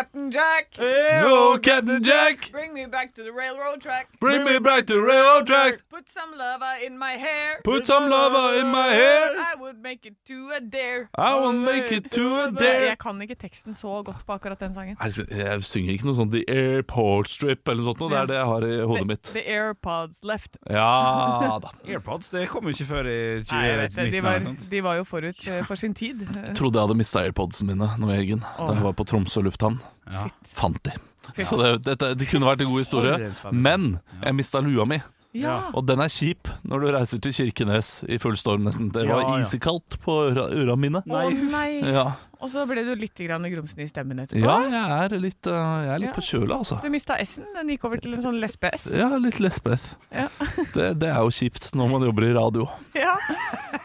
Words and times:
Captain 0.00 0.30
Jack, 0.30 0.76
Hello, 0.78 1.58
Captain 1.58 2.02
Jack, 2.02 2.50
bring 2.52 2.72
me 2.72 2.86
back 2.86 3.14
to 3.14 3.22
the 3.22 3.30
railroad 3.30 3.82
track. 3.82 4.08
bring 4.18 4.44
me 4.44 4.58
back 4.58 4.86
to 4.86 4.94
railroad 4.98 5.46
track. 5.46 5.82
Put 5.90 6.08
some 6.08 6.32
lava 6.38 6.86
in 6.86 6.96
my 6.96 7.18
hair. 7.20 7.60
Put 7.64 7.84
some 7.84 8.08
lava 8.08 8.58
in 8.60 8.68
my 8.72 8.88
hair. 8.88 9.36
I 9.36 9.60
would 9.60 9.82
make 9.82 10.06
it 10.06 10.14
to 10.28 10.52
a 10.56 10.60
dare. 10.60 11.10
I 11.14 11.34
will 11.34 11.52
make 11.52 11.92
it 11.92 12.10
to 12.12 12.24
a 12.44 12.50
dare. 12.50 12.86
Jeg 12.86 12.98
kan 12.98 13.20
ikke 13.20 13.36
teksten 13.42 13.74
så 13.74 14.00
godt 14.02 14.24
på 14.26 14.32
akkurat 14.32 14.60
den 14.60 14.72
sangen. 14.74 14.96
Jeg, 15.04 15.28
jeg 15.36 15.64
synger 15.68 15.92
ikke 15.92 16.08
noe 16.08 16.16
sånt 16.16 16.32
The 16.32 16.44
Airport 16.48 17.28
Strip 17.28 17.68
eller 17.68 17.84
noe 17.84 17.92
sånt. 18.00 18.14
Det 18.14 18.22
er 18.22 18.32
det 18.32 18.40
jeg 18.40 18.48
har 18.54 18.68
i 18.70 18.80
hodet 18.80 19.06
mitt. 19.12 19.32
The 19.36 19.44
AirPods 19.58 20.24
left. 20.24 20.56
Ja 20.64 21.60
da. 21.66 21.74
AirPods 21.84 22.32
det 22.32 22.46
kom 22.48 22.64
jo 22.64 22.72
ikke 22.72 22.88
før 22.94 23.04
i 23.04 23.20
Nei, 23.52 23.62
jeg 23.68 23.78
vet 23.84 24.00
det. 24.00 24.08
2019. 24.16 24.66
De 24.72 24.82
var, 24.88 24.96
de 24.96 25.04
jo 25.04 25.08
forut 25.12 25.46
eh, 25.46 25.60
for 25.68 25.84
sin 25.84 25.92
tid. 25.92 26.24
Jeg 26.24 26.56
trodde 26.56 26.80
jeg 26.80 26.88
hadde 26.88 27.00
mista 27.04 27.20
AirPodsene 27.28 27.74
mine 27.74 27.92
nå 28.00 28.14
i 28.14 28.20
helgen 28.22 28.48
da 28.48 28.72
jeg 28.72 28.88
var 28.88 28.96
på 28.96 29.10
Tromsø 29.12 29.44
lufthavn. 29.44 29.82
Ja. 30.10 30.26
Fant 30.56 30.82
de. 30.86 30.96
Så 31.44 31.56
det, 31.60 31.84
dette, 31.86 32.14
det 32.18 32.26
kunne 32.30 32.46
vært 32.48 32.62
en 32.64 32.70
god 32.72 32.82
historie. 32.82 33.32
Men 33.52 34.00
jeg 34.24 34.34
mista 34.34 34.60
lua 34.64 34.84
mi. 34.88 35.00
Ja. 35.32 35.68
Og 35.78 35.84
den 35.86 36.00
er 36.02 36.10
kjip 36.10 36.48
når 36.66 36.80
du 36.82 36.86
reiser 36.90 37.20
til 37.22 37.30
Kirkenes 37.36 38.00
i 38.10 38.16
full 38.18 38.34
storm 38.34 38.64
nesten. 38.66 38.88
Det 38.90 39.04
var 39.06 39.20
Ja, 39.22 39.36
ja. 39.38 39.44
isekaldt 39.44 40.00
på 40.02 40.16
øra- 40.32 40.48
øra 40.50 40.74
mine. 40.76 41.04
Å 41.06 41.20
nei. 41.52 41.68
Ja. 41.86 42.08
Og 42.40 42.50
så 42.50 42.64
ble 42.66 42.82
du 42.82 42.96
litt 42.98 43.14
grann 43.14 43.44
grumsen 43.46 43.78
i 43.84 43.86
stemmen 43.86 44.18
etterpå. 44.24 44.42
ja, 44.42 44.56
jeg 44.72 45.12
er 45.12 45.18
litt, 45.22 45.46
uh, 45.46 45.52
jeg 45.84 45.92
er 45.94 45.98
litt 46.02 46.08
Ja. 46.10 46.14
forkjøla, 46.18 46.56
altså. 46.58 46.80
Du 46.82 46.88
mista 46.90 47.14
S-en. 47.20 47.44
Den 47.54 47.68
gikk 47.68 47.84
over 47.84 47.98
til 48.02 48.14
en 48.14 48.22
sånn 48.22 48.40
lesbe-S. 48.40 48.88
Ja, 48.96 49.08
litt 49.22 49.38
lesbeth. 49.38 49.94
Ja. 50.10 50.26
Det, 50.74 50.98
det 50.98 51.08
er 51.12 51.20
jo 51.22 51.30
kjipt 51.30 51.70
når 51.78 51.90
man 51.94 52.02
jobber 52.08 52.26
i 52.26 52.32
radio. 52.34 52.66
Ja. 52.98 53.14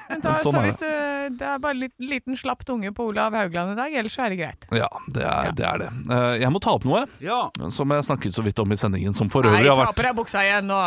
Men 0.10 0.22
da, 0.22 0.32
Men 0.32 0.42
sånn 0.42 0.54
så 0.56 0.58
er 0.58 0.66
hvis 0.66 0.80
du, 0.82 0.90
det 1.30 1.42
er 1.48 1.60
bare 1.60 1.74
litt, 1.78 1.94
liten 2.00 2.36
slapp 2.38 2.64
tunge 2.66 2.92
på 2.96 3.08
Olav 3.12 3.34
Haugland 3.34 3.72
i 3.74 3.76
dag, 3.80 3.94
ellers 4.02 4.18
er 4.20 4.30
det 4.30 4.38
greit. 4.40 4.68
Ja, 4.76 4.90
det 5.12 5.24
er 5.24 5.52
det. 5.56 5.66
Er 5.66 5.78
det. 5.84 5.90
Eh, 6.12 6.36
Jeg 6.46 6.52
må 6.54 6.60
ta 6.62 6.72
opp 6.78 6.86
noe 6.86 7.06
Ja. 7.24 7.50
som 7.72 7.90
jeg 7.92 8.04
snakket 8.04 8.34
så 8.36 8.44
vidt 8.44 8.60
om 8.60 8.72
i 8.72 8.76
sendingen, 8.76 9.14
som 9.16 9.30
for 9.30 9.44
øvrig 9.44 9.68
har 9.68 9.76
ta 9.76 9.86
vært, 9.86 9.96
på 9.96 10.04
deg 10.08 10.16
buksa 10.16 10.44
igjen 10.46 10.68
nå! 10.68 10.82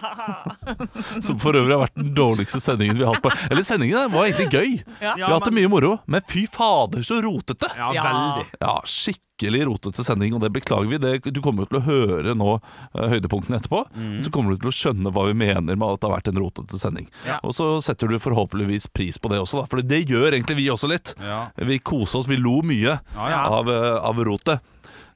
som 1.26 1.38
for 1.40 1.56
øvrig 1.58 1.74
har 1.76 1.82
vært 1.86 1.96
den 2.00 2.12
dårligste 2.16 2.60
sendingen 2.62 2.98
vi 2.98 3.04
har 3.06 3.14
hatt 3.16 3.24
på. 3.24 3.32
Eller 3.50 3.62
sendingen 3.66 4.10
var 4.12 4.26
egentlig 4.28 4.50
gøy. 4.52 4.70
Ja. 5.00 5.14
Vi 5.16 5.22
har 5.24 5.34
hatt 5.36 5.48
det 5.48 5.54
mye 5.56 5.70
moro, 5.72 5.96
men 6.10 6.22
fy 6.28 6.46
fader 6.50 7.02
så 7.06 7.20
rotete! 7.24 7.70
Ja, 7.76 7.92
Ja. 7.94 8.02
veldig. 8.04 8.46
Ja, 8.60 8.76
skikkelig 8.84 9.26
rotete 9.48 10.04
sending, 10.04 10.34
og 10.36 10.40
det 10.44 10.50
beklager 10.52 10.88
vi. 10.90 10.98
Det, 11.00 11.32
du 11.32 11.40
kommer 11.40 11.64
jo 11.64 11.70
til 11.70 11.78
å 11.80 11.84
høre 11.86 12.34
nå 12.36 12.50
eh, 12.58 13.08
høydepunktene 13.14 13.56
etterpå. 13.60 13.80
Så 14.26 14.30
kommer 14.34 14.52
du 14.52 14.60
til 14.60 14.68
å 14.68 14.74
skjønne 14.76 15.12
hva 15.14 15.24
vi 15.30 15.34
mener 15.40 15.76
med 15.80 15.86
at 15.88 16.00
det 16.02 16.08
har 16.10 16.16
vært 16.18 16.28
en 16.28 16.40
rotete 16.42 16.78
sending. 16.78 17.08
Ja. 17.26 17.38
Og 17.42 17.54
så 17.56 17.70
setter 17.82 18.08
du 18.12 18.18
forhåpentligvis 18.20 18.90
pris 18.92 19.16
på 19.18 19.30
det 19.32 19.40
også, 19.40 19.62
da. 19.62 19.66
For 19.70 19.80
det 19.80 20.02
gjør 20.10 20.34
egentlig 20.36 20.58
vi 20.60 20.68
også 20.74 20.90
litt. 20.92 21.14
Ja. 21.22 21.46
Vi 21.56 21.78
koser 21.80 22.20
oss, 22.20 22.28
vi 22.28 22.36
lo 22.36 22.60
mye 22.62 22.98
Ja. 23.16 23.44
Av, 23.48 23.68
eh, 23.70 23.96
av 24.04 24.20
rotet. 24.26 24.60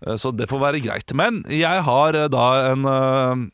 Eh, 0.07 0.17
Så 0.17 0.33
det 0.37 0.49
får 0.49 0.61
være 0.61 0.81
greit. 0.85 1.13
Men 1.15 1.43
jeg 1.49 1.83
har 1.85 2.13
da 2.29 2.47
en 2.73 3.51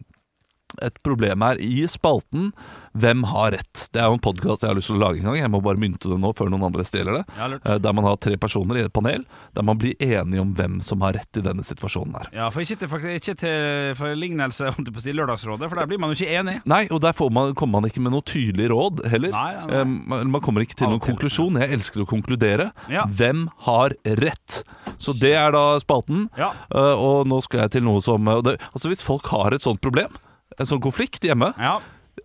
et 0.83 0.97
problem 1.07 1.43
her 1.47 1.61
i 1.61 1.87
spalten 1.91 2.53
Hvem 2.99 3.21
har 3.31 3.53
rett? 3.55 3.85
Det 3.95 4.01
er 4.03 4.09
jo 4.11 4.17
en 4.17 4.23
podkast 4.23 4.65
jeg 4.65 4.73
har 4.73 4.75
lyst 4.75 4.89
til 4.91 4.97
å 4.97 5.03
lage 5.05 5.21
en 5.21 5.29
gang. 5.29 5.37
Jeg 5.39 5.51
må 5.55 5.61
bare 5.63 5.79
mynte 5.79 6.09
det 6.11 6.17
nå 6.19 6.33
før 6.35 6.49
noen 6.51 6.65
andre 6.67 6.83
stjeler 6.83 7.21
det. 7.21 7.37
Ja. 7.39 7.47
Eh, 7.63 7.77
Der 7.79 7.93
man 7.95 8.03
har 8.03 8.17
tre 8.19 8.35
personer 8.35 8.81
i 8.81 8.83
et 8.83 8.93
panel, 8.93 9.23
der 9.55 9.63
man 9.63 9.79
blir 9.79 9.95
enige 10.03 10.41
om 10.43 10.51
hvem 10.59 10.81
som 10.83 11.05
har 11.07 11.15
rett 11.15 11.39
i 11.39 11.43
denne 11.45 11.63
situasjonen 11.63 12.17
her. 12.19 12.31
Ja, 12.35 12.49
for 12.51 12.65
ikke 12.65 12.81
til, 12.81 12.91
for, 12.91 13.05
ikke 13.15 13.37
til 13.39 13.95
forlignelse 13.95 14.73
om 14.73 14.89
på 14.89 14.99
å 14.99 15.05
si, 15.05 15.15
Lørdagsrådet, 15.15 15.69
for 15.71 15.79
der 15.79 15.87
blir 15.93 16.01
man 16.03 16.11
jo 16.11 16.19
ikke 16.19 16.35
enig. 16.41 16.57
Nei, 16.67 16.81
og 16.91 16.99
der 17.05 17.15
får 17.15 17.31
man, 17.37 17.53
kommer 17.59 17.79
man 17.79 17.87
ikke 17.93 18.03
med 18.03 18.11
noe 18.17 18.27
tydelig 18.27 18.67
råd 18.75 19.05
heller. 19.13 19.37
Nei, 19.37 19.53
nei. 19.61 19.69
Eh, 19.79 19.85
Man 20.11 20.33
man 20.35 20.43
kommer 20.43 20.65
ikke 20.67 20.81
til 20.83 20.91
noen 20.91 21.03
konklusjon. 21.05 21.61
Jeg 21.63 21.71
elsker 21.79 22.03
å 22.03 22.09
konkludere. 22.11 22.73
Ja. 22.91 23.05
Hvem 23.07 23.47
har 23.69 23.95
rett? 24.19 24.65
Så 24.99 25.15
det 25.15 25.37
er 25.39 25.55
da 25.55 25.79
spalten. 25.79 26.27
Ja. 26.39 26.51
Uh, 26.75 26.95
og 26.99 27.31
nå 27.31 27.39
skal 27.47 27.65
jeg 27.69 27.77
til 27.79 27.87
noe 27.87 28.03
som 28.03 28.27
det, 28.45 28.57
Altså 28.75 28.91
Hvis 28.91 29.07
folk 29.07 29.31
har 29.31 29.55
et 29.55 29.63
sånt 29.63 29.79
problem, 29.85 30.11
en 30.61 30.69
sånn 30.69 30.83
konflikt 30.85 31.25
hjemme, 31.27 31.51
Ja, 31.59 31.79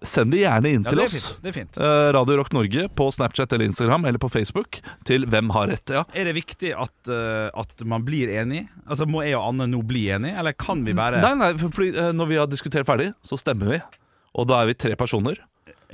send 0.04 0.34
det 0.36 0.42
gjerne 0.44 0.68
inn 0.76 0.84
ja 0.84 0.90
til 0.92 1.00
det 1.00 1.04
er 1.06 1.08
oss. 1.08 1.16
fint. 1.30 1.42
Det 1.46 1.50
er 1.52 1.56
fint. 1.56 1.78
Uh, 1.80 2.12
Radio 2.18 2.36
Rock 2.42 2.52
Norge 2.54 2.88
på 3.00 3.08
Snapchat 3.16 3.54
eller 3.56 3.66
Instagram 3.70 4.06
eller 4.10 4.20
på 4.20 4.30
Facebook 4.34 4.82
til 5.08 5.24
Hvem 5.32 5.50
har 5.56 5.70
rett. 5.72 5.94
Ja. 5.96 6.04
Er 6.14 6.26
det 6.28 6.34
viktig 6.36 6.74
at, 6.76 6.94
eh, 7.08 7.48
at 7.56 7.86
man 7.88 8.04
blir 8.04 8.28
enig? 8.36 8.66
Altså 8.90 9.08
Må 9.08 9.24
jeg 9.24 9.38
og 9.40 9.48
Anne 9.54 9.70
nå 9.72 9.80
bli 9.88 10.08
enige, 10.12 10.36
eller 10.38 10.52
kan 10.54 10.84
vi 10.84 10.94
bare 10.98 11.22
Nei, 11.24 11.34
nei, 11.40 11.52
for, 11.58 11.70
fordi, 11.70 11.94
uh, 11.98 12.12
Når 12.12 12.28
vi 12.28 12.36
har 12.42 12.48
diskutert 12.52 12.86
ferdig, 12.86 13.14
så 13.24 13.40
stemmer 13.40 13.72
vi. 13.78 13.82
Og 14.36 14.48
da 14.52 14.62
er 14.62 14.68
vi 14.68 14.74
tre 14.76 14.96
personer. 15.00 15.38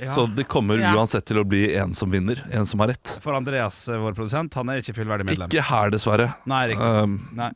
Ja. 0.00 0.08
Så 0.16 0.24
det 0.34 0.48
kommer 0.50 0.80
Ja. 0.80 0.94
uansett 0.96 1.24
til 1.28 1.36
å 1.38 1.44
bli 1.46 1.76
en 1.76 1.92
som 1.94 2.10
vinner, 2.10 2.40
en 2.50 2.66
som 2.66 2.80
har 2.80 2.88
rett. 2.88 3.18
For 3.22 3.34
Andreas, 3.38 3.86
eh, 3.88 4.00
vår 4.02 4.16
produsent, 4.16 4.52
han 4.54 4.68
er 4.70 4.80
ikke 4.82 4.96
fullverdig 4.96 5.26
medlem. 5.28 5.48
Ikke 5.52 5.62
her, 5.62 5.90
dessverre. 5.94 6.34
Nei, 6.44 6.68
riktig. 6.72 7.04
Um, 7.04 7.28
Nei, 7.38 7.52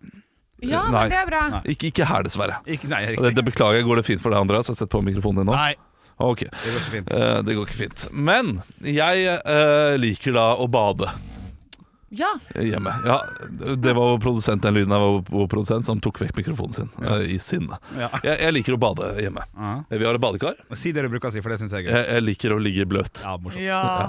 Ja, 0.65 0.83
Nei. 0.89 1.03
men 1.03 1.11
det 1.13 1.19
er 1.21 1.27
bra. 1.29 1.43
Nei. 1.53 1.63
ikke, 1.75 1.91
ikke 1.93 2.07
her, 2.09 2.23
dessverre. 2.25 2.61
ikke, 2.65 2.89
nei 2.89 3.03
Det, 3.17 3.35
det 3.37 3.45
beklager 3.45 3.77
jeg. 3.81 3.85
Går 3.85 4.01
det 4.01 4.07
fint 4.09 4.23
for 4.25 4.33
deg, 4.33 4.41
Andreas? 4.41 4.71
Jeg 4.71 4.77
har 4.77 4.87
sett 4.87 4.93
på 4.95 5.03
mikrofonen 5.05 5.43
din 5.43 5.51
nå. 5.51 5.57
Nei, 5.57 5.75
Ok, 6.17 6.47
det 6.49 6.71
går 6.73 6.79
ikke 6.81 6.93
fint. 6.95 7.11
Eh, 7.13 7.39
det 7.45 7.55
går 7.59 7.67
ikke 7.69 7.77
fint. 7.83 8.05
Men 8.17 8.55
jeg 8.81 9.27
uh, 9.45 9.97
liker 10.01 10.33
da 10.33 10.47
å 10.57 10.65
bade 10.73 11.11
Ja. 12.17 12.31
hjemme. 12.57 12.95
Ja, 13.05 13.19
Det 13.77 13.93
var 13.93 14.15
vår 14.15 14.21
produsent 14.25 14.63
den 14.65 14.79
lyden 14.79 14.95
var 14.97 15.21
vår 15.29 15.49
produsent 15.53 15.85
som 15.85 16.01
tok 16.01 16.23
vekk 16.23 16.39
mikrofonen 16.41 16.73
sin 16.73 16.89
eh, 17.05 17.35
i 17.35 17.39
sinne. 17.43 17.77
Ja. 17.99 18.09
Jeg, 18.25 18.39
jeg 18.47 18.57
liker 18.57 18.79
å 18.79 18.81
bade 18.81 19.11
hjemme. 19.21 19.45
Ja. 19.59 19.75
Vi 19.93 20.05
har 20.09 20.17
et 20.17 20.25
badekar. 20.25 20.57
Si 20.73 20.95
det 20.97 21.05
du 21.05 21.11
bruker 21.13 21.29
å 21.29 21.35
si, 21.37 21.45
for 21.45 21.53
det 21.53 21.61
syns 21.61 21.77
jeg 21.77 21.85
er 21.85 21.91
gøy. 21.91 21.97
Jeg, 21.99 22.09
jeg 22.15 22.27
liker 22.31 22.57
å 22.57 22.61
ligge 22.65 22.89
bløt. 22.89 23.21
Ja, 23.27 23.37
morsomt. 23.37 23.61
Ja. 23.61 24.09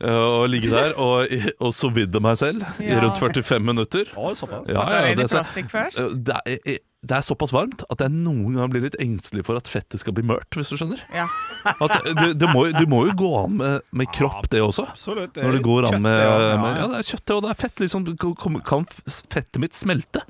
Eh, 0.00 0.14
og 0.14 0.44
ligge 0.52 0.70
der 0.70 0.92
og, 0.94 1.26
og 1.58 1.72
sove 1.74 2.04
meg 2.22 2.36
selv 2.38 2.62
i 2.78 2.86
Ja. 2.86 3.00
rundt 3.02 3.18
45 3.18 3.64
minutter. 3.66 4.04
Å, 4.14 4.30
såpass. 4.38 4.68
Ja, 4.70 4.84
ja, 5.08 5.14
det, 5.18 5.26
plastikk 5.32 5.70
først. 5.72 5.98
eh, 5.98 6.12
det, 6.14 6.36
er, 6.46 6.78
det 7.02 7.16
er 7.16 7.24
såpass 7.26 7.50
varmt 7.54 7.82
at 7.90 7.98
jeg 8.04 8.10
noen 8.14 8.54
ganger 8.54 8.70
blir 8.70 8.84
litt 8.86 8.98
engstelig 9.02 9.42
for 9.48 9.58
at 9.58 9.66
fettet 9.66 9.98
skal 9.98 10.14
bli 10.14 10.22
mørt, 10.22 10.46
hvis 10.54 10.70
du 10.70 10.76
skjønner. 10.78 11.02
Ja. 11.14 11.26
At, 11.66 11.98
det, 12.06 12.28
det, 12.38 12.48
må, 12.54 12.68
jo- 12.68 12.76
det 12.78 12.86
må 12.90 13.02
jo 13.08 13.16
gå 13.18 13.32
an 13.44 13.56
med, 13.58 13.80
med 13.90 14.10
kropp, 14.14 14.46
det 14.54 14.62
også. 14.62 14.86
Absolutt. 14.92 15.34
Når 15.34 15.58
det 15.58 15.62
går 15.66 15.88
an 15.90 15.98
med, 16.02 16.18
med 16.62 16.78
ja. 16.78 16.86
Det 16.94 17.00
er 17.02 17.08
kjøttet, 17.10 17.34
og 17.34 17.42
det 17.42 17.50
er 17.50 17.60
fett. 17.66 17.82
Liksom, 17.82 18.06
kan, 18.22 18.60
kan 18.70 18.86
fettet 19.34 19.58
mitt 19.66 19.74
smelte? 19.74 20.22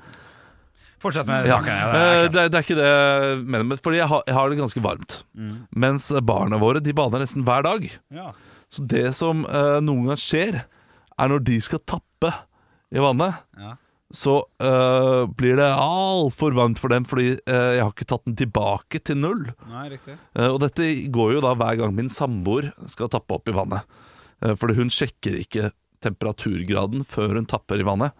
Fortsett 0.99 1.29
med 1.29 1.45
Ja. 1.47 1.61
tanken. 1.61 1.77
Ja, 1.77 1.89
Eh, 1.93 1.93
det 1.93 2.25
er 2.25 2.29
det, 2.33 2.41
er- 2.41 2.49
det 2.49 2.57
er 2.57 2.65
ikke 2.65 2.75
det 2.81 2.89
jeg 2.89 3.37
mener, 3.45 3.63
men 3.69 3.77
fordi 3.77 3.97
jeg 4.01 4.07
har, 4.09 4.23
jeg 4.27 4.35
har 4.35 4.49
det 4.49 4.57
ganske 4.59 4.81
varmt. 4.83 5.21
Mm. 5.37 5.53
Mens 5.77 6.09
barna 6.25 6.57
våre 6.59 6.81
de 6.83 6.91
bader 6.93 7.19
nesten 7.21 7.45
hver 7.45 7.61
dag. 7.69 7.85
ja. 8.11 8.31
Så 8.69 8.85
det 8.85 9.07
som 9.17 9.45
eh, 9.49 9.79
noen 9.81 10.05
ganger 10.07 10.21
skjer, 10.21 10.57
er 11.19 11.31
når 11.31 11.45
de 11.47 11.59
skal 11.65 11.81
tappe 11.89 12.29
i 12.93 13.01
vannet, 13.01 13.39
Ja. 13.59 13.75
så 14.13 14.35
eh, 14.61 15.23
blir 15.37 15.57
det 15.59 15.67
altfor 15.73 16.53
varmt 16.57 16.79
for 16.81 16.89
dem, 16.93 17.03
fordi 17.05 17.31
eh, 17.45 17.71
jeg 17.77 17.83
har 17.83 17.91
ikke 17.93 18.07
tatt 18.09 18.25
den 18.29 18.37
tilbake 18.39 19.01
til 19.05 19.17
null. 19.21 19.43
Nei, 19.69 19.87
riktig. 19.95 20.15
Eh, 20.37 20.47
og 20.49 20.59
dette 20.63 20.87
går 21.13 21.35
jo 21.37 21.43
da 21.45 21.55
hver 21.57 21.77
gang 21.81 21.93
min 21.97 22.09
samboer 22.13 22.71
skal 22.89 23.09
tappe 23.13 23.35
opp 23.37 23.49
i 23.51 23.57
vannet. 23.57 23.85
Eh, 24.41 24.53
fordi 24.57 24.77
hun 24.79 24.89
sjekker 24.93 25.37
ikke 25.41 25.71
temperaturgraden 26.05 27.03
før 27.09 27.35
hun 27.39 27.47
tapper 27.49 27.81
i 27.81 27.87
vannet. 27.87 28.13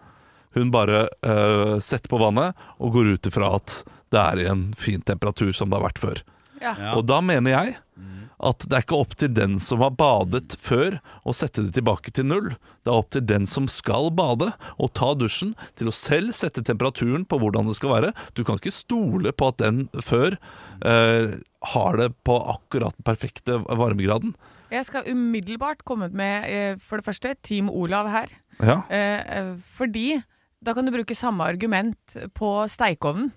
Hun 0.54 0.70
bare 0.74 1.04
eh, 1.22 1.76
setter 1.82 2.10
på 2.10 2.18
vannet 2.20 2.58
og 2.82 2.94
går 2.96 3.14
ut 3.14 3.28
ifra 3.30 3.52
at 3.60 3.80
det 4.10 4.18
er 4.20 4.40
i 4.42 4.48
en 4.50 4.64
fin 4.78 5.02
temperatur 5.06 5.52
som 5.54 5.70
det 5.70 5.78
har 5.78 5.86
vært 5.86 6.02
før. 6.02 6.22
Ja. 6.60 6.74
Ja. 6.74 6.94
Og 6.98 7.06
da 7.08 7.20
mener 7.24 7.54
jeg 7.54 7.76
at 8.40 8.64
det 8.64 8.76
er 8.76 8.84
ikke 8.84 8.98
opp 9.02 9.14
til 9.20 9.32
den 9.36 9.58
som 9.62 9.82
har 9.84 9.92
badet 9.98 10.56
før 10.60 10.98
å 11.28 11.34
sette 11.36 11.66
det 11.66 11.74
tilbake 11.76 12.12
til 12.16 12.28
null. 12.30 12.48
Det 12.84 12.92
er 12.92 13.00
opp 13.02 13.10
til 13.12 13.24
den 13.28 13.46
som 13.50 13.68
skal 13.70 14.08
bade 14.16 14.50
og 14.80 14.92
ta 14.96 15.12
dusjen 15.18 15.52
til 15.78 15.90
å 15.90 15.94
selv 15.94 16.32
sette 16.36 16.64
temperaturen 16.64 17.26
på 17.28 17.40
hvordan 17.40 17.68
det 17.68 17.76
skal 17.78 17.94
være. 17.94 18.12
Du 18.34 18.42
kan 18.46 18.60
ikke 18.60 18.74
stole 18.74 19.34
på 19.36 19.50
at 19.52 19.60
den 19.60 19.84
før 20.06 20.38
eh, 20.80 21.36
har 21.74 22.00
det 22.00 22.10
på 22.24 22.38
akkurat 22.54 22.96
den 22.96 23.06
perfekte 23.06 23.60
varmegraden. 23.68 24.32
Jeg 24.70 24.86
skal 24.86 25.08
umiddelbart 25.10 25.82
komme 25.84 26.08
med, 26.14 26.46
eh, 26.48 26.76
for 26.78 27.00
det 27.00 27.08
første, 27.08 27.34
Team 27.42 27.68
Olav 27.68 28.08
her. 28.08 28.30
Ja. 28.60 28.82
Eh, 28.88 29.20
eh, 29.38 29.56
fordi 29.76 30.22
da 30.62 30.74
kan 30.74 30.86
du 30.86 30.92
bruke 30.92 31.16
samme 31.16 31.44
argument 31.44 32.16
på 32.36 32.68
steikeovnen. 32.68 33.32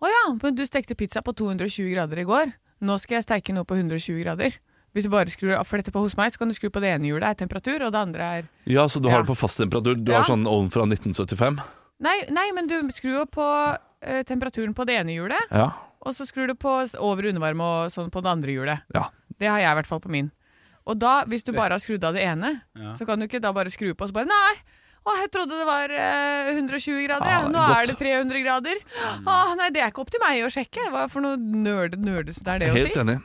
Å 0.00 0.08
ja, 0.08 0.24
men 0.42 0.54
du 0.56 0.64
stekte 0.64 0.96
pizza 0.96 1.20
på 1.20 1.34
220 1.36 1.92
grader 1.92 2.22
i 2.22 2.24
går. 2.24 2.52
Nå 2.80 2.96
skal 3.00 3.16
jeg 3.20 3.26
steike 3.26 3.52
noe 3.54 3.64
på 3.68 3.76
120 3.76 4.22
grader. 4.24 4.56
Hvis 4.94 5.04
du 5.06 5.10
bare 5.12 5.30
skrur 5.30 5.54
for 5.68 5.78
dette 5.78 5.92
på 5.94 6.00
hos 6.02 6.16
meg, 6.18 6.32
så 6.32 6.38
kan 6.40 6.48
du 6.50 6.54
skru 6.56 6.70
på 6.72 6.80
det 6.82 6.88
ene 6.96 7.06
hjulet 7.06 7.28
er 7.28 7.34
temperatur, 7.38 7.84
og 7.86 7.92
det 7.92 8.00
andre 8.00 8.20
er 8.40 8.48
ja, 8.66 8.86
så 8.90 9.00
du 9.00 9.08
Ja. 9.08 9.14
har 9.16 9.22
det 9.22 9.28
på 9.30 9.36
fast 9.38 9.58
temperatur. 9.60 9.94
Du 10.02 10.10
Ja. 10.12 10.22
har 10.22 10.24
sånn 10.24 10.46
ovn 10.48 10.70
fra 10.70 10.82
1975. 10.86 11.60
Nei, 12.00 12.24
nei 12.30 12.50
men 12.52 12.66
du 12.66 12.80
skrur 12.90 13.18
jo 13.20 13.26
på 13.26 13.78
eh, 14.02 14.22
temperaturen 14.24 14.74
på 14.74 14.86
det 14.86 14.96
ene 14.96 15.12
hjulet, 15.14 15.44
Ja. 15.52 15.72
og 16.02 16.14
så 16.14 16.24
skrur 16.26 16.46
du 16.48 16.54
på 16.54 16.70
over- 16.98 17.26
og 17.26 17.34
undervarme 17.34 17.60
og 17.60 17.90
sånn 17.90 18.10
på 18.10 18.22
det 18.22 18.30
andre 18.30 18.50
hjulet. 18.50 18.80
ja. 18.94 19.10
Det 19.38 19.48
har 19.48 19.58
jeg 19.58 19.70
i 19.70 19.74
hvert 19.74 19.86
fall 19.86 20.00
på 20.00 20.08
min. 20.10 20.30
Og 20.86 20.98
da, 20.98 21.24
hvis 21.24 21.44
du 21.44 21.52
bare 21.52 21.70
har 21.70 21.78
skrudd 21.78 22.02
av 22.04 22.14
det 22.14 22.22
ene, 22.22 22.62
så 22.96 23.06
kan 23.06 23.18
du 23.18 23.26
ikke 23.26 23.40
da 23.40 23.52
bare 23.52 23.66
skru 23.70 23.94
på 23.94 24.02
og 24.02 24.08
så 24.08 24.12
bare 24.12 24.26
Nei! 24.26 24.54
Å, 25.00 25.14
jeg 25.22 25.30
trodde 25.32 25.56
det 25.56 25.64
var 25.66 25.92
eh, 25.96 26.50
120 26.52 27.04
grader. 27.06 27.30
Ja, 27.32 27.40
Ja. 27.40 27.48
Nå 27.48 27.58
godt. 27.64 27.76
er 27.78 27.86
det 27.88 27.96
300 28.02 28.42
grader. 28.44 28.80
Å, 29.24 29.36
nei, 29.56 29.70
det 29.72 29.80
er 29.82 29.88
ikke 29.94 30.02
opp 30.04 30.10
til 30.12 30.20
meg 30.22 30.42
å 30.44 30.50
sjekke. 30.52 30.90
Hva 30.92 31.06
for 31.12 31.24
noe 31.24 31.38
nerd, 31.40 31.96
nerdeste 32.04 32.44
er 32.52 32.60
det 32.60 32.68
å 32.70 32.76
si? 32.76 32.82
Helt 32.84 33.00
enig. 33.04 33.18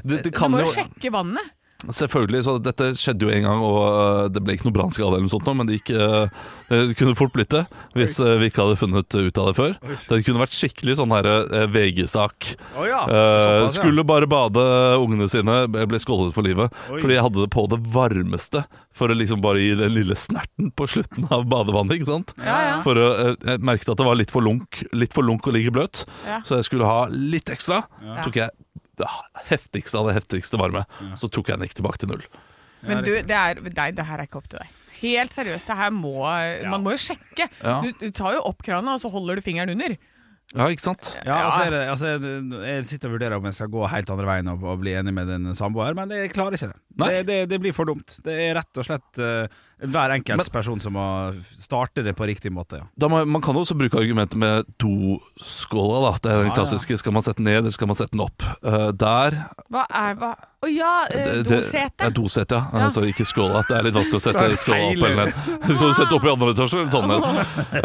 Det, 0.00 0.14
det 0.16 0.22
Du 0.24 0.30
kan 0.32 0.50
må 0.52 0.62
jo 0.62 0.68
jo 0.70 0.72
sjekke 0.78 1.12
vannet. 1.12 1.52
Selvfølgelig, 1.88 2.42
så 2.44 2.54
dette 2.60 2.90
skjedde 3.00 3.24
jo 3.24 3.30
en 3.32 3.46
gang, 3.46 3.62
og 3.64 3.78
øh, 3.88 4.24
det 4.34 4.42
ble 4.44 4.56
ikke 4.56 4.66
noe 4.68 4.76
brannskade 4.76 5.14
eller 5.14 5.24
noe 5.24 5.32
sånt, 5.32 5.48
men 5.56 5.68
det, 5.70 5.78
gikk, 5.78 5.92
øh, 5.96 6.28
det 6.68 6.96
kunne 6.98 7.16
fort 7.18 7.32
blitt 7.32 7.50
det 7.54 7.62
hvis 7.96 8.18
øh, 8.20 8.34
vi 8.42 8.50
ikke 8.50 8.60
hadde 8.66 8.76
funnet 8.82 9.16
ut 9.16 9.40
av 9.40 9.48
det 9.48 9.54
før. 9.56 9.72
Det 10.10 10.20
kunne 10.26 10.42
vært 10.42 10.54
skikkelig 10.54 10.98
sånn 11.00 11.14
her 11.16 11.28
øh, 11.30 11.64
VG-sak. 11.72 12.50
Oh 12.76 12.84
ja. 12.84 13.00
Såpass, 13.08 13.78
ja. 13.78 13.80
skulle 13.80 14.04
bare 14.06 14.28
bade 14.30 14.66
ungene 15.00 15.30
sine, 15.32 15.62
jeg 15.64 15.90
ble 15.90 16.02
skålet 16.04 16.36
for 16.36 16.46
livet. 16.46 16.76
Oi. 16.92 17.00
Fordi 17.00 17.16
jeg 17.16 17.26
hadde 17.26 17.44
det 17.46 17.50
på 17.56 17.66
det 17.72 17.80
varmeste, 17.96 18.64
for 19.00 19.08
å 19.08 19.16
liksom 19.16 19.40
bare 19.40 19.62
gi 19.62 19.72
den 19.80 19.94
lille 19.96 20.16
snerten 20.18 20.72
på 20.76 20.86
slutten 20.90 21.28
av 21.32 21.46
badevannet. 21.48 21.96
ikke 21.96 22.10
sant? 22.12 22.34
Ja, 22.44 22.58
ja. 22.68 22.78
For 22.84 22.98
å, 23.00 23.08
Jeg 23.40 23.62
merket 23.64 23.88
at 23.94 24.00
det 24.02 24.06
var 24.06 24.18
litt 24.18 24.32
for 24.34 24.44
lunk 24.44 24.82
Litt 24.92 25.14
for 25.16 25.24
lunk 25.24 25.46
å 25.48 25.54
ligge 25.54 25.72
bløt, 25.72 26.04
Ja. 26.26 26.42
så 26.44 26.58
jeg 26.60 26.68
skulle 26.68 26.88
ha 26.88 27.06
litt 27.10 27.48
ekstra. 27.52 27.84
Ja. 28.04 28.20
tok 28.26 28.36
jeg 28.42 28.50
det 29.00 29.08
heftigste 29.50 30.00
av 30.00 30.10
det 30.10 30.18
heftigste 30.18 30.60
varme. 30.60 30.84
Så 31.20 31.30
tok 31.32 31.50
jeg 31.50 31.60
den 31.60 31.68
ikke 31.68 31.80
tilbake 31.80 32.02
til 32.02 32.12
null. 32.12 32.26
Men 32.86 33.02
du, 33.04 33.12
det, 33.12 33.36
er, 33.36 33.60
nei, 33.60 33.90
det 33.96 34.06
her 34.08 34.22
er 34.22 34.28
ikke 34.28 34.40
opp 34.40 34.48
til 34.52 34.62
deg. 34.62 34.76
Helt 35.00 35.32
seriøst, 35.32 35.68
det 35.68 35.76
her 35.78 35.92
må 35.96 36.14
Man 36.68 36.84
må 36.84 36.92
jo 36.94 37.00
sjekke. 37.00 37.46
Ja. 37.64 37.78
Du, 37.84 37.90
du 37.96 38.10
tar 38.16 38.36
jo 38.36 38.44
opp 38.50 38.64
krana, 38.64 38.96
og 38.96 39.02
så 39.02 39.10
holder 39.12 39.40
du 39.40 39.44
fingeren 39.44 39.72
under. 39.74 39.96
Ja, 40.50 40.66
ikke 40.66 40.82
sant? 40.82 41.12
Ja, 41.22 41.36
altså 41.46 41.62
er 41.68 41.70
det, 41.70 41.80
altså 41.92 42.08
Jeg 42.66 42.86
sitter 42.90 43.06
og 43.10 43.14
vurderer 43.14 43.36
om 43.38 43.44
jeg 43.46 43.54
skal 43.54 43.68
gå 43.70 43.84
helt 43.92 44.08
andre 44.10 44.26
veien 44.26 44.48
og, 44.50 44.64
og 44.66 44.80
bli 44.82 44.96
enig 44.98 45.12
med 45.14 45.30
din 45.30 45.52
samboer, 45.54 45.94
men 45.94 46.10
jeg 46.10 46.32
klarer 46.34 46.58
ikke 46.58 46.72
det. 46.72 46.78
Det, 47.00 47.18
det. 47.28 47.36
Det 47.52 47.58
blir 47.62 47.74
for 47.76 47.86
dumt. 47.88 48.16
Det 48.24 48.34
er 48.48 48.56
rett 48.58 48.80
og 48.80 48.84
slett 48.84 49.20
uh, 49.22 49.46
hver 49.80 50.16
enkelt 50.16 50.42
Men- 50.42 50.50
person 50.52 50.82
som 50.82 50.92
må 50.98 51.04
starte 51.56 52.02
det 52.04 52.16
på 52.18 52.26
riktig 52.28 52.50
måte. 52.52 52.80
Ja. 52.82 52.88
Da 52.98 53.08
må, 53.08 53.22
man 53.30 53.40
kan 53.44 53.54
jo 53.54 53.62
også 53.62 53.76
bruke 53.78 53.96
argumentet 54.02 54.36
med 54.42 54.66
doskåla. 54.82 56.02
da 56.02 56.12
Det 56.18 56.32
er 56.34 56.42
den 56.48 56.52
klassiske. 56.56 56.98
Skal 56.98 57.14
man 57.14 57.22
sette 57.24 57.38
den 57.38 57.46
ned, 57.48 57.60
eller 57.62 57.70
skal 57.70 57.88
man 57.88 57.96
sette 58.00 58.12
den 58.16 58.24
opp? 58.26 58.42
Uh, 58.66 58.90
der 58.90 59.38
Hva 59.70 59.86
er 59.86 60.18
hva 60.18 60.32
Å 60.60 60.68
ja, 60.68 61.06
eh, 61.08 61.38
dosete. 61.46 62.04
Ja, 62.04 62.10
dosete, 62.12 62.58
ja. 62.58 62.66
Ja. 62.74 62.88
Altså 62.90 63.06
ikke 63.08 63.24
skåla. 63.24 63.62
Det 63.68 63.78
er 63.78 63.86
litt 63.86 63.96
vanskelig 63.96 64.18
å 64.18 64.24
sette 64.26 64.50
skåla 64.64 64.90
opp 64.90 65.06
eller 65.06 65.30
ned. 65.30 65.70
Skal 65.70 65.86
du 65.86 65.94
sette 66.02 66.18
opp 66.18 66.26
i 66.26 66.34
andre 66.34 66.52
etasje 66.52 66.82
eller 66.82 66.92
tonne? 66.92 67.16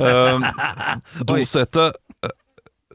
Uh, 0.01 1.21
dosete 1.29 1.91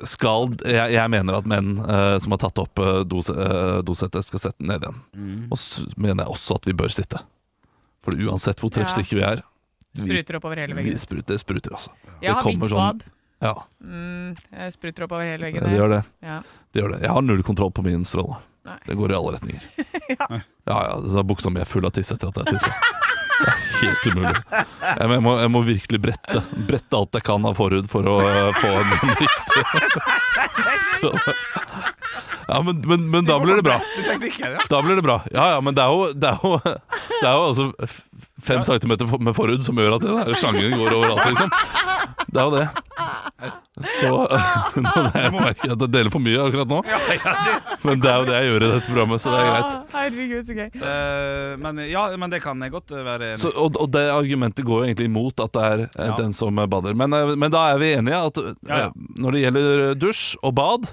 skal 0.08 0.54
jeg, 0.64 0.92
jeg 0.94 1.10
mener 1.12 1.36
at 1.38 1.46
menn 1.50 1.78
eh, 1.78 2.16
som 2.22 2.32
har 2.32 2.40
tatt 2.42 2.58
opp 2.62 2.78
uh, 2.78 3.02
dose, 3.04 3.34
eh, 3.34 3.80
dosettet, 3.86 4.24
skal 4.24 4.40
sette 4.40 4.58
den 4.62 4.68
ned 4.72 4.82
igjen. 4.86 4.98
Mm. 5.16 5.46
Og 5.50 5.58
så 5.58 5.84
mener 5.96 6.24
jeg 6.24 6.34
også 6.34 6.56
at 6.60 6.66
vi 6.70 6.72
bør 6.78 6.88
sitte. 6.94 7.20
For 8.04 8.16
uansett 8.16 8.60
hvor 8.62 8.70
treffsikre 8.72 9.18
vi 9.18 9.24
er 9.26 9.42
vi, 9.92 10.06
Spruter 10.06 10.36
oppover 10.38 10.56
hele 10.62 10.74
vi 10.76 10.84
veggen. 10.84 10.98
spruter, 11.02 11.34
det 11.34 11.40
spruter, 11.42 11.72
altså. 11.74 11.90
Jeg 12.22 12.32
har 12.32 12.42
kommer 12.46 12.68
hvitt 12.68 12.76
sånn- 12.76 13.00
bad. 13.00 13.04
Ja, 13.42 13.54
Mm, 13.82 14.36
jeg 14.52 14.72
spruter 14.72 15.04
oppover 15.06 15.24
hele 15.24 15.40
det 15.50 15.54
veggen. 15.62 15.74
gjør 15.74 15.88
det. 15.96 16.02
Ja. 16.22 16.42
det 16.72 16.82
gjør 16.82 16.92
det. 16.92 17.00
Jeg 17.02 17.10
har 17.10 17.22
null 17.22 17.42
kontroll 17.42 17.72
på 17.72 17.82
min 17.82 18.04
stråle. 18.04 18.36
Det 18.86 18.94
går 18.96 19.10
i 19.10 19.14
alle 19.16 19.32
retninger. 19.38 19.62
ja, 20.20 20.40
ja, 20.68 21.00
så 21.00 21.24
Buksa 21.26 21.50
mi 21.50 21.60
er 21.60 21.64
full 21.66 21.84
av 21.88 21.90
tiss 21.96 22.12
etter 22.12 22.28
at 22.28 22.36
jeg 22.36 22.58
tissa. 22.58 22.70
Helt 23.80 24.06
umulig. 24.10 24.34
Jeg, 24.52 25.20
må- 25.24 25.36
jeg, 25.40 25.50
må, 25.54 25.62
virkelig 25.64 26.00
brette 26.04 26.42
Brette 26.68 26.98
alt 26.98 27.16
jeg 27.16 27.24
kan 27.24 27.46
av 27.48 27.54
forhud 27.56 27.86
for 27.90 28.04
å 28.10 28.16
eh, 28.20 28.50
få 28.60 28.70
en 28.76 28.90
riktig 29.20 29.62
Så. 31.00 31.12
Ja, 32.50 32.58
men, 32.66 32.80
men, 32.84 33.04
men 33.12 33.24
da 33.28 33.36
blir 33.38 33.60
det 33.60 33.64
bra. 33.64 33.76
Da 34.68 34.80
blir 34.82 34.96
det 34.98 35.04
bra. 35.06 35.20
Ja, 35.30 35.44
ja, 35.54 35.60
men 35.62 35.76
det 35.76 35.84
er 35.84 35.94
jo 35.94 36.08
Det 36.18 36.32
er 36.32 36.42
jo, 36.42 36.58
det 36.66 37.28
er 37.28 37.36
jo 37.36 37.44
altså 37.52 37.68
fem 38.42 38.62
centimeter 38.66 39.06
med 39.20 39.36
forhud 39.36 39.62
som 39.64 39.78
gjør 39.78 39.98
at 39.98 40.04
den 40.04 40.16
her 40.18 40.32
slangen 40.40 40.74
går 40.80 40.94
overalt, 40.96 41.26
liksom. 41.30 41.50
Det 42.30 42.40
er 42.40 42.46
jo 42.48 42.54
det. 42.56 42.66
Så 44.00 44.10
nå, 44.84 44.90
jeg 45.14 45.32
merker 45.34 45.72
at 45.74 45.82
jeg 45.84 45.90
deler 45.94 46.10
for 46.12 46.22
mye 46.24 46.40
akkurat 46.44 46.68
nå. 46.70 46.80
Men 47.86 48.00
det 48.02 48.10
er 48.10 48.16
jo 48.20 48.26
det 48.28 48.36
jeg 48.38 48.48
gjør 48.50 48.64
i 48.66 48.70
dette 48.74 48.88
programmet, 48.90 49.22
så 49.24 49.32
det 49.32 49.40
er 49.40 49.48
greit. 49.50 49.74
Ah, 49.76 49.94
herregud, 49.96 50.48
så 50.50 50.56
gøy. 50.58 50.66
Eh, 50.90 51.52
men, 51.64 51.82
ja, 51.90 52.02
men 52.20 52.34
det 52.34 52.42
kan 52.44 52.60
jeg 52.66 52.74
godt 52.74 52.92
være 52.96 53.30
enig 53.32 53.42
Så, 53.44 53.52
og, 53.54 53.78
og 53.80 53.90
det 53.94 54.04
argumentet 54.12 54.66
går 54.68 54.82
jo 54.84 54.88
egentlig 54.90 55.08
imot 55.10 55.40
at 55.46 55.54
det 55.56 55.64
er 55.70 55.84
eh, 55.86 56.10
Ja. 56.10 56.16
den 56.20 56.34
som 56.36 56.60
bader. 56.60 56.94
Men, 56.98 57.12
eh, 57.16 57.32
men 57.40 57.50
da 57.54 57.64
er 57.72 57.80
vi 57.82 57.92
enige 57.96 58.20
at 58.30 58.42
eh, 58.42 58.50
Ja, 58.68 58.82
ja. 58.86 58.90
når 59.20 59.36
det 59.38 59.44
gjelder 59.46 59.94
dusj 60.06 60.24
og 60.42 60.54
bad, 60.60 60.90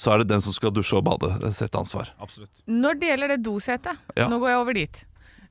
så 0.00 0.14
er 0.14 0.22
det 0.22 0.30
den 0.30 0.40
som 0.44 0.54
skal 0.56 0.72
dusje 0.72 0.96
og 1.00 1.04
bade, 1.10 1.32
eh, 1.42 1.52
sitt 1.56 1.74
ansvar. 1.76 2.12
Absolutt. 2.22 2.52
Når 2.70 3.00
det 3.02 3.10
gjelder 3.12 3.34
det 3.34 3.40
dosetet, 3.44 3.98
Ja. 4.16 4.28
nå 4.30 4.38
går 4.40 4.54
jeg 4.54 4.62
over 4.62 4.78
dit, 4.78 5.04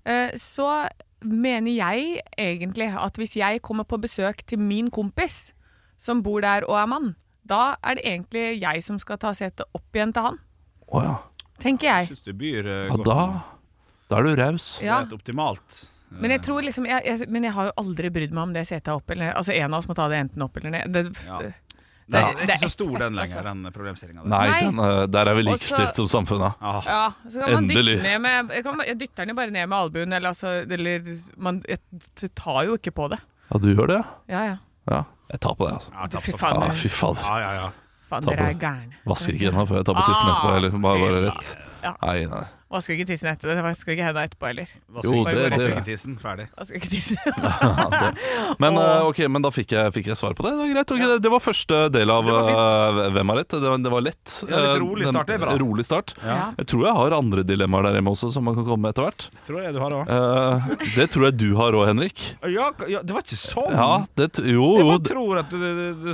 eh, 0.05 0.31
så 0.39 0.87
mener 1.21 1.73
jeg 1.75 2.21
egentlig 2.39 2.85
at 2.95 3.17
hvis 3.19 3.33
jeg 3.35 3.59
kommer 3.61 3.83
på 3.83 3.97
besøk 3.99 4.45
til 4.47 4.61
min 4.63 4.87
kompis 4.89 5.49
som 5.99 6.23
bor 6.23 6.41
der 6.45 6.63
og 6.69 6.77
er 6.79 6.87
mann, 6.87 7.09
da 7.49 7.75
er 7.83 7.99
det 7.99 8.05
egentlig 8.07 8.43
jeg 8.61 8.83
som 8.85 8.99
skal 9.01 9.19
ta 9.21 9.33
setet 9.35 9.65
opp 9.75 9.95
igjen 9.97 10.13
til 10.15 10.23
han. 10.29 10.39
Oh, 10.89 11.03
ja. 11.03 11.17
Tenker 11.59 11.89
Jeg 11.89 12.07
jeg. 12.07 12.15
syns 12.15 12.25
det 12.29 12.35
byr 12.39 12.65
uh, 12.65 12.73
ja. 12.87 12.89
godt. 12.95 13.05
Da, 13.09 13.23
da 14.09 14.19
er 14.21 14.23
du 14.29 14.35
raus. 14.39 14.67
Ja. 14.81 15.01
Det 15.03 15.09
er 15.09 15.09
et 15.11 15.17
optimalt. 15.19 15.79
eh, 16.09 16.19
Men 16.23 16.31
jeg 16.37 16.41
tror 16.47 16.61
liksom 16.65 16.85
jeg, 16.87 17.03
jeg, 17.05 17.27
Men 17.29 17.43
jeg 17.43 17.51
har 17.53 17.65
jo 17.67 17.73
aldri 17.83 18.09
brydd 18.15 18.31
meg 18.31 18.43
om 18.47 18.53
det 18.55 18.63
setet 18.69 18.87
er 18.87 18.95
opp 19.01 19.11
eller 19.11 19.27
ned. 19.27 19.35
Altså 19.37 19.53
en 19.59 19.73
av 19.73 19.79
oss 19.83 19.89
må 19.91 19.97
ta 19.99 20.07
det 20.09 20.21
enten 20.23 20.41
opp 20.47 20.55
eller 20.57 20.71
ned. 20.77 20.93
Det, 20.95 21.03
Ja. 21.27 21.37
det, 21.43 21.51
Det 22.09 22.17
er, 22.17 22.33
det- 22.33 22.49
er 22.49 22.55
ikke 22.55 22.65
så 22.65 22.69
stor 22.73 22.95
den 22.97 23.13
lenger, 23.19 23.37
altså. 23.37 23.43
den 23.43 23.71
problemstillinga. 23.75 24.23
Nei. 24.25 24.47
Den, 24.63 24.79
eh, 24.81 25.05
der 25.13 25.29
er 25.29 25.35
vi 25.37 25.41
likestilt 25.45 25.93
som 25.99 26.07
samfunnet. 26.09 26.55
Ah, 26.61 26.81
Ja, 26.87 27.11
så 27.29 27.43
kan 27.43 27.53
man 27.53 27.63
Endelig. 27.67 27.99
dytte 27.99 28.07
ned 28.07 28.21
med 28.21 28.49
jeg, 28.55 28.63
kan, 28.63 28.81
jeg 28.87 28.97
dytter 29.03 29.15
den 29.25 29.29
jo 29.29 29.35
bare 29.35 29.51
ned 29.51 29.67
med 29.69 29.77
albuen, 29.77 30.13
eller 30.13 30.29
altså 30.29 30.47
Eller 30.71 31.03
man 31.37 31.61
jeg 31.67 31.77
tar 32.33 32.63
jo 32.65 32.77
ikke 32.79 32.91
på 32.97 33.09
det. 33.11 33.19
Ja, 33.51 33.57
du 33.59 33.67
gjør 33.75 33.87
det, 33.93 34.01
Ja 34.29 34.43
ja. 34.47 34.57
ja? 34.89 35.03
Jeg 35.29 35.39
tar 35.45 35.53
på 35.55 35.67
det, 35.67 35.73
altså. 35.77 35.91
Ja, 35.93 36.07
tapp 36.09 36.23
Fy 36.25 36.31
faen. 36.41 36.61
Ja, 36.63 36.69
fy 36.73 36.89
fader. 36.89 37.25
Ja, 37.27 37.39
ja, 37.43 37.49
ja. 37.59 37.67
Faen, 38.09 38.23
Ta 38.25 38.31
dere 38.33 38.47
er 38.49 38.61
gærne. 38.61 39.01
Vasker 39.05 39.35
ikke 39.35 39.51
ennå 39.51 39.65
før 39.69 39.77
jeg 39.81 39.85
tar 39.85 39.97
på 39.99 40.05
tissen 40.07 40.31
etterpå. 40.31 40.53
Eller 40.57 40.77
bare, 40.85 41.03
bare 41.03 41.19
rett. 41.27 41.51
Ja. 41.83 41.91
Nei, 42.01 42.15
nei. 42.31 42.45
Vasker 42.69 42.93
ikke 42.93 43.07
tissen 43.09 43.31
etter 43.31 43.49
det. 43.49 43.55
Det 43.57 43.63
Vasker 43.65 43.95
ikke 43.95 44.05
hendene 44.05 44.27
etterpå 44.29 44.45
heller. 44.45 44.67
Jo, 44.69 45.01
Jo, 45.01 45.23
det- 45.25 45.33
det, 45.33 45.45
det- 45.57 45.69
det, 45.73 45.85
tissen, 45.87 46.17
ferdig. 46.21 46.45
Vasker 46.53 46.75
ikke 46.77 46.89
tissen. 46.91 47.17
Men, 48.61 48.77
og, 48.77 48.83
eh, 48.83 49.07
ok, 49.09 49.19
men 49.31 49.41
da 49.45 49.49
fikk 49.53 49.71
jeg, 49.73 49.93
fikk 49.95 50.09
jeg 50.11 50.17
svar 50.19 50.33
på 50.37 50.43
det. 50.45 50.51
Det 50.53 50.59
var 50.61 50.69
greit. 50.73 50.91
ok, 50.93 51.01
det, 51.09 51.15
det 51.25 51.31
var 51.33 51.41
første 51.41 51.79
del 51.93 52.11
av 52.13 52.27
eh, 52.29 52.99
Hvem 53.15 53.31
har 53.33 53.39
rett. 53.41 53.55
Det 53.55 53.69
var, 53.71 53.77
det 53.85 53.93
var 53.93 54.05
lett. 54.05 54.35
Ja, 54.45 54.59
litt 54.61 54.69
Eh, 54.69 54.81
rolig 54.83 55.07
start, 55.09 55.27
det 55.31 55.35
er 55.37 55.41
bra. 55.43 55.55
Rolig 55.61 55.85
start. 55.87 56.13
Ja. 56.23 56.37
Jeg 56.59 56.69
tror 56.69 56.85
jeg 56.85 56.95
har 56.99 57.15
andre 57.17 57.43
dilemmaer 57.47 57.87
der 57.89 57.97
hjemme 57.99 58.13
også, 58.13 58.29
som 58.35 58.45
man 58.45 58.57
kan 58.59 58.67
komme 58.67 58.85
med 58.85 58.93
etter 58.93 59.07
hvert. 59.07 59.27
Det 59.33 59.45
Tror 59.49 59.61
jeg 59.63 59.73
du 59.73 59.79
har 59.83 59.95
òg. 59.97 60.13
Eh, 60.13 60.85
det 60.95 61.07
tror 61.13 61.25
jeg 61.29 61.37
du 61.41 61.47
har 61.59 61.77
òg, 61.79 61.85
Henrik. 61.89 62.25
Ja, 62.53 62.69
ja, 62.91 63.01
det 63.01 63.15
var 63.17 63.25
ikke 63.25 63.39
sånn! 63.39 63.73
Ja, 63.73 63.89
det, 64.19 64.29
jo, 64.45 64.53
jo, 64.53 64.67
Jeg 64.77 64.89
bare 64.89 65.05
tror 65.09 65.41
at 65.41 65.55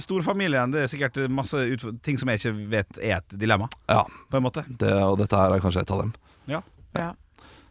storfamilien 0.05 0.71
Det 0.75 0.85
er 0.85 0.91
sikkert 0.91 1.17
masse 1.31 1.59
ting 2.05 2.19
som 2.21 2.31
jeg 2.31 2.41
ikke 2.41 2.53
vet 2.71 2.99
er 3.01 3.17
et 3.19 3.35
dilemma, 3.39 3.67
ja, 3.91 4.03
på 4.31 4.39
en 4.39 4.45
måte. 4.45 4.63
det, 4.69 4.91
og 5.03 5.17
dette 5.19 5.35
her 5.39 5.55
er 5.55 5.63
kanskje 5.63 5.83
et 5.85 5.91
av 5.91 6.01
dem. 6.05 6.13
Ja. 6.45 6.61
Ja. 6.91 7.15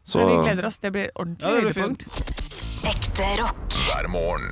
Så 0.04 0.18
Men 0.18 0.28
vi 0.28 0.44
gleder 0.48 0.66
oss. 0.66 0.78
Det 0.78 0.90
blir 0.90 1.10
ordentlig 1.14 1.46
Ja, 1.48 1.54
det 1.54 1.60
blir 1.60 1.82
høydepunkt. 1.82 2.84
Ekte 2.84 3.28
rock. 3.42 3.72
hver 3.86 4.08
morgen. 4.08 4.50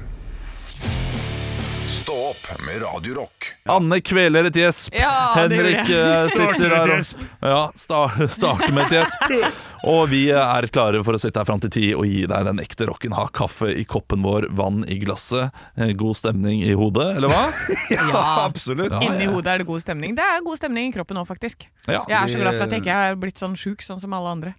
Stå 1.87 2.14
opp 2.31 2.47
med 2.67 2.83
Radio 2.83 3.14
Rock. 3.14 3.42
Anne 3.71 4.00
kveler 4.02 4.49
et 4.49 4.57
gjesp. 4.59 4.95
Ja, 4.97 5.33
Henrik 5.37 5.87
eh, 5.87 6.31
sitter 6.33 6.73
her 6.75 6.92
og 6.97 7.47
ja, 7.47 7.61
starter 7.78 8.73
med 8.75 8.88
et 8.88 8.97
gjesp. 8.97 9.37
Og 9.92 10.12
vi 10.12 10.28
er 10.31 10.66
klare 10.71 11.00
for 11.02 11.16
å 11.16 11.19
sitte 11.19 11.40
her 11.42 11.47
fram 11.49 11.59
til 11.62 11.71
ti 11.75 11.88
og 11.90 12.04
gi 12.07 12.21
deg 12.31 12.45
den 12.47 12.61
ekte 12.62 12.87
rocken. 12.87 13.14
Ha 13.19 13.25
kaffe 13.35 13.66
i 13.75 13.83
koppen 13.83 14.23
vår, 14.23 14.47
vann 14.54 14.85
i 14.87 15.00
glasset, 15.02 15.50
eh, 15.75 15.90
god 15.99 16.14
stemning 16.21 16.62
i 16.62 16.71
hodet, 16.78 17.09
eller 17.19 17.33
hva? 17.33 17.45
Ja. 17.92 18.23
Absolutt. 18.47 18.92
Ja. 18.95 19.00
Inni 19.09 19.26
hodet 19.31 19.57
er 19.57 19.62
det 19.62 19.66
god 19.66 19.83
stemning. 19.83 20.14
Det 20.19 20.23
er 20.23 20.42
god 20.47 20.59
stemning 20.61 20.90
i 20.90 20.95
kroppen 20.95 21.19
òg, 21.19 21.26
faktisk. 21.31 21.66
Ja. 21.87 22.02
Jeg 22.07 22.19
er 22.19 22.31
så 22.31 22.42
glad 22.42 22.59
for 22.59 22.66
at 22.69 22.76
jeg 22.76 22.85
ikke 22.85 23.00
er 23.09 23.19
blitt 23.19 23.42
sånn 23.42 23.59
sjuk 23.59 23.83
sånn 23.83 24.02
som 24.02 24.14
alle 24.14 24.37
andre. 24.38 24.54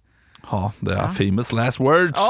Ha, 0.50 0.60
det 0.84 0.94
er 0.98 1.12
famous 1.16 1.52
last 1.56 1.80
words. 1.80 2.20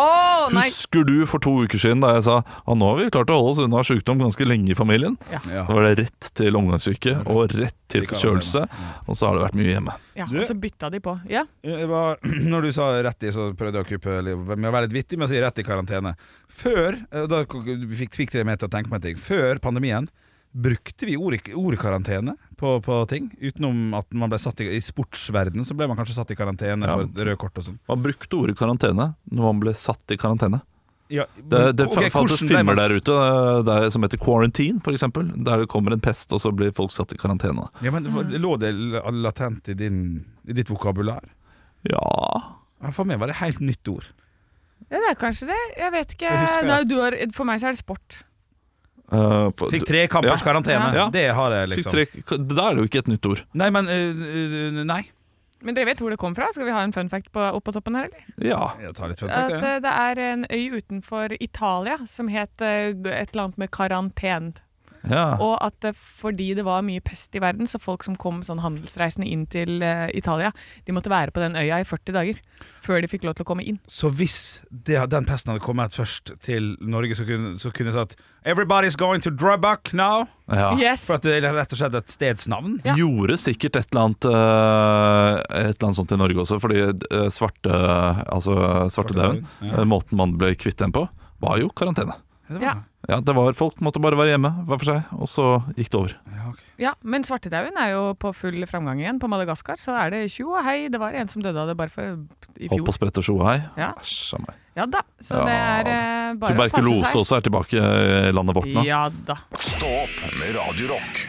Nei! 0.55 0.67
Husker 0.69 1.05
du 1.09 1.25
for 1.27 1.41
to 1.43 1.55
uker 1.65 1.81
siden 1.81 2.03
da 2.05 2.13
jeg 2.17 2.25
sa 2.27 2.37
at 2.45 2.77
nå 2.79 2.91
har 2.91 2.99
vi 3.01 3.07
klart 3.15 3.31
å 3.33 3.39
holde 3.41 3.55
oss 3.55 3.63
unna 3.65 3.81
sykdom 3.87 4.21
ganske 4.23 4.47
lenge 4.47 4.71
i 4.75 4.77
familien? 4.79 5.17
Ja. 5.33 5.41
Da 5.49 5.65
var 5.73 5.87
det 5.89 5.95
rett 6.05 6.29
til 6.39 6.59
omgangssyke 6.61 7.17
og 7.25 7.55
rett 7.57 7.77
til 7.93 8.07
forkjølelse. 8.11 8.65
Og 9.09 9.17
så 9.19 9.29
har 9.31 9.39
det 9.39 9.45
vært 9.47 9.59
mye 9.61 9.73
hjemme. 9.73 9.97
Ja, 10.19 10.27
Du- 10.31 10.39
og 10.39 10.47
så 10.47 10.55
bytta 10.59 10.91
de 10.95 11.01
på. 11.05 11.17
Ja. 11.31 11.45
Var, 11.65 12.19
når 12.53 12.69
du 12.69 12.73
sa 12.77 12.91
rett 13.03 13.27
i, 13.27 13.33
så 13.35 13.49
prøvde 13.57 13.81
jeg 13.83 13.87
å 13.87 13.91
kuppe 13.95 14.19
livet 14.29 14.59
med 14.59 14.71
å 14.71 14.75
være 14.77 14.89
litt 14.89 14.99
vittig 15.01 15.19
med 15.19 15.29
å 15.29 15.33
si 15.33 15.41
rett 15.43 15.59
i 15.59 15.67
karantene. 15.67 16.15
Før 16.49 17.01
eh, 17.11 17.25
da 17.31 17.43
fikk, 17.49 18.15
fikk 18.21 18.37
det 18.37 18.45
meg 18.47 18.61
til 18.61 18.69
å 18.71 18.75
tenke 18.77 18.93
meg 18.93 19.01
en 19.01 19.09
ting 19.09 19.19
Før 19.21 19.59
pandemien 19.65 20.07
brukte 20.55 21.07
vi 21.09 21.17
ordet, 21.19 21.43
karantene 21.83 22.37
på, 22.57 22.77
på 22.85 22.99
ting. 23.11 23.31
Utenom 23.43 23.95
at 23.99 24.07
man 24.15 24.31
ble 24.31 24.39
satt 24.39 24.61
i, 24.63 24.69
i 24.77 24.81
sportsverden 24.85 25.65
så 25.67 25.75
ble 25.75 25.89
man 25.91 25.99
kanskje 25.99 26.15
satt 26.15 26.31
i 26.31 26.37
karantene 26.39 26.87
Ja. 26.87 26.95
for 26.95 27.11
røde 27.27 27.37
kort 27.41 27.59
og 27.59 27.65
sånn. 27.67 27.79
Man 27.91 28.05
brukte 28.05 28.39
ordet 28.39 28.55
karantene 28.61 29.09
når 29.31 29.43
man 29.49 29.61
ble 29.65 29.75
satt 29.75 30.15
i 30.15 30.17
karantene. 30.21 30.61
Ja, 31.13 31.27
Det, 31.37 31.45
men- 31.59 31.77
det 31.77 31.85
ok, 31.91 32.07
fantes 32.15 32.41
filmer 32.41 32.75
der 32.79 32.95
ute 32.97 33.13
eh, 33.13 33.63
der, 33.67 33.91
som 33.93 34.03
heter 34.07 34.17
Quarantine, 34.23 34.81
eksempel, 34.81 35.29
der 35.45 35.59
det 35.65 35.69
kommer 35.69 35.93
en 35.93 36.01
pest, 36.01 36.33
og 36.33 36.41
så 36.41 36.51
blir 36.55 36.73
folk 36.73 36.95
satt 36.97 37.13
i 37.13 37.19
karantene. 37.21 37.67
Ja, 37.85 37.91
men 37.93 38.07
Lå 38.41 38.55
det 38.59 38.71
latent 39.13 39.69
i, 39.69 39.75
din, 39.75 40.25
i 40.49 40.53
ditt 40.57 40.71
vokabular? 40.73 41.21
Ja 41.85 42.01
Ja, 42.81 42.91
For 42.91 43.05
meg 43.05 43.19
var 43.21 43.29
det 43.29 43.37
helt 43.43 43.61
nytt 43.61 43.87
ord. 43.89 44.07
ja, 44.91 44.97
det 45.01 45.11
er 45.11 45.15
kanskje 45.21 45.47
det. 45.51 45.61
Jeg 45.79 45.93
vet 45.93 46.15
ikke. 46.17 46.31
Det 46.31 46.41
husker 46.47 46.63
jeg. 46.65 46.69
Nei, 46.73 46.85
du 46.89 46.97
har, 47.01 47.17
for 47.37 47.45
meg 47.49 47.61
så 47.61 47.69
er 47.69 47.77
det 47.77 47.83
sport. 47.85 48.23
Eh, 49.13 49.51
for- 49.57 49.71
Fikk 49.71 49.85
tre 49.87 50.07
kampers 50.09 50.41
Ja. 50.41 50.47
karantene. 50.53 50.95
Ja. 50.95 51.09
Det 51.11 51.29
har 51.35 51.51
jeg, 51.53 51.69
liksom. 51.69 51.93
tre, 51.93 52.07
Da 52.39 52.69
er 52.71 52.75
det 52.75 52.79
jo 52.83 52.89
ikke 52.89 52.99
et 52.99 53.09
nytt 53.09 53.27
ord. 53.27 53.45
Nei, 53.55 53.71
men 53.71 53.87
uh, 53.87 54.85
Nei. 54.85 55.03
Men 55.65 55.75
dere 55.75 55.87
vet 55.87 55.99
hvor 55.99 56.11
det 56.11 56.19
kom 56.21 56.35
fra? 56.37 56.51
Skal 56.53 56.67
vi 56.67 56.73
ha 56.73 56.83
en 56.85 56.93
fun 56.93 57.09
fact 57.09 57.31
på, 57.33 57.41
opp 57.41 57.65
på 57.65 57.73
toppen 57.73 57.95
her, 57.97 58.05
eller? 58.11 58.25
Ja. 58.39 58.75
Jeg 58.83 58.95
tar 58.95 59.09
litt 59.09 59.19
fun 59.19 59.31
At 59.31 59.51
fact, 59.51 59.63
jeg. 59.63 59.63
eh, 59.65 59.81
det 59.81 59.93
er 59.93 60.19
en 60.21 60.45
øy 60.51 60.77
utenfor 60.77 61.37
Italia 61.41 61.99
som 62.07 62.29
het 62.29 62.61
et 62.61 63.01
eller 63.07 63.43
annet 63.47 63.57
med 63.59 63.71
karantene. 63.71 64.53
Ja. 65.11 65.37
Og 65.43 65.57
at 65.65 65.89
fordi 65.95 66.53
det 66.57 66.65
var 66.65 66.83
mye 66.87 67.01
pest 67.05 67.35
i 67.37 67.43
verden, 67.43 67.67
så 67.69 67.81
folk 67.83 68.05
som 68.07 68.17
kom 68.17 68.43
sånn 68.47 68.63
handelsreisende 68.65 69.29
inn 69.29 69.47
til 69.51 69.83
uh, 69.85 70.07
Italia, 70.17 70.53
de 70.87 70.93
måtte 70.97 71.13
være 71.13 71.31
på 71.35 71.43
den 71.43 71.57
øya 71.61 71.81
i 71.83 71.85
40 71.89 72.15
dager 72.17 72.39
før 72.85 73.01
de 73.01 73.09
fikk 73.09 73.25
lov 73.25 73.35
til 73.37 73.45
å 73.47 73.49
komme 73.49 73.65
inn. 73.65 73.79
Så 73.89 74.11
hvis 74.13 74.61
det, 74.69 74.99
den 75.13 75.25
pesten 75.29 75.53
hadde 75.55 75.65
kommet 75.65 75.95
først 75.97 76.35
til 76.45 76.75
Norge, 76.81 77.17
så 77.17 77.25
kunne, 77.29 77.55
så 77.61 77.73
kunne 77.73 77.93
jeg 77.93 77.97
sagt 77.97 78.17
Everybody's 78.45 78.97
going 79.01 79.23
to 79.25 79.31
Drabak 79.33 79.93
now. 79.97 80.27
ja. 80.53 80.75
Yes! 80.77 81.07
For 81.09 81.17
at 81.17 81.25
det 81.25 81.39
er 81.39 81.47
rett 81.57 81.73
og 81.73 81.81
slett 81.81 81.95
et 81.97 82.13
stedsnavn. 82.13 82.75
Ja. 82.85 82.93
Gjorde 83.01 83.39
sikkert 83.41 83.79
et 83.81 83.89
eller 83.93 84.03
annet 84.11 84.29
eh, 84.29 85.63
Et 85.65 85.73
eller 85.73 85.89
annet 85.89 85.99
sånt 86.01 86.13
i 86.13 86.19
Norge 86.21 86.43
også, 86.45 86.59
fordi 86.61 86.83
eh, 86.85 87.29
svarte 87.33 87.73
Altså 88.29 88.57
svartedauden, 88.93 89.47
Ja. 89.65 89.73
eh, 89.79 89.85
måten 89.89 90.21
man 90.21 90.37
ble 90.41 90.53
kvitt 90.61 90.77
den 90.83 90.93
på, 90.95 91.07
var 91.41 91.59
jo 91.61 91.71
karantene. 91.77 92.17
Det 92.55 92.63
var- 92.63 92.75
Ja. 92.75 92.83
Ja, 93.07 93.19
det 93.21 93.35
var 93.37 93.53
Folk 93.53 93.77
måtte 93.85 94.01
bare 94.01 94.17
være 94.17 94.31
hjemme 94.33 94.51
hver 94.65 94.79
for 94.81 94.87
seg, 94.89 95.03
og 95.13 95.29
så 95.29 95.45
gikk 95.77 95.91
det 95.93 95.99
over. 96.01 96.13
Ja, 96.33 96.45
okay. 96.49 96.65
Ja, 96.81 96.93
men 97.05 97.23
svartedauden 97.23 97.77
er 97.77 97.91
jo 97.93 98.15
på 98.17 98.31
full 98.35 98.65
framgang 98.71 99.03
igjen. 99.03 99.19
På 99.21 99.29
Madagaskar 99.29 99.77
så 99.77 99.93
er 100.01 100.11
det 100.15 100.23
tjo 100.33 100.55
og 100.57 100.65
hei. 100.65 100.89
Det 100.89 100.99
var 100.99 101.13
en 101.13 101.29
som 101.29 101.43
døde 101.45 101.59
av 101.61 101.69
det 101.69 101.77
bare 101.77 101.91
for 101.93 102.03
i 102.57 102.69
Hopp 102.71 102.79
fjor. 102.81 102.89
og 102.89 102.95
sprett 102.97 103.19
og 103.21 103.25
tjo 103.29 103.37
og 103.41 103.47
hei. 103.51 103.59
Ja. 103.77 103.93
Æsj 104.01 104.35
a 104.35 104.39
meg. 104.47 104.55
Ja 104.75 104.87
da. 104.87 105.03
Så 105.21 105.37
Ja 105.37 105.45
det 105.45 105.55
er 105.55 105.93
eh, 105.93 106.35
bare 106.35 106.55
å 106.55 106.57
passe 106.57 106.81
Tuberkulose 106.81 107.21
også 107.21 107.37
er 107.37 107.45
tilbake 107.47 107.77
i 107.79 108.33
landet 108.33 108.57
vårt 108.57 108.73
nå. 108.73 108.85
Ja 108.89 109.05
da. 109.11 109.37
Stå 109.61 109.87
opp 110.03 110.25
med 110.41 110.57
Radio 110.57 110.89
Rock. 110.97 111.27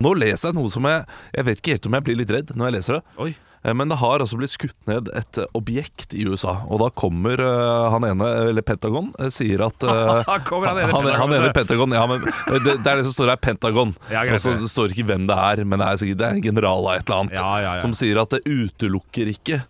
Nå 0.00 0.14
leser 0.16 0.48
jeg 0.48 0.56
noe 0.56 0.70
som 0.72 0.86
jeg 0.88 1.04
Jeg 1.36 1.44
vet 1.44 1.60
ikke 1.60 1.74
helt 1.76 1.86
om 1.90 1.92
jeg 1.98 2.04
blir 2.08 2.16
litt 2.22 2.30
redd 2.32 2.52
når 2.56 2.70
jeg 2.70 2.76
leser 2.78 2.94
det. 2.98 3.02
Oi. 3.20 3.34
Eh, 3.62 3.74
Men 3.74 3.88
det 3.88 3.98
har 4.00 4.20
altså 4.20 4.38
blitt 4.40 4.54
skutt 4.54 4.76
ned 4.88 5.10
et 5.16 5.40
eh, 5.40 5.48
objekt 5.58 6.14
i 6.16 6.24
USA. 6.28 6.56
Og 6.68 6.80
da 6.82 6.90
kommer 6.90 7.40
uh, 7.40 7.90
han 7.94 8.06
ene, 8.08 8.28
eller 8.50 8.64
Pentagon, 8.66 9.12
sier 9.32 9.66
at 9.66 9.84
uh, 9.88 10.22
han 10.24 10.46
ene 10.70 10.90
han, 10.92 11.10
han 11.22 11.36
ene. 11.36 11.52
Pentagon 11.56 11.96
Ja, 11.96 12.06
men 12.10 12.24
det, 12.24 12.78
det 12.80 12.92
er 12.92 13.00
det 13.00 13.08
som 13.08 13.16
står 13.16 13.34
her, 13.34 13.42
Pentagon. 13.42 13.94
Ja, 14.12 14.24
og 14.24 14.40
så 14.42 14.56
det. 14.56 14.70
står 14.72 14.90
det 14.90 14.98
ikke 14.98 15.10
hvem 15.12 15.28
det 15.30 15.36
er, 15.36 15.64
men 15.64 15.82
det 15.82 15.88
er 15.88 16.00
sikkert 16.02 16.22
det 16.22 16.28
er 16.28 16.38
en 16.38 16.46
general 16.50 16.88
av 16.88 16.96
et 16.96 17.04
eller 17.06 17.24
annet. 17.24 17.40
Ja, 17.40 17.52
ja. 17.66 17.74
Som 17.84 17.96
sier 17.98 18.22
at 18.22 18.32
det 18.36 18.44
utelukker 18.48 19.32
ikke 19.34 19.62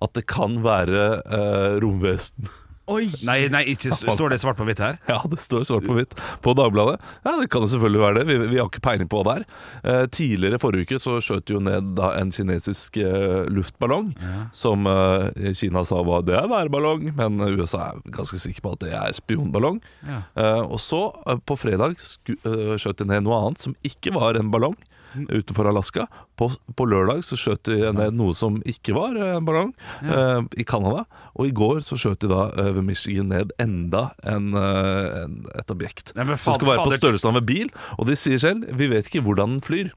at 0.00 0.16
det 0.16 0.24
kan 0.30 0.60
være 0.64 1.06
uh, 1.28 1.78
romvesen. 1.82 2.48
Oi! 2.90 3.04
Nei, 3.26 3.44
nei 3.52 3.62
ikke, 3.70 3.92
står 3.94 4.32
det 4.32 4.40
svart 4.42 4.58
på 4.58 4.66
hvitt 4.66 4.80
her? 4.82 4.96
Ja, 5.10 5.20
det 5.30 5.38
står 5.42 5.62
svart 5.68 5.86
på 5.86 5.94
hvitt 5.94 6.14
på 6.42 6.54
Dagbladet. 6.58 6.96
Ja, 7.26 7.36
Det 7.40 7.48
kan 7.52 7.62
jo 7.64 7.70
selvfølgelig 7.70 8.02
være 8.02 8.16
det. 8.18 8.24
Vi, 8.30 8.38
vi 8.50 8.58
har 8.58 8.66
ikke 8.70 8.82
peiling 8.82 9.10
på 9.10 9.20
hva 9.20 9.26
det 9.28 9.34
er. 9.40 9.44
Eh, 9.84 10.02
tidligere 10.16 10.58
forrige 10.62 10.88
uke 10.88 10.98
så 11.02 11.18
skjøt 11.22 11.46
de 11.46 11.56
jo 11.56 11.62
ned 11.62 11.92
da 11.98 12.10
en 12.18 12.32
kinesisk 12.34 12.98
eh, 13.02 13.44
luftballong 13.52 14.10
som 14.56 14.88
eh, 14.90 15.52
Kina 15.56 15.84
sa 15.86 16.02
var 16.06 16.24
det 16.26 16.34
er 16.40 16.50
værballong, 16.50 17.06
men 17.18 17.38
USA 17.54 17.92
er 17.92 18.02
ganske 18.14 18.40
sikker 18.42 18.64
på 18.64 18.74
at 18.74 18.84
det 18.84 18.92
er 18.96 19.14
spionballong. 19.16 19.78
Ja. 20.08 20.22
Eh, 20.34 20.62
og 20.66 20.80
så, 20.82 21.04
eh, 21.30 21.38
på 21.46 21.56
fredag, 21.60 21.98
sku, 22.02 22.34
eh, 22.42 22.74
skjøt 22.80 23.04
de 23.04 23.08
ned 23.12 23.26
noe 23.26 23.38
annet 23.44 23.62
som 23.68 23.76
ikke 23.86 24.14
var 24.16 24.38
en 24.40 24.50
ballong. 24.52 24.76
Utenfor 25.16 25.68
Alaska. 25.70 26.06
På, 26.38 26.48
på 26.76 26.86
lørdag 26.88 27.22
så 27.26 27.36
skjøt 27.40 27.64
de 27.68 27.78
ned 27.92 28.14
noe 28.16 28.34
som 28.38 28.58
ikke 28.68 28.94
var 28.96 29.16
eh, 29.18 29.36
en 29.38 29.44
ballong, 29.48 29.72
eh, 30.02 30.40
i 30.60 30.64
Canada. 30.68 31.04
Og 31.36 31.48
i 31.50 31.54
går 31.56 31.82
så 31.86 31.98
skjøt 32.00 32.22
de 32.24 32.30
da 32.32 32.46
eh, 32.54 32.70
ved 32.76 32.86
Michigan 32.88 33.28
ned 33.32 33.54
enda 33.60 34.10
en, 34.24 34.52
en, 34.56 35.40
et 35.56 35.70
objekt. 35.74 36.14
Nei, 36.16 36.24
men 36.30 36.38
Som 36.40 36.54
skal 36.58 36.72
være 36.74 36.84
på 36.84 36.90
fader- 36.90 37.02
størrelsen 37.02 37.32
av 37.34 37.40
en 37.42 37.48
bil. 37.50 37.72
Og 37.98 38.06
de 38.10 38.16
sier 38.20 38.38
selv 38.42 38.70
vi 38.78 38.88
vet 38.92 39.10
ikke 39.10 39.24
hvordan 39.26 39.58
den 39.58 39.64
flyr. 39.66 39.90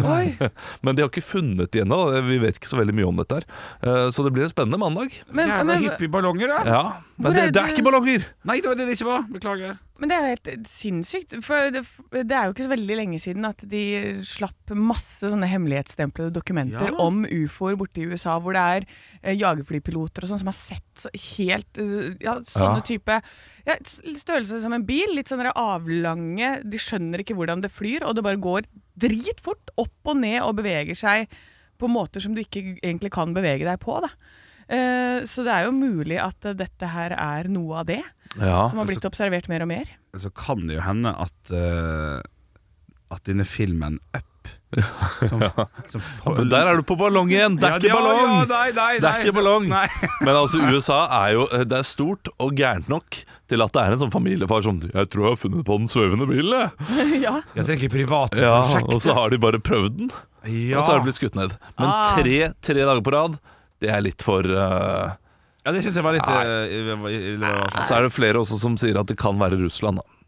Oi. 0.00 0.30
Men 0.84 0.96
de 0.96 1.02
har 1.04 1.10
ikke 1.10 1.20
funnet 1.20 1.68
det 1.74 1.82
ennå. 1.82 1.98
Vi 2.24 2.38
vet 2.40 2.56
ikke 2.56 2.70
så 2.70 2.78
veldig 2.78 2.94
mye 2.96 3.04
om 3.10 3.18
dette. 3.20 3.42
her 3.42 3.44
Eh, 3.84 4.06
Så 4.16 4.24
det 4.24 4.30
blir 4.32 4.46
en 4.46 4.52
spennende 4.52 4.78
mandag. 4.80 5.12
Men, 5.28 5.50
Jævla 5.50 5.64
men, 5.68 5.82
hippieballonger, 5.84 6.48
da. 6.54 6.60
Ja, 6.64 6.80
Men 7.20 7.36
det, 7.36 7.42
er 7.42 7.52
det 7.52 7.60
er 7.60 7.74
ikke 7.74 7.84
ballonger! 7.84 8.24
Nei, 8.48 8.56
det 8.64 8.70
var 8.70 8.78
det 8.80 8.86
det 8.88 8.96
ikke 8.96 9.10
var. 9.10 9.26
Beklager. 9.28 9.74
Men 9.98 10.10
det 10.10 10.16
er 10.16 10.22
jo 10.24 10.30
helt 10.34 10.66
sinnssykt. 10.66 11.34
For 11.46 11.70
det, 11.70 11.84
det 12.12 12.34
er 12.34 12.48
jo 12.48 12.54
ikke 12.54 12.64
så 12.66 12.72
veldig 12.72 12.96
lenge 12.98 13.20
siden 13.22 13.46
at 13.46 13.60
de 13.70 13.82
slapp 14.26 14.72
masse 14.74 15.30
sånne 15.30 15.46
hemmelighetsstemplede 15.46 16.32
dokumenter 16.34 16.90
Ja. 16.90 16.96
om 16.98 17.22
ufoer 17.24 17.76
borte 17.78 18.02
i 18.02 18.08
USA, 18.10 18.40
hvor 18.42 18.56
det 18.58 18.64
er 18.64 18.86
eh, 19.22 19.36
jagerflypiloter 19.38 20.26
og 20.26 20.32
sånn 20.32 20.42
som 20.42 20.50
har 20.50 20.58
sett 20.58 21.04
så 21.06 21.12
helt 21.36 21.78
eh, 21.78 22.16
Ja, 22.24 22.40
sånne 22.42 22.80
Ja. 22.82 22.86
type 22.90 23.20
ja, 23.64 23.76
Størrelse 24.18 24.58
som 24.60 24.74
en 24.76 24.84
bil. 24.84 25.14
Litt 25.14 25.30
sånne 25.30 25.52
avlange 25.56 26.50
De 26.68 26.76
skjønner 26.82 27.22
ikke 27.22 27.36
hvordan 27.38 27.62
det 27.64 27.70
flyr, 27.72 28.02
og 28.04 28.16
det 28.18 28.24
bare 28.26 28.36
går 28.42 28.66
dritfort 29.00 29.70
opp 29.80 30.10
og 30.10 30.16
ned 30.20 30.40
og 30.42 30.56
beveger 30.58 30.94
seg 30.98 31.28
på 31.78 31.88
måter 31.90 32.22
som 32.22 32.34
du 32.34 32.42
ikke 32.42 32.78
egentlig 32.82 33.10
kan 33.14 33.32
bevege 33.34 33.64
deg 33.66 33.78
på. 33.82 33.96
Da. 34.04 34.10
Eh, 34.68 35.24
så 35.28 35.44
det 35.44 35.52
er 35.52 35.66
jo 35.68 35.72
mulig 35.76 36.16
at 36.22 36.44
eh, 36.48 36.54
dette 36.56 36.88
her 36.88 37.12
er 37.12 37.48
noe 37.52 37.82
av 37.82 37.86
det 37.90 38.02
Ja, 38.40 38.68
som 38.70 38.78
har 38.80 38.86
blitt 38.88 39.04
observert 39.04 39.48
mer 39.52 39.62
og 39.62 39.68
mer. 39.68 39.90
Så 40.18 40.30
kan 40.34 40.66
det 40.66 40.78
jo 40.78 40.84
hende 40.86 41.10
at 41.12 41.52
uh, 41.52 42.20
At 43.12 43.24
denne 43.28 43.44
filmen 43.44 43.98
Up 44.16 44.24
som, 45.30 45.38
som 45.86 46.02
Men 46.34 46.48
der 46.50 46.66
er 46.66 46.76
du 46.80 46.82
på 46.82 46.96
ballong 46.98 47.30
igjen! 47.30 47.54
Det 47.60 47.68
er 47.68 47.76
Ja, 47.76 47.78
ikke 47.78 47.94
ballong! 47.94 48.24
ja, 48.26 48.40
nei, 48.50 48.72
nei, 48.74 48.88
Det 48.98 49.06
er 49.06 49.12
nei. 49.14 49.20
ikke 49.22 49.34
ballong. 49.36 49.68
Men 50.26 50.32
altså, 50.34 50.58
USA 50.66 50.98
er 51.22 51.36
jo 51.36 51.44
Det 51.62 51.78
er 51.78 51.86
stort 51.86 52.28
og 52.42 52.56
gærent 52.58 52.90
nok 52.90 53.20
til 53.52 53.62
at 53.62 53.72
det 53.76 53.84
er 53.84 53.94
en 53.94 54.00
sånn 54.02 54.10
familiefar 54.12 54.64
som 54.66 54.80
'Jeg 54.82 55.10
tror 55.12 55.26
jeg 55.28 55.30
har 55.36 55.40
funnet 55.44 55.64
på 55.68 55.76
den 55.78 55.88
svevende 55.92 56.26
bilen', 56.26 56.72
ja. 57.26 57.34
Jeg 57.54 57.66
tenker 57.70 57.92
private 57.92 58.40
Ja, 58.40 58.64
og 58.88 58.98
så 59.04 59.14
har 59.14 59.30
de 59.30 59.38
bare 59.38 59.60
prøvd 59.60 59.98
den, 60.00 60.10
ja. 60.48 60.78
og 60.78 60.84
så 60.84 60.92
har 60.94 60.98
det 61.02 61.06
blitt 61.12 61.20
skutt 61.20 61.36
ned. 61.38 61.52
Men 61.78 61.88
Ah. 61.92 62.16
tre, 62.18 62.38
tre 62.64 62.80
dager 62.82 63.02
på 63.04 63.12
rad, 63.14 63.36
det 63.84 63.92
er 63.92 64.02
litt 64.08 64.24
for 64.24 64.48
uh, 64.48 65.12
ja, 65.64 65.72
det 65.72 65.80
syns 65.84 65.96
jeg 65.96 66.04
var 66.04 66.12
litt 66.12 66.28
eh, 66.28 67.84
Så 67.88 67.94
er 67.96 68.04
det 68.04 68.12
flere 68.12 68.40
også 68.42 68.58
som 68.60 68.74
sier 68.80 68.98
at 69.00 69.08
det 69.08 69.16
kan 69.20 69.38
være 69.40 69.56
Russland, 69.62 70.00
da. 70.02 70.04
Eh, 70.04 70.20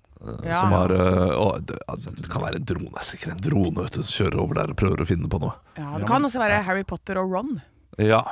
Ja. 0.48 0.62
Som 0.62 0.72
har 0.72 0.92
eh, 0.96 1.32
å, 1.36 1.48
det, 1.60 1.76
altså, 1.92 2.10
det 2.16 2.30
kan 2.32 2.40
være 2.46 2.56
en 2.62 2.64
drone, 2.68 2.88
det 2.94 3.02
er 3.02 3.08
sikkert 3.10 3.34
en 3.34 3.42
drone 3.44 3.82
vet 3.84 3.98
du, 3.98 4.02
som 4.02 4.14
kjører 4.24 4.38
over 4.40 4.56
der 4.62 4.72
og 4.72 4.78
prøver 4.80 5.02
å 5.04 5.08
finne 5.10 5.28
på 5.28 5.40
noe. 5.42 5.52
Ja, 5.76 5.90
det 6.00 6.08
kan 6.08 6.24
også 6.24 6.40
være 6.40 6.62
Harry 6.66 6.86
Potter 6.88 7.20
og 7.20 7.34
Ron 7.36 7.58
Ja, 8.00 8.22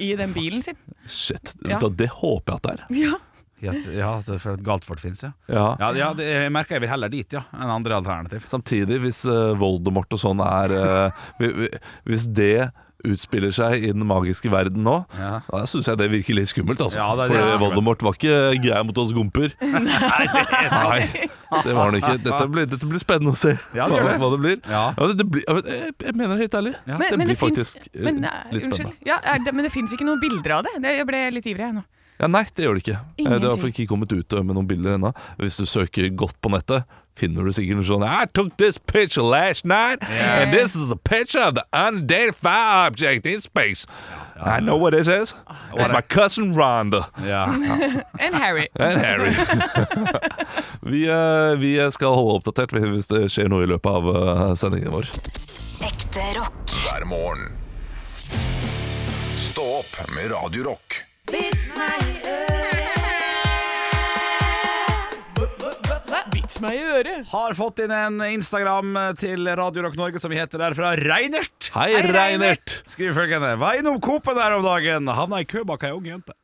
i 0.00 0.14
den 0.16 0.32
bilen 0.36 0.64
sin. 0.64 0.80
shit. 1.06 1.52
Ja. 1.68 1.76
Da, 1.82 1.88
det 1.92 2.08
håper 2.22 2.56
jeg 2.56 2.56
at 2.56 2.64
det 2.64 2.72
er. 2.72 2.86
Ja. 3.04 3.18
Ja, 3.60 4.10
for 4.24 4.54
at 4.56 4.62
Galtvort 4.64 5.00
fins, 5.04 5.20
ja. 5.26 5.34
Ja. 5.52 5.66
Ja, 5.92 6.14
det, 6.16 6.24
jeg 6.24 6.52
merker 6.56 6.78
jeg 6.78 6.86
vil 6.86 6.92
heller 6.94 7.12
dit, 7.12 7.36
ja, 7.36 7.42
enn 7.52 7.68
andre 7.76 7.98
alternativ. 8.00 8.46
Samtidig, 8.48 8.96
hvis 9.04 9.20
uh, 9.28 9.52
Voldemort 9.60 10.16
og 10.16 10.22
sånn 10.22 10.40
er 10.40 10.72
eh, 10.78 11.26
vi- 11.42 11.68
Hvis 12.08 12.24
det 12.32 12.70
utspiller 13.04 13.52
seg 13.54 13.84
i 13.84 13.92
den 13.92 14.04
magiske 14.06 14.50
verden 14.52 14.82
nå, 14.84 14.96
Ja. 15.18 15.40
da 15.50 15.62
syns 15.68 15.86
jeg 15.88 15.98
det 16.00 16.10
virker 16.12 16.34
litt 16.36 16.50
skummelt. 16.50 16.80
Altså. 16.80 16.98
Ja, 17.00 17.08
det 17.16 17.24
er 17.24 17.34
For 17.34 17.46
det 17.46 17.54
eh. 17.54 17.60
Voldemort 17.62 18.02
var 18.02 18.16
ikke 18.18 18.38
grei 18.64 18.82
mot 18.84 18.98
oss 18.98 19.12
gomper. 19.16 19.54
Nei, 19.60 21.28
det 21.64 21.74
var 21.74 21.90
han 21.90 21.98
ikke. 22.00 22.16
Dette 22.24 22.48
blir, 22.52 22.66
dette 22.70 22.86
blir 22.90 23.02
spennende 23.02 23.34
å 23.34 23.38
se 23.38 23.54
Ja, 23.76 23.86
det 23.90 24.00
hva, 24.00 24.10
det. 24.10 24.18
hva 24.22 24.30
det 24.34 24.40
blir. 24.44 24.58
Ja. 24.70 24.82
det, 24.98 25.16
det 25.22 25.28
blir 25.30 25.46
jeg, 25.46 25.94
jeg 26.06 26.16
mener 26.18 26.40
helt 26.44 26.54
ærlig. 26.60 26.74
Ja. 26.86 26.98
det 27.02 27.20
blir 27.20 27.40
faktisk 27.40 27.78
finnes, 27.90 28.04
men, 28.06 28.24
eh, 28.24 28.42
litt 28.52 28.68
Unnskyld. 28.68 28.90
spennende. 28.90 29.08
Ja, 29.10 29.20
det, 29.44 29.54
men 29.54 29.66
det 29.66 29.72
fins 29.74 29.92
ikke 29.96 30.06
noen 30.08 30.20
bilder 30.22 30.58
av 30.60 30.68
det? 30.68 30.76
det? 30.84 30.96
Jeg 31.00 31.08
ble 31.10 31.22
litt 31.38 31.48
ivrig 31.50 31.66
jeg 31.68 31.78
nå. 31.80 31.86
Ja, 32.20 32.28
Nei, 32.28 32.44
det 32.54 32.66
gjør 32.66 32.76
det 32.76 32.82
ikke. 32.84 32.98
Ingenting. 33.16 33.24
Det 33.24 33.30
har 33.30 33.36
i 33.36 33.40
hvert 33.40 33.42
fall 33.42 33.70
Ingenting. 33.70 33.84
ikke 33.84 33.90
kommet 33.94 34.12
ut 34.12 34.32
eh, 34.36 34.42
med 34.44 34.54
noen 34.58 34.66
bilder 34.68 34.96
ennå. 34.98 35.12
Hvis 35.40 35.56
du 35.56 35.64
søker 35.66 36.08
godt 36.20 36.36
på 36.44 36.50
nettet, 36.52 36.84
finner 37.20 37.44
du 37.44 37.52
sikkert 37.52 37.80
noe 37.80 37.84
sånn 37.88 38.04
I 38.06 38.26
took 38.36 38.54
this 38.60 38.78
picture 38.78 39.24
last 39.24 39.64
night, 39.68 40.00
and 40.08 40.52
this 40.54 40.74
is 40.76 40.90
a 40.92 40.96
picture 40.96 41.40
of 41.42 41.54
the 41.56 41.64
unidentified 41.72 42.92
object 42.92 43.26
in 43.26 43.40
space. 43.40 43.86
I 44.40 44.60
know 44.60 44.76
what 44.78 44.92
this 44.92 45.08
is. 45.08 45.34
It's 45.74 45.92
my 45.92 46.00
cousin 46.00 46.54
Rhonda 46.56 47.06
Ja. 47.26 47.44
And 48.24 48.34
Harry. 48.34 48.68
and 48.76 49.00
Harry. 49.00 49.34
vi, 50.80 51.04
eh, 51.08 51.58
vi 51.60 51.74
skal 51.92 52.14
holde 52.16 52.38
oppdatert 52.40 52.72
hvis 52.72 53.10
det 53.10 53.26
skjer 53.32 53.48
noe 53.52 53.64
i 53.64 53.68
løpet 53.68 53.90
av 53.90 54.08
eh, 54.14 54.54
sendingen 54.60 54.92
vår. 54.96 55.08
Ekte 55.84 56.24
rock. 56.38 56.56
hver 56.84 57.04
morgen. 57.08 57.52
Stå 59.36 59.68
opp 59.82 60.02
med 60.16 60.32
Radio 61.30 61.46
øret. 62.26 62.80
Vits 66.34 66.58
meg 66.62 66.74
i 66.74 66.82
øret. 66.82 67.28
Har 67.30 67.54
fått 67.58 67.82
inn 67.84 67.92
en 67.94 68.18
Instagram 68.26 68.98
til 69.20 69.46
Radio 69.60 69.84
Rock 69.86 69.96
Norge 70.00 70.22
som 70.22 70.34
heter 70.34 70.58
der 70.62 70.74
fra 70.78 70.92
Reinert. 70.98 71.70
Hei, 71.76 71.92
Hei, 71.94 72.02
Reinert. 72.02 72.18
Reinert! 72.18 72.76
Skriver 72.90 73.14
følgende 73.20 73.54
Var 73.62 73.78
innom 73.80 74.00
Coop-en 74.02 74.40
her 74.42 74.58
om 74.58 74.66
dagen. 74.66 75.10
Havna 75.14 75.42
i 75.44 75.48
kø 75.48 75.62
bak 75.68 75.86
ei 75.86 75.94
ung 75.94 76.06
jente. 76.10 76.34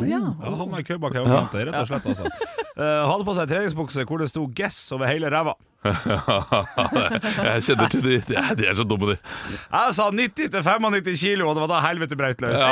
Å 0.00 0.08
ja. 0.08 0.20
Ja, 0.20 0.54
han 0.60 0.78
i 0.80 0.86
kø 0.86 0.98
bak 1.02 1.16
ei 1.16 1.24
rett 1.24 1.80
og 1.80 1.90
slett. 1.90 2.06
Altså. 2.12 2.24
Uh, 2.80 3.04
hadde 3.10 3.26
på 3.26 3.34
seg 3.36 3.50
treningsbukse 3.50 4.06
hvor 4.08 4.22
det 4.22 4.30
sto 4.30 4.46
'Guess' 4.48 4.92
over 4.96 5.10
hele 5.10 5.28
ræva. 5.32 5.54
Jeg 7.50 7.62
kjenner 7.64 7.88
til 7.92 8.02
de. 8.04 8.16
De 8.28 8.36
er, 8.36 8.54
de 8.56 8.66
er 8.68 8.76
så 8.76 8.84
dumme, 8.84 9.14
de. 9.14 9.16
Jeg 9.16 9.96
sa 9.96 10.06
90 10.12 10.52
til 10.52 10.62
95 10.64 11.24
kilo, 11.24 11.48
og 11.48 11.56
det 11.56 11.64
var 11.64 11.70
da 11.72 11.80
helvete 11.86 12.18
brøt 12.20 12.44
løs. 12.44 12.60
Ja, 12.60 12.70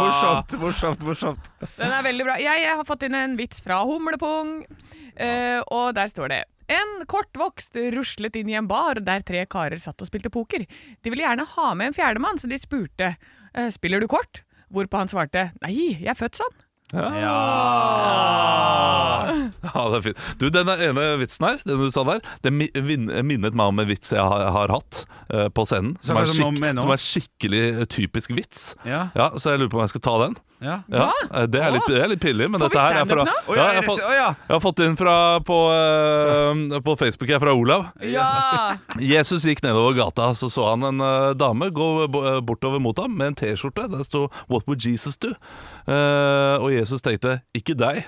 morsomt, 0.00 0.56
morsomt, 0.60 1.06
morsomt. 1.06 1.50
Den 1.76 1.92
er 1.92 2.02
veldig 2.06 2.24
bra. 2.28 2.36
Jeg, 2.40 2.64
jeg 2.64 2.74
har 2.80 2.86
fått 2.88 3.06
inn 3.08 3.16
en 3.18 3.36
vits 3.38 3.62
fra 3.64 3.80
Humlepung, 3.86 4.58
uh, 4.64 5.60
og 5.72 5.94
der 5.96 6.08
står 6.12 6.32
det 6.32 6.42
En 6.72 7.06
kortvokst 7.06 7.76
ruslet 7.94 8.36
inn 8.40 8.48
i 8.50 8.58
en 8.58 8.68
bar 8.68 8.98
der 9.04 9.22
tre 9.26 9.44
karer 9.46 9.78
satt 9.82 10.02
og 10.02 10.08
spilte 10.08 10.32
poker. 10.34 10.66
De 10.66 11.12
ville 11.12 11.22
gjerne 11.22 11.46
ha 11.54 11.68
med 11.78 11.92
en 11.92 11.96
fjerdemann, 11.96 12.40
så 12.42 12.50
de 12.50 12.58
spurte 12.58 13.12
«Eh, 13.14 13.34
spiller 13.74 14.02
du 14.02 14.08
kort, 14.10 14.42
hvorpå 14.72 15.00
han 15.00 15.10
svarte 15.10 15.50
nei, 15.62 15.74
jeg 15.96 16.12
er 16.12 16.18
født 16.18 16.40
sånn. 16.42 16.56
Ja, 16.94 17.08
Ja, 19.26 19.82
det 19.90 19.96
er 19.98 20.02
fint. 20.04 20.20
Du, 20.38 20.46
Den 20.54 20.68
ene 20.70 21.06
vitsen 21.18 21.48
her, 21.48 21.58
den 21.66 21.80
du 21.82 21.90
sa 21.90 22.04
der, 22.06 22.20
det 22.46 22.52
minnet 22.54 23.56
meg 23.58 23.64
om 23.64 23.82
en 23.82 23.88
vits 23.88 24.12
jeg 24.14 24.22
har, 24.22 24.44
har 24.54 24.70
hatt 24.70 25.02
uh, 25.32 25.48
på 25.50 25.66
scenen. 25.66 25.96
Som 26.06 26.20
er, 26.20 26.30
nå? 26.30 26.84
som 26.84 26.92
er 26.94 27.02
skikkelig 27.02 27.64
eh, 27.72 27.86
typisk 27.90 28.30
vits. 28.38 28.68
Ja. 28.86 29.08
Ja, 29.18 29.32
Så 29.34 29.50
jeg 29.54 29.64
lurer 29.64 29.72
på 29.74 29.80
om 29.80 29.86
jeg 29.86 29.96
skal 29.96 30.04
ta 30.06 30.14
den. 30.22 30.38
Ja. 30.62 30.78
Ja, 30.88 31.10
eh, 31.34 31.46
det, 31.52 31.60
er 31.60 31.74
litt, 31.74 31.86
det 31.90 32.00
er 32.00 32.08
litt 32.08 32.22
pinlig, 32.22 32.46
men 32.50 32.60
Får 32.62 32.70
dette 32.72 32.84
her 32.84 33.00
er 33.02 33.08
fra 33.10 33.24
ja, 33.26 33.34
jeg, 33.56 33.76
har 33.76 33.84
fått, 33.84 34.00
jeg 34.00 34.54
har 34.54 34.62
fått 34.64 34.82
inn 34.86 34.96
fra 34.96 35.16
på, 35.44 35.58
uh, 35.68 36.78
på 36.86 36.96
Facebook 37.00 37.28
her 37.34 37.42
fra 37.42 37.52
Olav. 37.56 37.88
Ja! 38.00 38.76
Jesus 39.02 39.44
gikk 39.44 39.60
nedover 39.66 39.96
gata, 39.98 40.30
så 40.38 40.48
så 40.52 40.70
han 40.70 40.86
en 40.88 41.00
uh, 41.04 41.32
dame 41.36 41.68
gå 41.76 41.88
bo- 42.08 42.24
bortover 42.46 42.80
mot 42.80 42.96
ham 42.98 43.12
med 43.18 43.34
en 43.34 43.38
T-skjorte. 43.42 43.88
Der 43.92 44.04
sto 44.08 44.28
'What 44.48 44.64
would 44.66 44.80
Jesus 44.84 45.16
do?' 45.20 45.34
Eh, 45.86 46.56
og 46.62 46.72
Jesus 46.72 47.02
tenkte 47.04 47.40
'ikke 47.54 47.76
deg'. 47.78 48.04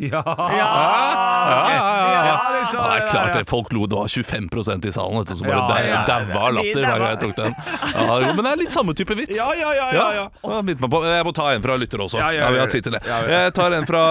Ja. 0.10 0.22
Ja, 0.24 0.46
ja, 0.48 0.68
ja, 0.70 1.96
ja. 2.00 2.24
Ja, 2.24 2.36
det 2.52 2.60
Ja, 2.72 2.84
det 2.88 3.02
er 3.02 3.08
klart 3.10 3.34
det. 3.36 3.42
Folk 3.50 3.72
lo. 3.72 3.86
Det 3.90 3.96
var 3.98 4.08
25 4.08 4.86
i 4.88 4.92
salen 4.94 5.18
vet 5.18 5.28
du, 5.28 5.34
som 5.36 5.46
bare 5.46 5.58
Ja, 5.58 5.80
ja, 5.80 5.88
ja. 5.90 6.02
daua 6.08 6.44
av 6.46 6.54
latter 6.56 6.84
hver 6.86 7.02
gang 7.02 7.10
jeg 7.10 7.20
tok 7.24 7.34
den. 7.36 7.56
Ja, 7.94 8.32
men 8.32 8.44
det 8.46 8.52
er 8.52 8.60
litt 8.62 8.72
samme 8.74 8.94
type 8.96 9.16
vits. 9.18 9.36
Ja, 9.36 9.48
ja, 9.58 9.72
ja, 9.76 9.88
ja, 9.92 10.24
jeg 10.40 11.26
må 11.26 11.34
ta 11.36 11.50
en 11.52 11.64
fra 11.64 11.76
lytter 11.80 12.04
også. 12.06 12.20
Ja, 12.22 12.30
Ja, 12.30 12.46
ja, 12.46 12.50
vi 12.54 12.62
har 12.62 12.72
tid 12.72 12.86
til 12.86 12.96
det. 12.96 13.02
ja, 13.06 13.20
ja. 13.26 13.42
Jeg 13.44 13.54
tar 13.58 13.76
en 13.76 13.86
fra 13.88 14.04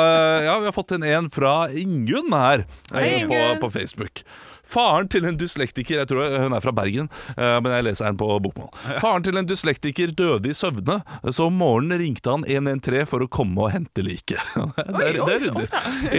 Ja, 0.45 0.59
vi 0.59 0.69
har 0.69 0.75
fått 0.75 0.91
en 0.97 1.03
en 1.09 1.29
fra 1.33 1.55
Ingunn 1.73 2.29
her 2.35 2.65
Hei, 2.93 3.23
eh, 3.23 3.27
på, 3.29 3.39
på 3.65 3.71
Facebook. 3.79 4.23
Faren 4.69 5.07
til 5.09 5.25
en 5.25 5.37
dyslektiker 5.39 6.01
Jeg 6.03 6.09
tror 6.11 6.35
hun 6.43 6.53
er 6.53 6.61
fra 6.63 6.73
Bergen, 6.75 7.09
eh, 7.35 7.55
men 7.63 7.73
jeg 7.73 7.87
leser 7.87 8.09
den 8.09 8.19
på 8.19 8.27
bokmål. 8.45 8.69
Faren 9.01 9.25
til 9.25 9.39
en 9.39 9.47
dyslektiker 9.49 10.13
døde 10.17 10.51
i 10.51 10.55
søvne, 10.57 10.99
så 11.33 11.47
om 11.49 11.57
morgenen 11.59 11.99
ringte 12.01 12.29
han 12.35 12.45
113 12.45 13.07
for 13.09 13.25
å 13.25 13.29
komme 13.31 13.65
og 13.65 13.73
hente 13.73 14.05
liket. 14.05 14.37
Det 14.89 15.05
er, 15.05 15.19
Oi, 15.19 15.19
oi, 15.21 15.25
det 15.25 15.33
er 15.33 15.43
ryddig. 15.45 15.67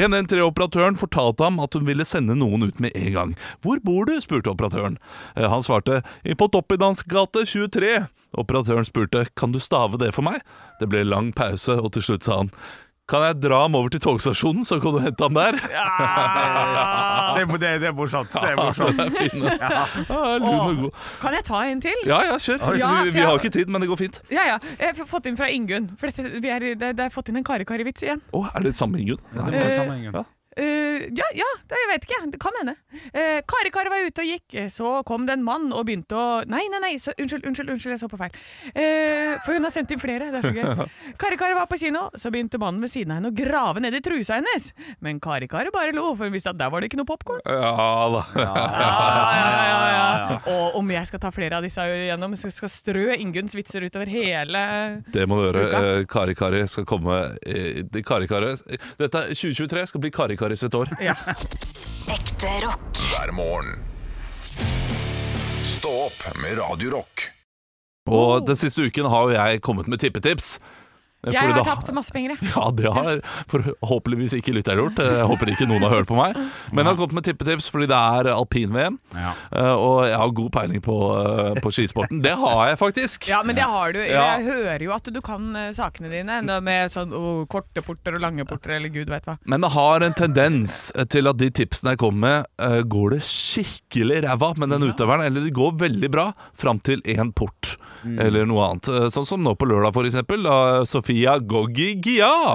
113-operatøren 0.08 0.98
fortalte 1.00 1.46
ham 1.46 1.60
at 1.62 1.74
hun 1.76 1.86
ville 1.88 2.06
sende 2.08 2.36
noen 2.38 2.66
ut 2.68 2.80
med 2.82 2.94
en 2.96 3.12
gang. 3.14 3.34
'Hvor 3.62 3.80
bor 3.84 4.06
du?' 4.08 4.20
spurte 4.22 4.50
operatøren. 4.52 4.98
Eh, 5.36 5.48
Han 5.48 5.62
svarte 5.62 6.02
'På 6.24 6.50
Toppidans 6.50 7.02
gate 7.02 7.44
23'. 7.46 8.08
Operatøren 8.38 8.86
spurte 8.86 9.26
'Kan 9.36 9.52
du 9.52 9.58
stave 9.60 9.98
det 9.98 10.14
for 10.14 10.22
meg?' 10.22 10.42
Det 10.80 10.88
ble 10.88 11.04
lang 11.04 11.32
pause, 11.32 11.76
og 11.78 11.92
til 11.92 12.02
slutt 12.02 12.24
sa 12.24 12.36
han 12.42 12.50
'Kan 13.10 13.22
jeg 13.26 13.40
dra 13.42 13.62
ham 13.66 13.74
over 13.74 13.90
til 13.90 14.00
togstasjonen, 14.00 14.62
så 14.64 14.78
kan 14.80 14.92
du 14.94 14.98
hente 15.02 15.22
ham 15.26 15.34
der?' 15.34 15.58
Det, 15.58 17.42
er- 17.42 17.58
det, 17.58 17.68
er- 17.68 17.78
det 17.82 17.88
er 17.88 17.92
morsomt. 17.96 18.30
Det 18.32 18.50
er 18.52 18.56
morsomt. 18.56 18.96
Det 18.96 19.06
er 19.06 19.10
fin. 19.18 19.42
ja. 19.42 19.84
lun 20.38 20.60
og 20.60 20.76
god. 20.84 20.90
Kan 21.20 21.32
jeg 21.34 21.44
ta 21.44 21.62
en 21.66 21.80
til? 21.82 21.98
Ja, 22.06 22.20
ja, 22.30 22.36
kjør. 22.38 22.58
Ja, 22.78 23.02
Vi, 23.04 23.10
vi 23.10 23.20
har 23.26 23.38
ikke 23.38 23.50
tid, 23.50 23.66
men 23.66 23.80
det 23.82 23.88
går 23.90 23.96
fint. 23.98 24.20
Ja, 24.30 24.46
ja. 24.54 24.58
Jeg 24.78 24.94
har 24.96 25.06
fått 25.10 25.26
inn 25.26 25.36
fra 25.36 25.48
Ingunn. 25.50 25.90
For 25.98 26.06
dette, 26.10 26.40
vi 26.40 26.48
er, 26.48 26.58
det, 26.74 26.92
det 26.96 27.04
er 27.08 27.10
fått 27.14 27.28
inn 27.32 27.36
en 27.42 27.44
Kari-Kari-vits 27.46 28.02
igjen. 28.06 28.22
Å, 28.32 28.46
er 28.54 28.60
det 28.68 28.76
samme 28.78 29.00
Ingunn? 29.02 29.18
Det 29.34 29.54
er 29.66 29.74
samme 29.74 29.98
Ingunn. 29.98 30.14
ja. 30.22 30.24
Eh, 30.60 31.08
ja, 31.16 31.26
ja, 31.34 31.48
det, 31.68 31.78
jeg 31.78 31.88
vet 31.90 32.06
ikke. 32.06 32.20
Det 32.34 32.40
kan 32.42 32.56
hende. 32.60 32.74
Uh, 33.14 33.40
Kari-Kari 33.48 33.92
var 33.92 34.04
ute 34.04 34.24
og 34.24 34.28
gikk, 34.28 34.56
så 34.72 34.92
kom 35.08 35.24
det 35.28 35.38
en 35.38 35.44
mann 35.46 35.70
og 35.72 35.86
begynte 35.88 36.16
å 36.18 36.28
Nei, 36.50 36.62
nei, 36.72 36.80
nei, 36.82 36.92
så, 37.00 37.14
unnskyld, 37.20 37.44
unnskyld, 37.46 37.70
unnskyld, 37.74 37.94
jeg 37.94 38.02
så 38.02 38.08
på 38.10 38.18
feil. 38.20 38.34
Uh, 38.74 39.38
for 39.44 39.56
hun 39.56 39.66
har 39.66 39.72
sendt 39.74 39.94
inn 39.94 40.02
flere. 40.02 40.30
Det 40.32 40.40
er 40.40 40.48
så 40.48 40.52
gøy. 40.54 40.86
Kari-Kari 41.22 41.56
var 41.56 41.68
på 41.70 41.78
kino, 41.80 42.08
så 42.18 42.32
begynte 42.32 42.60
mannen 42.60 42.84
ved 42.84 42.92
siden 42.92 43.14
av 43.14 43.20
henne 43.20 43.32
å 43.32 43.36
grave 43.36 43.82
ned 43.82 43.96
i 43.96 44.02
trusa 44.04 44.40
hennes. 44.40 44.70
Men 45.04 45.20
Kari-Kari 45.22 45.72
bare 45.74 45.94
lo, 45.96 46.10
for 46.18 46.28
hun 46.28 46.36
visste 46.36 46.52
at 46.52 46.60
der 46.60 46.72
var 46.72 46.82
det 46.82 46.90
ikke 46.90 47.00
noe 47.00 47.08
popkorn. 47.08 47.42
Ja 47.46 47.72
da. 48.10 48.24
Ja, 48.36 48.50
ja, 48.60 49.64
ja, 49.70 49.80
ja. 49.94 50.38
Og 50.50 50.78
om 50.80 50.92
jeg 50.92 51.08
skal 51.08 51.22
ta 51.22 51.32
flere 51.34 51.58
av 51.58 51.66
disse 51.66 51.84
igjennom, 51.94 52.36
så 52.38 52.50
skal 52.52 52.72
strø 52.72 53.06
Ingunns 53.20 53.54
vitser 53.56 53.84
utover 53.84 54.10
hele 54.10 54.60
Det 55.12 55.26
må 55.28 55.40
du 55.40 55.48
gjøre. 55.48 56.04
Kari 56.10 56.36
Kari 56.38 56.62
skal 56.70 56.86
komme 56.88 57.20
det 57.40 58.04
Kari 58.06 58.28
Kari. 58.30 58.52
Dette 59.00 59.24
2023 59.32 59.86
skal 59.92 60.04
bli 60.04 60.12
Kari 60.14 60.36
Kari 60.40 60.49
sitt 60.56 60.74
år. 60.74 60.88
Ja. 61.00 61.14
Ekte 62.10 62.50
rock. 62.64 62.96
hver 63.10 63.32
morgen. 63.32 63.76
Stå 65.62 65.90
opp 66.06 66.24
med 66.42 66.58
Radiorock. 66.58 67.28
Og 68.10 68.46
den 68.46 68.56
siste 68.58 68.82
uken 68.82 69.06
har 69.12 69.28
jo 69.28 69.36
jeg 69.36 69.62
kommet 69.62 69.86
med 69.88 70.00
tippetips. 70.02 70.58
Eh, 71.26 71.32
Jeg 71.34 71.42
fordi 71.42 71.52
har 71.52 71.64
da- 71.64 71.74
tapt 71.74 71.92
masse 71.92 72.12
penger, 72.14 72.36
jeg. 72.36 72.50
Ja, 72.56 72.70
det 72.72 72.92
har 72.96 73.20
forhåpentligvis 73.52 74.32
ikke 74.38 74.54
lytteren 74.56 74.80
gjort. 74.84 75.00
Jeg 75.04 75.26
håper 75.28 75.50
ikke 75.52 75.66
noen 75.68 75.82
har 75.84 75.92
hørt 75.98 76.08
på 76.08 76.16
meg. 76.16 76.36
Men 76.72 76.84
jeg 76.84 76.90
har 76.94 76.98
kommet 77.00 77.18
med 77.18 77.26
tippetips 77.28 77.68
fordi 77.72 77.88
det 77.90 77.98
er 77.98 78.30
alpin-VM. 78.34 78.96
Ja. 79.14 79.32
eh, 79.52 79.72
Og 79.76 80.06
jeg 80.08 80.16
har 80.22 80.32
god 80.40 80.50
peiling 80.54 80.82
på, 80.84 80.96
eh, 81.20 81.60
på 81.60 81.72
skisporten. 81.76 82.22
Det 82.24 82.32
har 82.40 82.62
jeg 82.70 82.78
faktisk. 82.80 83.28
Ja, 83.30 83.42
men 83.44 83.56
det 83.58 83.66
har 83.68 83.92
du. 83.92 84.00
Ja. 84.00 84.24
Jeg 84.38 84.46
hører 84.48 84.84
jo 84.86 84.94
at 84.96 85.10
du 85.12 85.20
kan 85.24 85.50
eh, 85.56 85.70
sakene 85.76 86.10
dine 86.12 86.40
med 86.64 86.92
sånn 86.94 87.12
oh, 87.16 87.44
korte 87.50 87.82
porter 87.84 88.16
og 88.16 88.24
lange 88.24 88.46
porter, 88.48 88.76
eller 88.78 88.92
gud 88.94 89.10
vet 89.12 89.28
hva. 89.28 89.36
Men 89.50 89.60
det 89.64 89.72
har 89.76 90.04
en 90.06 90.16
tendens 90.16 90.78
til 91.12 91.28
at 91.30 91.38
de 91.40 91.50
tipsene 91.54 91.94
jeg 91.94 92.00
kommer 92.02 92.20
med, 92.20 92.48
eh, 92.64 92.80
går 92.90 93.16
det 93.18 93.22
skikkelig 93.26 94.22
ræva 94.26 94.52
med 94.60 94.72
den 94.74 94.88
utøveren. 94.90 95.24
Eller 95.26 95.44
de 95.46 95.52
går 95.54 95.76
veldig 95.80 96.10
bra 96.12 96.30
fram 96.58 96.80
til 96.80 97.02
én 97.08 97.32
port, 97.36 97.76
eller 98.06 98.46
noe 98.48 98.70
annet. 98.70 98.88
Eh, 98.88 99.08
Sånn 99.10 99.26
som 99.26 99.42
nå 99.42 99.56
på 99.58 99.66
lørdag, 99.68 99.92
for 99.96 100.06
eksempel. 100.08 100.44
Da 100.46 100.84
Sofia 101.10 101.38
Goggi 101.42 101.96
Gia 102.04 102.54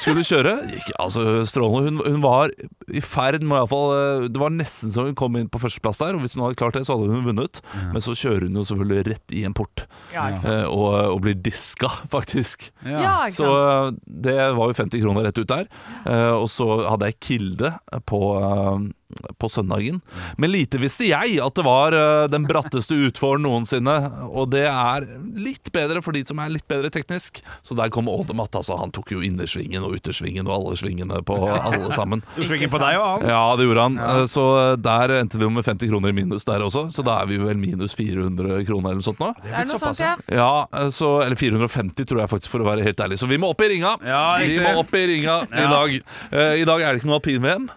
skulle 0.00 0.24
kjøre. 0.26 0.54
Gikk 0.72 0.88
altså 0.98 1.44
strålende. 1.46 2.00
Hun, 2.02 2.16
hun 2.16 2.22
var 2.24 2.50
i 2.90 3.02
ferd 3.04 3.44
med 3.46 3.54
iallfall 3.60 4.26
Det 4.34 4.40
var 4.42 4.50
nesten 4.50 4.90
så 4.90 5.04
hun 5.06 5.14
kom 5.18 5.36
inn 5.38 5.46
på 5.52 5.60
førsteplass 5.62 6.00
der, 6.02 6.16
og 6.16 6.24
hvis 6.24 6.34
hun 6.34 6.42
hadde 6.42 6.58
klart 6.58 6.74
det, 6.74 6.82
så 6.88 6.96
hadde 6.96 7.12
hun 7.14 7.28
vunnet. 7.28 7.60
Men 7.92 8.02
så 8.02 8.16
kjører 8.18 8.48
hun 8.48 8.58
jo 8.58 8.66
selvfølgelig 8.66 9.06
rett 9.12 9.36
i 9.38 9.44
en 9.46 9.54
port, 9.54 9.84
Ja, 10.14 10.26
eh, 10.34 10.64
og, 10.66 10.90
og 11.14 11.22
blir 11.22 11.38
diska, 11.38 11.92
faktisk. 12.14 12.66
Ja, 12.82 13.28
Så 13.30 13.46
eh, 13.62 13.92
det 14.26 14.36
var 14.58 14.72
jo 14.72 14.78
50 14.80 15.04
kroner 15.04 15.28
rett 15.28 15.38
ut 15.38 15.50
der. 15.54 15.70
Eh, 16.02 16.34
og 16.34 16.48
så 16.50 16.68
hadde 16.88 17.12
jeg 17.12 17.20
kilde 17.22 17.76
på, 18.10 18.22
eh, 18.42 18.90
på 19.38 19.48
søndagen. 19.52 20.00
Men 20.40 20.50
lite 20.52 20.78
visste 20.82 21.06
jeg 21.06 21.38
at 21.42 21.54
det 21.58 21.64
var 21.66 21.94
eh, 21.96 22.26
den 22.32 22.46
bratteste 22.48 22.96
utforen 23.08 23.44
noensinne. 23.44 23.94
Og 24.30 24.50
det 24.54 24.64
er 24.70 25.06
litt 25.36 25.70
bedre 25.74 26.02
for 26.04 26.16
de 26.16 26.24
som 26.26 26.40
er 26.42 26.52
litt 26.54 26.66
bedre 26.70 26.90
teknisk. 26.94 27.42
Så 27.62 27.76
der 27.78 27.92
kom 27.94 28.08
Odemat. 28.10 28.54
Altså, 28.58 28.76
han 28.80 28.92
tok 28.94 29.12
jo 29.14 29.22
innersvingen 29.24 29.84
og 29.86 29.96
yttersvingen 29.98 30.48
og 30.48 30.54
alle 30.56 30.78
svingene 30.80 31.20
på 31.26 31.38
alle 31.54 31.92
sammen. 31.96 32.24
Du 32.34 32.42
svinger 32.48 32.68
på 32.72 32.80
deg 32.82 32.96
og 32.98 33.04
han. 33.06 33.28
Ja, 33.30 33.42
det 33.58 33.66
gjorde 33.68 33.84
han. 33.86 33.98
Ja. 34.00 34.24
Så 34.30 34.44
der 34.82 35.14
endte 35.20 35.38
det 35.38 35.46
jo 35.46 35.52
med 35.54 35.64
50 35.66 35.90
kroner 35.92 36.10
i 36.12 36.16
minus 36.16 36.46
der 36.48 36.64
også. 36.66 36.86
Så 36.94 37.04
da 37.06 37.20
er 37.22 37.30
vi 37.30 37.38
vel 37.40 37.60
minus 37.60 37.94
400 37.98 38.64
kroner 38.66 38.90
eller 38.94 39.00
noe 39.00 39.06
sånt 39.06 39.22
nå. 39.22 39.30
Det 39.44 39.52
er 39.54 39.68
noe 39.70 39.80
sånt, 39.80 40.02
ja. 40.02 40.14
Ja, 40.34 40.50
eh, 40.80 40.90
så, 40.94 41.10
eller 41.24 41.38
450 41.38 42.08
tror 42.10 42.24
jeg 42.24 42.32
faktisk, 42.32 42.52
for 42.54 42.64
å 42.64 42.68
være 42.68 42.84
helt 42.86 43.00
ærlig. 43.04 43.20
Så 43.20 43.28
vi 43.30 43.38
må 43.40 43.52
opp 43.54 43.62
i 43.64 43.70
ringa. 43.76 43.94
Ja, 44.04 44.24
vi 44.42 44.58
må 44.62 44.74
opp 44.82 44.94
i 44.98 45.04
ringa 45.14 45.38
i 45.46 45.66
dag. 45.70 45.96
Eh, 46.30 46.54
I 46.62 46.66
dag 46.68 46.82
er 46.82 46.92
det 46.94 47.02
ikke 47.02 47.10
noe 47.12 47.20
alpin-VM, 47.20 47.68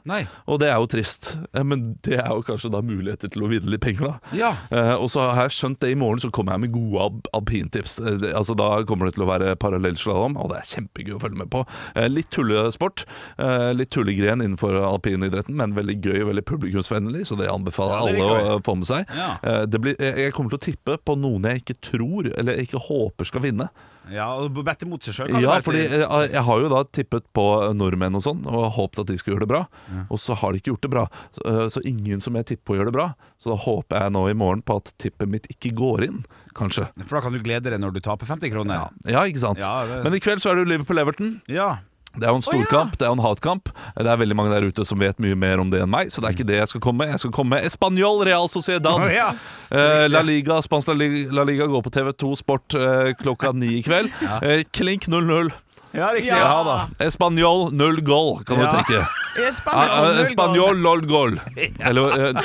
og 0.47 0.61
det 0.63 0.71
er 0.71 0.77
jo 0.81 0.89
trist. 0.91 1.16
Eh, 1.53 1.63
Men 1.63 1.97
det 2.05 2.19
er 2.19 2.29
jo 2.29 2.43
kanskje 2.47 2.71
da 2.71 2.81
muligheter 2.85 3.29
til 3.33 3.41
å 3.45 3.49
vinne 3.51 3.69
litt 3.73 3.81
penger, 3.81 4.07
da. 4.07 4.35
Ja. 4.37 4.51
Eh, 4.71 4.93
og 4.95 5.09
så 5.13 5.23
har 5.33 5.47
jeg 5.47 5.55
skjønt 5.57 5.79
det 5.79 5.91
i 5.91 5.95
morgen, 5.99 6.19
så 6.19 6.29
kommer 6.31 6.53
jeg 6.53 6.61
med 6.67 6.71
gode 6.75 7.01
alp 7.07 7.27
alpintips. 7.33 7.99
Eh, 8.05 8.17
det- 8.21 8.33
altså 8.35 8.55
Da 8.57 8.83
kommer 8.83 9.05
det 9.05 9.15
til 9.15 9.23
å 9.25 9.29
være 9.31 9.55
parallellslalåm, 9.57 10.37
og 10.37 10.49
det 10.49 10.57
er 10.61 10.69
kjempegøy 10.75 11.13
å 11.17 11.21
følge 11.21 11.37
med 11.37 11.49
på. 11.49 11.65
Eh, 11.95 12.07
litt 12.07 12.29
tullesport. 12.29 13.05
Eh, 13.39 13.73
litt 13.73 13.89
tullegren 13.91 14.41
innenfor 14.41 14.77
alpinidretten, 14.83 15.55
men 15.55 15.73
veldig 15.73 16.01
gøy 16.01 16.21
og 16.21 16.33
veldig 16.33 16.45
publikumsvennlig, 16.45 17.25
så 17.27 17.37
det 17.37 17.47
anbefaler 17.49 17.93
Ja, 17.93 18.05
det 18.05 18.07
alle 18.07 18.17
liker 18.17 18.43
vi. 18.43 18.49
å 18.57 18.63
få 18.63 18.75
med 18.77 18.85
seg. 18.87 19.05
Ja. 19.15 19.37
Eh, 19.43 19.65
det 19.65 19.81
blir, 19.81 19.95
jeg 19.99 20.15
jeg 20.17 20.33
kommer 20.33 20.49
til 20.49 20.59
å 20.59 20.65
tippe 20.73 20.97
på 21.05 21.17
noen 21.17 21.43
jeg 21.43 21.63
ikke 21.63 21.79
tror, 21.81 22.31
eller 22.37 22.57
ikke 22.57 22.79
håper 22.87 23.25
skal 23.25 23.41
vinne. 23.41 23.69
Ja, 24.11 24.27
og 24.35 24.53
bette 24.65 24.87
mot 24.87 25.01
seg 25.03 25.13
sjøl. 25.17 25.31
Ja, 25.41 25.57
fordi 25.65 25.81
jeg, 25.87 26.31
jeg 26.31 26.43
har 26.47 26.59
jo 26.63 26.69
da 26.71 26.83
tippet 26.95 27.25
på 27.35 27.45
nordmenn 27.75 28.15
og 28.15 28.23
sånn, 28.25 28.45
og 28.47 28.71
håpet 28.77 28.99
at 29.03 29.07
de 29.11 29.17
skulle 29.17 29.35
gjøre 29.37 29.45
det 29.47 29.51
bra. 29.53 29.61
Og 30.09 30.19
så 30.21 30.35
har 30.39 30.51
de 30.53 30.61
ikke 30.61 30.71
gjort 30.73 30.85
det 30.87 30.91
bra. 30.93 31.05
Så, 31.35 31.43
øh, 31.51 31.65
så 31.73 31.83
ingen 31.85 32.19
som 32.23 32.35
jeg 32.39 32.45
tipper 32.53 32.65
på, 32.71 32.77
gjør 32.79 32.91
det 32.91 32.95
bra. 32.99 33.07
Så 33.41 33.51
da 33.53 33.57
håper 33.65 34.01
jeg 34.05 34.15
nå 34.15 34.23
i 34.29 34.37
morgen 34.37 34.61
på 34.67 34.77
at 34.81 34.93
tippet 35.01 35.27
mitt 35.29 35.47
ikke 35.53 35.73
går 35.77 36.05
inn, 36.07 36.23
kanskje. 36.57 36.87
For 37.05 37.17
da 37.19 37.25
kan 37.27 37.33
du 37.35 37.39
glede 37.43 37.69
deg 37.73 37.79
når 37.83 37.93
du 37.97 38.01
taper 38.05 38.25
50 38.29 38.53
kroner. 38.53 38.89
Ja, 39.05 39.25
ikke 39.29 39.43
sant? 39.43 39.59
Ja, 39.61 39.85
det- 39.85 40.03
Men 40.03 40.13
i 40.15 40.19
kveld 40.23 40.39
så 40.41 40.51
er 40.51 40.55
det 40.61 40.65
jo 40.67 40.71
Liverpool-Everton. 40.75 41.41
Ja. 41.47 41.77
Det 42.17 42.25
er 42.27 42.33
jo 42.33 42.39
en 42.39 42.43
Å, 42.43 42.45
ja. 42.45 42.53
storkamp, 42.53 42.97
det 42.97 43.05
er 43.05 43.11
jo 43.11 43.17
en 43.17 43.23
hatkamp. 43.25 43.69
Det 43.97 44.09
er 44.09 44.21
veldig 44.23 44.37
mange 44.39 44.53
der 44.55 44.65
ute 44.67 44.85
som 44.87 44.99
vet 45.01 45.19
mye 45.23 45.37
mer 45.37 45.61
om 45.61 45.69
det 45.73 45.83
enn 45.85 45.91
meg, 45.93 46.09
så 46.13 46.23
det 46.23 46.31
er 46.31 46.37
ikke 46.37 46.47
det 46.49 46.59
jeg 46.61 46.71
skal 46.73 46.83
komme 46.87 47.05
med. 47.05 47.13
Jeg 47.15 47.23
skal 47.25 47.35
komme 47.37 47.57
med 47.57 47.67
Español 47.69 48.23
Real 48.25 48.49
Sociedad. 48.51 48.97
Oh, 48.97 49.05
ja. 49.11 49.29
Eh, 49.69 50.07
La 50.09 50.23
Liga, 50.25 50.57
Spansk 50.65 50.89
La 50.91 50.97
Liga, 50.97 51.27
La 51.37 51.45
Liga 51.47 51.67
går 51.69 51.85
på 51.85 51.93
TV2 51.93 52.33
Sport 52.41 52.77
eh, 52.79 53.13
klokka 53.21 53.53
ni 53.53 53.77
i 53.79 53.85
kveld. 53.85 54.09
Eh, 54.41 54.63
klink 54.73 55.07
0-0. 55.11 55.53
Ja, 55.93 56.09
riktig. 56.13 56.27
Ja. 56.31 56.37
Ja 56.37 56.63
da. 56.63 56.77
Español 57.05 57.71
null 57.73 58.01
goal, 58.05 58.43
kan 58.45 58.59
Ja. 58.59 58.71
du 58.71 58.77
tenke. 58.77 59.05
Ah, 59.05 59.47
Espanol, 59.47 60.17
eh, 60.17 60.21
Espanol 60.23 60.77
lol 60.81 61.01
goal. 61.05 61.35
Eller 61.79 62.13
eh, 62.29 62.41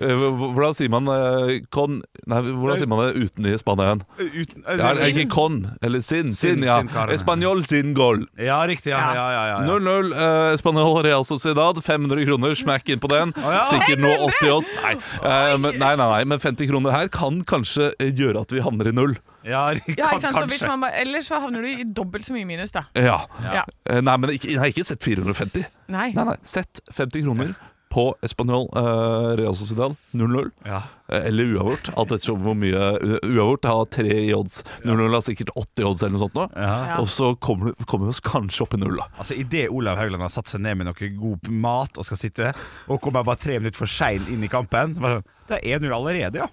eh, 0.00 0.22
hvordan 0.42 0.74
sier 0.74 0.90
man 0.90 1.06
eh, 1.06 1.60
con 1.70 2.00
Nei, 2.26 2.40
hvordan 2.42 2.78
sier 2.80 2.88
man 2.90 2.98
det 3.06 3.22
uten 3.22 3.46
i 3.46 3.52
Spania 3.58 3.86
igjen? 3.92 4.02
Uten, 4.18 4.64
Ja, 4.78 4.90
ikke 5.06 5.28
con, 5.30 5.60
eller 5.82 6.00
sin. 6.02 6.32
Sin, 6.32 6.62
ja. 6.66 6.80
Espanol 7.14 7.62
sin 7.66 7.94
goal. 7.94 8.26
ja, 8.38 8.58
riktig. 8.66 8.90
Ja, 8.90 8.98
ja, 9.14 9.26
ja, 9.30 9.44
ja, 9.52 9.60
ja. 9.62 9.66
0-0. 9.70 10.12
eh, 10.14 10.52
Espanol 10.54 11.02
Real 11.06 11.24
Sociedad. 11.24 11.78
500 11.82 12.26
kroner, 12.26 12.54
smack 12.58 12.88
inn 12.88 12.98
på 13.02 13.08
den. 13.10 13.32
Sikkert 13.70 14.02
nå 14.02 14.10
80 14.42 14.50
odds. 14.50 14.70
Nei. 14.82 14.94
nei, 15.22 15.76
nei, 15.78 15.94
nei, 15.96 16.24
men 16.24 16.38
50 16.42 16.66
kroner 16.70 16.90
her 16.94 17.08
kan 17.08 17.42
kanskje 17.46 17.92
gjøre 18.02 18.42
at 18.42 18.50
vi 18.54 18.60
havner 18.66 18.90
i 18.90 18.92
null. 18.94 19.14
Ja, 19.44 19.64
Ja, 19.98 20.12
ikke 20.12 20.20
sant? 20.22 20.36
Så 20.38 20.46
hvis 20.46 20.60
kanskje. 20.62 20.68
man 20.68 20.84
bare, 20.86 21.00
eller 21.02 21.22
så 21.26 21.40
havner 21.42 21.64
du 21.64 21.68
i 21.72 21.84
dobbelt 21.84 22.26
så 22.28 22.32
mye 22.36 22.46
minus, 22.48 22.70
da. 22.74 22.84
Ja. 22.94 23.18
Ja. 23.42 23.64
Eh, 23.90 24.00
Nei, 24.04 24.16
men 24.22 24.30
ikke, 24.36 24.54
nei, 24.60 24.70
ikke 24.74 24.84
sett 24.86 25.02
450. 25.02 25.64
Nei. 25.92 26.08
Nei, 26.14 26.24
nei, 26.30 26.36
sett 26.46 26.80
50 26.92 27.24
kroner 27.26 27.54
på 27.92 28.06
Espanol 28.24 28.68
uh, 28.76 29.34
Real 29.36 29.54
Sociedad 29.56 29.96
0-0. 30.16 30.50
Ja. 30.64 30.82
Eh, 31.12 31.26
Eller 31.28 31.52
uavgjort. 31.56 31.90
Alt 31.96 32.14
etter 32.16 32.36
hvor 32.40 32.56
mye 32.56 32.86
Uavgjort 33.20 33.68
har 33.68 33.90
tre 33.92 34.16
i 34.22 34.30
odds. 34.36 34.62
0-0 34.86 35.02
har 35.12 35.24
sikkert 35.24 35.52
80 35.52 35.88
odds 35.90 36.04
eller 36.04 36.16
noe 36.16 36.22
sånt 36.24 36.38
nå. 36.38 36.46
Ja. 36.56 37.00
Og 37.02 37.10
så 37.12 37.32
kommer, 37.36 37.76
kommer 37.84 38.08
vi 38.08 38.16
oss 38.16 38.22
kanskje 38.24 38.64
opp 38.64 38.76
i 38.76 38.80
null, 38.80 38.96
da. 39.00 39.08
Altså 39.18 39.36
Idet 39.36 39.66
Olav 39.72 40.00
Haugland 40.00 40.24
har 40.24 40.32
satt 40.32 40.48
seg 40.52 40.64
ned 40.64 40.80
med 40.80 40.88
noe 40.88 41.10
god 41.18 41.52
mat 41.52 42.00
og 42.00 42.08
skal 42.08 42.20
sitte, 42.20 42.54
og 42.88 43.02
kommer 43.04 43.26
bare 43.28 43.42
tre 43.42 43.58
minutter 43.60 43.84
for 43.84 43.90
sein 43.90 44.24
inn 44.32 44.46
i 44.46 44.50
kampen 44.52 44.96
bare 44.98 45.20
sånn, 45.20 45.28
Det 45.52 45.58
er 45.60 45.82
1-0 45.82 45.92
allerede, 45.92 46.40
ja. 46.40 46.48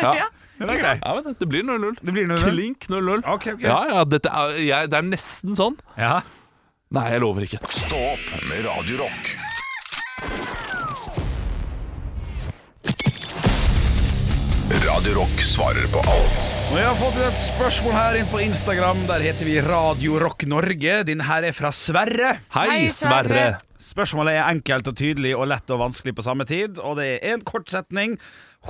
Ja, 0.00 0.14
Det 0.54 0.78
ja 0.80 1.14
men 1.18 1.34
det 1.36 1.48
blir 1.50 1.64
0-0. 1.66 1.98
Det 2.00 2.12
blir 2.14 2.28
0-0. 2.30 2.44
Klink 2.46 2.86
0-0. 2.88 3.24
Okay, 3.26 3.56
okay. 3.58 3.66
Ja, 3.66 3.80
ja, 3.90 4.04
er, 4.06 4.60
jeg, 4.62 4.92
det 4.92 5.00
er 5.00 5.08
nesten 5.10 5.58
sånn. 5.58 5.76
Ja. 5.98 6.20
Nei, 6.94 7.08
jeg 7.10 7.24
lover 7.26 7.48
ikke. 7.48 7.60
Stå 7.74 7.98
opp 8.14 8.38
med 8.46 8.62
Radio 8.68 9.02
Radio 14.94 15.14
Rock 15.16 15.40
svarer 15.42 15.86
på 15.90 15.98
alt 16.06 16.44
Og 16.70 16.76
jeg 16.78 16.84
har 16.86 16.98
fått 17.00 17.16
et 17.24 17.38
spørsmål 17.42 17.94
her 17.96 18.18
inn 18.20 18.28
på 18.30 18.38
Instagram. 18.44 19.00
Der 19.08 19.24
heter 19.24 19.48
vi 19.48 19.56
Radio 19.64 20.20
Rock 20.22 20.44
Norge. 20.46 21.00
Din 21.08 21.24
her 21.26 21.46
er 21.48 21.56
fra 21.56 21.72
Sverre. 21.74 22.36
Hei, 22.54 22.66
Hei, 22.70 22.84
Sverre. 22.94 23.26
Sverre. 23.26 23.80
Spørsmålet 23.82 24.38
er 24.38 24.52
enkelt 24.52 24.92
og 24.92 24.94
tydelig 25.00 25.32
og 25.34 25.48
lett 25.50 25.72
og 25.74 25.80
vanskelig 25.82 26.14
på 26.14 26.22
samme 26.22 26.46
tid. 26.46 26.78
Og 26.78 27.00
det 27.00 27.08
er 27.16 27.34
en 27.34 27.42
kort 27.42 27.66
setning. 27.74 28.14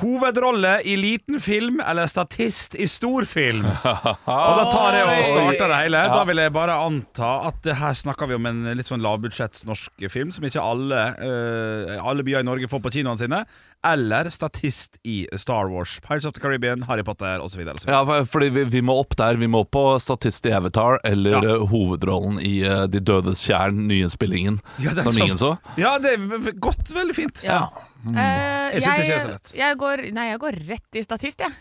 Hovedrolle 0.00 0.80
i 0.82 0.96
liten 0.98 1.36
film 1.40 1.80
eller 1.86 2.06
statist 2.10 2.74
i 2.74 2.86
stor 2.90 3.24
film? 3.30 3.66
Og 4.26 4.56
da 4.58 4.64
tar 4.72 4.96
jeg 4.98 5.06
og 5.06 5.28
starter 5.28 5.70
det 5.70 5.78
hele. 5.84 6.00
Da 6.10 6.24
vil 6.28 6.40
jeg 6.42 6.52
bare 6.54 6.78
anta 6.82 7.28
at 7.50 7.68
her 7.78 7.94
snakker 7.98 8.26
vi 8.30 8.34
om 8.38 8.48
en 8.50 8.64
litt 8.74 8.90
sånn 8.90 9.04
lavbudsjetts 9.04 9.62
norsk 9.68 10.08
film 10.10 10.32
som 10.34 10.46
ikke 10.48 10.62
alle, 10.64 11.04
uh, 11.20 11.94
alle 12.02 12.26
byer 12.26 12.42
i 12.42 12.48
Norge 12.48 12.70
får 12.72 12.82
på 12.84 12.92
kinoene 12.98 13.22
sine. 13.22 13.44
Eller 13.84 14.30
statist 14.32 14.96
i 15.04 15.26
Star 15.36 15.68
Wars, 15.68 15.98
Pirates 16.02 16.24
of 16.26 16.32
the 16.34 16.40
Caribbean, 16.40 16.82
Harry 16.88 17.04
Potter 17.04 17.42
osv. 17.44 17.62
Ja, 17.86 18.00
fordi 18.24 18.48
vi, 18.54 18.64
vi 18.72 18.80
må 18.82 18.96
opp 19.02 19.14
der. 19.20 19.36
Vi 19.36 19.46
må 19.52 19.60
opp 19.66 19.74
på 19.76 19.84
statist 20.02 20.46
i 20.48 20.54
Avatar 20.56 20.98
eller 21.04 21.36
Ja. 21.38 21.54
eh, 21.54 21.66
hovedrollen 21.70 22.40
i 22.42 22.54
uh, 22.66 22.86
De 22.90 23.00
dødes 23.04 23.44
tjern, 23.46 23.84
nyinnspillingen, 23.90 24.58
Ja, 24.80 24.90
er 24.96 25.04
som 25.04 25.18
ingen 25.20 25.38
så. 25.40 25.54
Ja, 25.78 25.98
det 26.02 26.16
er 26.16 26.54
godt. 26.58 26.88
Veldig 26.96 27.14
fint. 27.16 27.44
Ja. 27.46 27.66
Eh, 28.04 28.74
Jeg 28.74 28.82
synes 28.82 28.98
ikke 28.98 29.06
det 29.08 29.14
er 29.16 29.22
så 29.24 29.32
lett. 29.32 29.52
Jeg 29.56 29.76
går, 29.80 30.02
nei, 30.12 30.26
jeg 30.30 30.40
går 30.42 30.58
rett 30.68 30.98
i 31.00 31.02
statist, 31.06 31.40
jeg. 31.40 31.52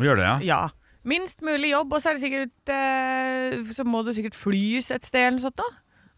Gjør 0.00 0.16
det, 0.16 0.24
ja? 0.24 0.36
Ja. 0.46 0.60
Minst 1.04 1.42
mulig 1.42 1.72
jobb, 1.72 1.92
og 1.92 2.00
så 2.00 2.12
er 2.12 2.14
det 2.16 2.22
sikkert 2.22 2.70
eh, 2.70 3.72
Så 3.74 3.82
må 3.84 4.04
du 4.06 4.12
sikkert 4.14 4.36
flys 4.38 4.92
et 4.94 5.04
sted 5.04 5.18
eller 5.26 5.36
noe 5.40 5.44
sånt, 5.48 5.58
da. 5.58 5.66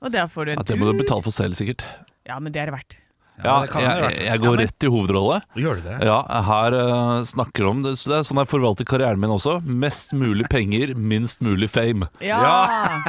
Og 0.04 0.12
der 0.12 0.28
får 0.28 0.44
du 0.44 0.52
en 0.52 0.58
Ja, 0.60 0.66
det 0.68 0.76
må 0.78 0.90
du 0.92 0.98
betale 1.00 1.24
for 1.24 1.32
selv, 1.34 1.56
sikkert. 1.58 1.82
Ja, 2.28 2.37
men 2.38 2.52
det 2.52 2.60
er 2.62 2.68
det 2.70 2.74
verdt. 2.76 2.98
Ja, 3.42 3.55
det 3.64 3.70
kan 3.73 3.83
jeg, 3.83 4.03
jeg, 4.05 4.27
jeg 4.29 4.40
går 4.44 4.57
rett 4.62 4.85
i 4.87 4.90
hovedrolle. 4.94 5.40
Gjør 5.59 5.81
du 5.81 5.87
det? 5.88 5.97
Ja, 6.07 6.20
her 6.47 6.77
uh, 6.79 7.25
snakker 7.27 7.66
om 7.66 7.81
det, 7.83 7.97
så 7.99 8.12
det 8.12 8.18
er 8.20 8.29
sånn 8.29 8.38
jeg 8.44 8.51
forvalter 8.53 8.87
karrieren 8.87 9.18
min 9.20 9.35
også. 9.35 9.57
Mest 9.66 10.14
mulig 10.14 10.47
penger, 10.53 10.92
minst 10.94 11.42
mulig 11.44 11.68
fame. 11.73 12.07
Ja! 12.23 13.01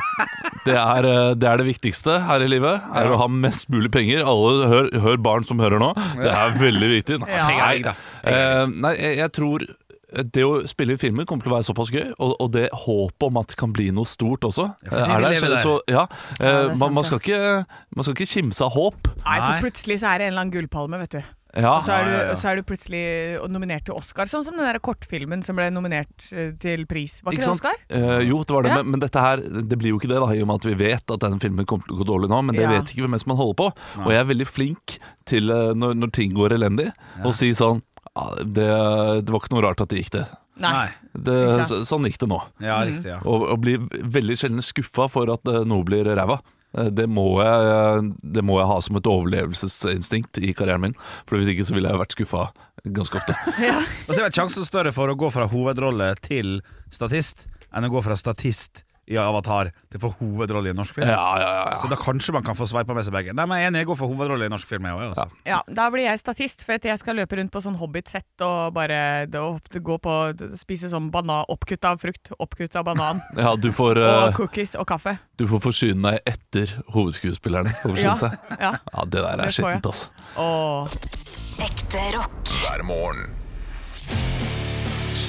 Det 0.66 0.74
er, 0.74 1.06
uh, 1.06 1.32
det 1.38 1.46
er 1.46 1.62
det 1.62 1.68
viktigste 1.70 2.18
her 2.26 2.42
i 2.42 2.50
livet. 2.50 2.82
Er 2.98 3.12
å 3.14 3.20
ha 3.22 3.30
mest 3.30 3.70
mulig 3.70 3.92
penger. 3.94 4.26
Alle 4.26 4.66
hør, 4.72 4.90
hør 5.04 5.22
barn 5.22 5.46
som 5.46 5.62
hører 5.62 5.78
nå. 5.84 5.92
Det 6.18 6.32
er 6.34 6.58
veldig 6.58 6.92
viktig. 6.96 7.22
Ja. 7.30 7.46
Nei, 7.46 7.70
Penger, 7.76 7.92
da. 7.92 7.96
eh, 8.34 8.76
nei 8.82 8.94
jeg, 8.98 9.18
jeg 9.22 9.34
tror 9.38 9.66
det 10.24 10.44
å 10.48 10.62
spille 10.70 10.96
i 10.96 10.98
filmer 11.02 11.26
kommer 11.28 11.44
til 11.44 11.52
å 11.52 11.58
være 11.58 11.68
såpass 11.68 11.92
gøy, 11.94 12.14
og, 12.20 12.36
og 12.40 12.52
det 12.56 12.70
håpet 12.86 13.28
om 13.28 13.38
at 13.42 13.52
det 13.52 13.58
kan 13.60 13.74
bli 13.76 13.90
noe 13.96 14.08
stort 14.10 14.48
også, 14.48 14.70
eh, 14.88 14.92
vi 14.96 15.06
er 15.06 15.26
der. 15.28 15.40
Så, 15.40 15.50
der. 15.52 15.64
så 15.64 15.78
ja, 15.92 16.06
eh, 16.40 16.46
Ja, 16.46 16.52
er 16.52 16.68
sant, 16.70 16.80
man, 16.84 16.94
man, 17.00 17.04
skal 17.08 17.20
ikke, 17.24 17.42
man 17.96 18.08
skal 18.08 18.16
ikke 18.20 18.32
kimse 18.36 18.64
av 18.68 18.76
håp. 18.78 19.10
Nei, 19.26 19.40
for 19.46 19.66
plutselig 19.70 20.00
så 20.04 20.14
er 20.14 20.22
det 20.24 20.30
en 20.30 20.36
eller 20.36 20.46
annen 20.48 20.56
gullpalme, 20.56 21.02
vet 21.06 21.18
du. 21.20 21.24
Ja, 21.56 21.78
Og 21.78 21.86
så 21.86 21.94
er, 21.96 22.04
du, 22.04 22.12
ja, 22.12 22.24
ja. 22.28 22.36
så 22.36 22.50
er 22.52 22.60
du 22.60 22.66
plutselig 22.68 23.02
nominert 23.48 23.86
til 23.88 23.96
Oscar. 23.96 24.28
Sånn 24.28 24.44
som 24.44 24.58
den 24.60 24.68
der 24.68 24.76
kortfilmen 24.84 25.40
som 25.46 25.56
ble 25.56 25.70
nominert 25.72 26.26
eh, 26.36 26.50
til 26.60 26.84
pris. 26.90 27.22
Var 27.24 27.32
ikke, 27.32 27.46
Ikke 27.46 27.48
det? 27.48 27.54
Oscar? 27.56 27.80
Uh, 27.96 28.20
jo, 28.28 28.42
det 28.44 28.52
var 28.58 28.66
det, 28.68 28.74
Ja. 28.74 28.82
men, 28.82 28.92
men 28.92 29.00
dette 29.06 29.24
her 29.24 29.40
Det 29.40 29.78
blir 29.80 29.94
jo 29.94 30.00
ikke 30.02 30.10
det, 30.12 30.20
da 30.20 30.28
i 30.36 30.42
og 30.44 30.50
med 30.52 30.60
at 30.60 30.68
vi 30.68 30.76
vet 30.84 31.16
at 31.16 31.24
denne 31.24 31.40
filmen 31.40 31.64
kommer 31.70 31.88
til 31.88 31.96
å 31.96 32.02
gå 32.02 32.10
dårlig 32.12 32.28
nå. 32.34 32.42
Men 32.44 32.60
det 32.60 32.66
Ja. 32.68 32.74
vet 32.76 32.92
ikke 32.92 33.06
hvem 33.08 33.16
mest 33.16 33.30
man 33.32 33.40
holder 33.40 33.56
på. 33.62 33.70
Og 34.04 34.12
jeg 34.12 34.20
er 34.20 34.28
veldig 34.34 34.48
flink 34.52 34.98
til, 35.32 35.48
eh, 35.56 35.72
når, 35.80 35.96
når 35.96 36.12
ting 36.20 36.36
går 36.36 36.58
elendig, 36.60 36.90
å 37.24 37.32
si 37.32 37.54
sånn 37.56 37.80
«Ja, 37.80 37.95
det, 38.46 38.68
det 39.28 39.34
var 39.34 39.42
ikke 39.44 39.54
noe 39.56 39.64
rart 39.66 39.82
at 39.84 39.92
det 39.92 40.02
gikk, 40.04 40.12
det. 40.16 40.26
Nei. 40.64 40.88
det 41.12 41.34
Ikke 41.36 41.56
sant? 41.60 41.68
så, 41.74 41.80
sånn 41.90 42.06
gikk 42.08 42.22
det 42.22 42.30
nå. 42.32 42.38
Ja, 42.64 42.78
riktig, 42.88 43.10
ja. 43.12 43.18
Og, 43.28 43.44
å 43.52 43.58
bli 43.60 43.74
veldig 44.16 44.38
sjelden 44.40 44.64
skuffa 44.64 45.10
for 45.12 45.32
at 45.34 45.50
eh, 45.52 45.66
noe 45.68 45.84
blir 45.88 46.08
ræva. 46.08 46.38
Eh, 46.78 46.88
Det 46.96 47.10
må, 47.12 47.26
jeg, 47.44 48.06
det 48.24 48.44
må 48.48 48.62
jeg 48.62 48.70
ha 48.72 48.78
som 48.86 48.96
et 49.02 49.10
overlevelsesinstinkt 49.12 50.40
i 50.40 50.54
karrieren 50.56 50.86
min. 50.88 50.96
For 51.28 51.42
hvis 51.42 51.52
ikke 51.52 51.68
så 51.68 51.76
ville 51.76 51.92
jeg 51.92 52.00
vært 52.00 52.16
skuffa 52.16 52.46
ganske 52.86 53.20
ofte. 53.20 53.36
Og 54.08 54.14
så 54.14 54.22
er 54.22 54.30
vel 54.30 54.38
sjansen 54.40 54.68
større 54.68 54.96
for 54.96 55.12
å 55.12 55.18
gå 55.20 55.28
fra 55.36 55.50
hovedrolle 55.52 56.14
til 56.24 56.62
statist 56.94 57.50
enn 57.76 57.90
å 57.90 57.92
gå 57.92 58.00
fra 58.06 58.16
statist 58.16 58.85
i 59.08 59.18
Avatar 59.22 59.70
til 59.92 60.00
å 60.00 60.02
få 60.08 60.10
hovedrolle 60.20 60.72
i 60.72 60.74
en 60.74 60.80
norsk 60.80 60.96
film. 60.98 61.08
Ja, 61.12 61.26
ja, 61.38 61.50
ja, 61.60 61.76
Så 61.82 61.90
da 61.92 61.98
kanskje 62.00 62.34
man 62.34 62.44
kan 62.48 62.56
få 62.58 62.66
sveipa 62.70 62.96
med 62.98 63.06
seg 63.06 63.14
begge. 63.14 63.34
Nei, 63.38 63.46
men 63.46 63.60
jeg 63.62 63.68
er 63.68 63.72
enig, 63.72 63.84
jeg 63.84 63.90
går 63.92 64.00
for 64.00 64.10
hovedrolle 64.14 64.48
i 64.48 64.50
en 64.50 64.56
norsk 64.56 64.68
film. 64.72 64.88
Jeg, 64.90 64.98
også, 64.98 65.26
altså. 65.26 65.42
Ja, 65.46 65.60
Da 65.78 65.86
blir 65.94 66.08
jeg 66.08 66.20
statist, 66.24 66.64
for 66.66 66.74
at 66.80 66.88
jeg 66.90 66.98
skal 67.02 67.20
løpe 67.20 67.38
rundt 67.38 67.54
på 67.54 67.62
sånn 67.62 67.78
hobbitsett 67.78 68.46
og 68.46 68.74
bare 68.74 69.00
og 69.40 69.60
gå 69.86 69.98
på 70.02 70.16
spise 70.58 70.90
sånn 70.90 71.12
banan, 71.14 71.46
oppkutta 71.54 71.94
frukt, 72.02 72.32
oppkutta 72.40 72.82
banan 72.88 73.22
ja 73.46 73.54
du, 73.56 73.70
får, 73.76 74.00
og 74.02 74.28
eh, 74.30 74.36
cookies 74.40 74.74
og 74.80 74.88
kaffe. 74.90 75.18
du 75.38 75.46
får 75.52 75.62
forsyne 75.70 76.02
deg 76.16 76.34
etter 76.36 76.76
hovedskuespillerne. 76.96 77.76
forsyne 77.86 78.10
Ja, 78.10 78.18
seg. 78.20 78.38
ja. 78.60 78.74
Ja, 78.82 79.06
det 79.06 79.22
der 79.26 79.46
er 79.46 79.54
skittent, 79.54 79.86
altså. 79.86 80.10
Og 80.42 80.90
Ekte 81.66 82.02
rock. 82.18 82.42
hver 82.60 82.84
morgen. 82.90 84.55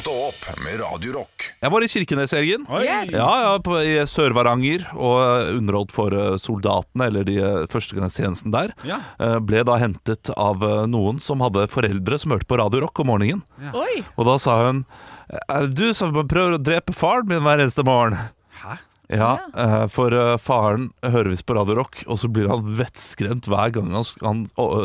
Stå 0.06 0.14
opp 0.28 0.60
med 0.62 0.76
Radio 0.78 1.12
Rock. 1.16 1.48
Jeg 1.58 1.70
var 1.74 1.82
i 1.82 1.86
Kirkenes 1.90 2.30
i 2.30 2.36
helgen. 2.38 2.66
Yes. 2.78 3.08
Ja, 3.10 3.24
ja, 3.42 3.54
på, 3.58 3.74
i 3.82 3.96
Sør-Varanger 4.06 4.84
og 4.94 5.48
underholdt 5.56 5.90
for 5.90 6.14
eh, 6.14 6.36
soldatene, 6.38 7.08
eller 7.08 7.26
de 7.26 7.34
eh, 7.42 7.64
førstegangstjenesten 7.72 8.54
der. 8.54 8.70
Ja. 8.86 9.00
Eh, 9.18 9.40
Ble 9.42 9.64
da 9.66 9.80
hentet 9.82 10.30
av 10.38 10.62
noen 10.86 11.18
som 11.18 11.42
hadde 11.42 11.66
foreldre 11.72 12.20
som 12.22 12.36
hørte 12.36 12.46
på 12.46 12.60
Radio 12.60 12.84
Rock 12.84 13.02
om 13.02 13.10
morgenen. 13.10 13.42
Oi! 13.74 14.04
Og 14.14 14.30
da 14.30 14.36
sa 14.38 14.60
hun 14.68 14.84
Er 15.48 15.66
det 15.66 15.74
du 15.74 15.90
som 15.98 16.14
prøver 16.14 16.54
å 16.54 16.62
drepe 16.62 16.94
faren 16.94 17.26
min 17.26 17.42
hver 17.42 17.66
eneste 17.66 17.82
morgen? 17.82 18.14
Hæ? 18.62 18.78
Ja, 19.08 19.38
eh, 19.54 19.84
for 19.92 20.10
eh, 20.10 20.32
faren 20.42 20.88
hører 21.04 21.30
visst 21.30 21.46
på 21.46 21.54
Radio 21.54 21.76
Rock, 21.78 22.00
og 22.10 22.18
så 22.18 22.30
blir 22.32 22.48
han 22.50 22.64
vettskremt 22.78 23.46
hver 23.46 23.70
gang 23.76 23.92
han, 23.94 24.40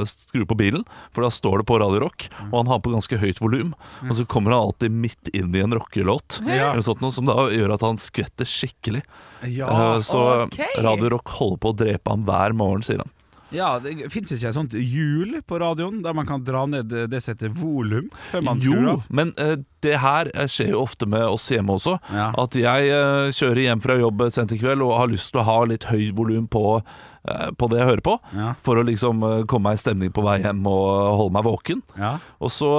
skrur 0.05 0.45
på 0.51 0.57
bilen, 0.59 0.85
for 1.11 1.25
da 1.25 1.31
står 1.33 1.61
det 1.63 1.67
på 1.71 1.79
Radio 1.81 2.03
Rock, 2.05 2.27
og 2.51 2.53
han 2.59 2.69
har 2.69 2.83
på 2.85 2.93
ganske 2.93 3.17
høyt 3.21 3.41
volum. 3.41 3.73
Og 4.05 4.13
så 4.19 4.27
kommer 4.29 4.53
han 4.53 4.67
alltid 4.67 4.93
midt 4.93 5.31
inn 5.33 5.49
i 5.57 5.63
en 5.65 5.73
rockelåt, 5.73 6.41
Ja. 6.45 6.73
sånt 6.81 7.01
som 7.13 7.25
da 7.25 7.47
gjør 7.49 7.73
at 7.73 7.81
han 7.87 7.97
skvetter 7.97 8.45
skikkelig. 8.45 9.01
Ja, 9.41 9.69
Eh, 9.95 10.01
så 10.05 10.45
okay. 10.45 10.69
Radio 10.77 11.09
Rock 11.15 11.27
holder 11.39 11.57
på 11.57 11.71
å 11.73 11.77
drepe 11.77 12.11
ham 12.13 12.25
hver 12.27 12.53
morgen, 12.53 12.83
sier 12.85 13.01
han. 13.01 13.09
Ja 13.51 13.67
det 13.83 14.07
fins 14.13 14.31
ikke 14.31 14.49
et 14.49 14.55
sånt 14.57 14.73
hjul 14.77 15.37
på 15.47 15.59
radioen 15.61 16.01
der 16.05 16.13
man 16.17 16.27
kan 16.29 16.43
dra 16.47 16.63
ned 16.69 16.91
det 17.11 17.19
som 17.23 17.33
heter 17.35 17.51
volum 17.57 18.07
før 18.31 18.43
man 18.47 18.61
skrur 18.63 18.81
Jo, 18.81 18.93
av? 18.95 19.05
men 19.09 19.33
eh, 19.41 19.55
det 19.83 19.97
her 20.03 20.29
eh, 20.35 20.47
skjer 20.51 20.71
jo 20.75 20.81
ofte 20.85 21.07
med 21.09 21.23
oss 21.25 21.49
hjemme 21.51 21.73
også. 21.75 21.97
Ja. 22.13 22.29
At 22.37 22.55
jeg 22.55 22.89
eh, 22.93 23.31
kjører 23.35 23.63
hjem 23.65 23.81
fra 23.83 23.95
jobb 23.99 24.25
sent 24.31 24.53
i 24.55 24.59
kveld 24.61 24.83
og 24.85 24.93
har 24.99 25.09
lyst 25.11 25.31
til 25.33 25.41
å 25.41 25.47
ha 25.47 25.57
litt 25.69 25.87
høyt 25.89 26.13
volum 26.17 26.45
på, 26.51 26.63
eh, 27.27 27.47
på 27.57 27.69
det 27.71 27.81
jeg 27.81 27.89
hører 27.91 28.05
på. 28.05 28.17
Ja. 28.37 28.53
For 28.65 28.77
å 28.77 28.85
liksom 28.87 29.23
eh, 29.27 29.39
komme 29.49 29.71
meg 29.71 29.79
i 29.79 29.83
stemning 29.83 30.13
på 30.15 30.23
vei 30.25 30.37
hjem 30.43 30.61
og 30.69 30.89
holde 31.21 31.33
meg 31.39 31.47
våken. 31.49 31.81
Ja. 31.97 32.15
Og 32.39 32.53
så 32.53 32.69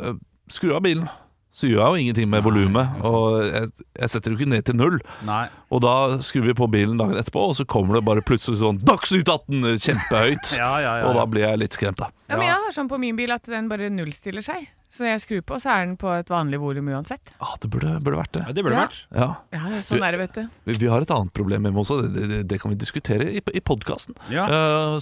eh, 0.00 0.16
skru 0.52 0.72
av 0.76 0.82
bilen. 0.88 1.06
Så 1.52 1.68
gjør 1.68 1.82
jeg 1.82 1.92
jo 1.92 2.02
ingenting 2.02 2.28
med 2.32 2.44
volumet. 2.46 2.94
Og 3.04 3.42
jeg, 3.44 3.68
jeg 4.00 4.08
setter 4.12 4.32
jo 4.32 4.38
ikke 4.40 4.50
ned 4.54 4.64
til 4.64 4.76
null. 4.80 4.98
Nei. 5.28 5.44
Og 5.72 5.82
da 5.84 5.94
skrur 6.24 6.46
vi 6.48 6.54
på 6.56 6.68
bilen 6.72 6.96
dagen 7.00 7.18
etterpå, 7.20 7.42
og 7.50 7.56
så 7.58 7.66
kommer 7.68 7.98
det 7.98 8.04
bare 8.08 8.24
plutselig 8.24 8.62
sånn 8.62 8.80
Dagsnytt 8.80 9.28
18! 9.28 9.66
Kjempehøyt. 9.84 10.54
Ja, 10.62 10.70
ja, 10.80 10.92
ja, 11.02 11.08
Og 11.10 11.16
da 11.18 11.24
blir 11.28 11.44
jeg 11.44 11.60
litt 11.60 11.76
skremt, 11.76 12.00
da. 12.00 12.08
Ja, 12.30 12.38
men 12.38 12.46
jeg 12.48 12.56
har 12.64 12.72
sånn 12.72 12.88
på 12.88 12.96
min 13.02 13.16
bil 13.18 13.32
at 13.34 13.44
den 13.50 13.68
bare 13.68 13.90
nullstiller 13.92 14.44
seg. 14.44 14.70
Så 14.92 15.04
når 15.04 15.10
jeg 15.14 15.20
skrur 15.22 15.42
på, 15.48 15.56
så 15.60 15.70
er 15.72 15.86
den 15.86 15.94
på 16.00 16.08
et 16.12 16.28
vanlig 16.28 16.58
volum 16.60 16.88
uansett. 16.92 17.32
Ja, 17.40 17.54
det 17.62 17.70
burde, 17.72 17.94
burde 18.04 18.18
vært 18.20 18.32
det. 18.36 18.42
Ja, 18.44 18.52
det 18.56 18.64
burde 18.64 18.76
Ja. 18.76 18.82
vært. 18.86 18.98
Ja. 19.16 19.28
Ja, 19.56 19.80
sånn 19.84 20.04
er 20.04 20.16
det, 20.16 20.20
vet 20.20 20.36
du. 20.36 20.58
Vi, 20.68 20.76
vi 20.84 20.90
har 20.92 21.04
et 21.04 21.12
annet 21.16 21.32
problem 21.36 21.64
hjemme 21.68 21.80
også, 21.84 22.00
det, 22.04 22.26
det, 22.32 22.40
det 22.52 22.60
kan 22.60 22.72
vi 22.72 22.80
diskutere 22.80 23.28
i, 23.28 23.40
i 23.40 23.62
podkasten. 23.64 24.16
Ja. 24.32 24.48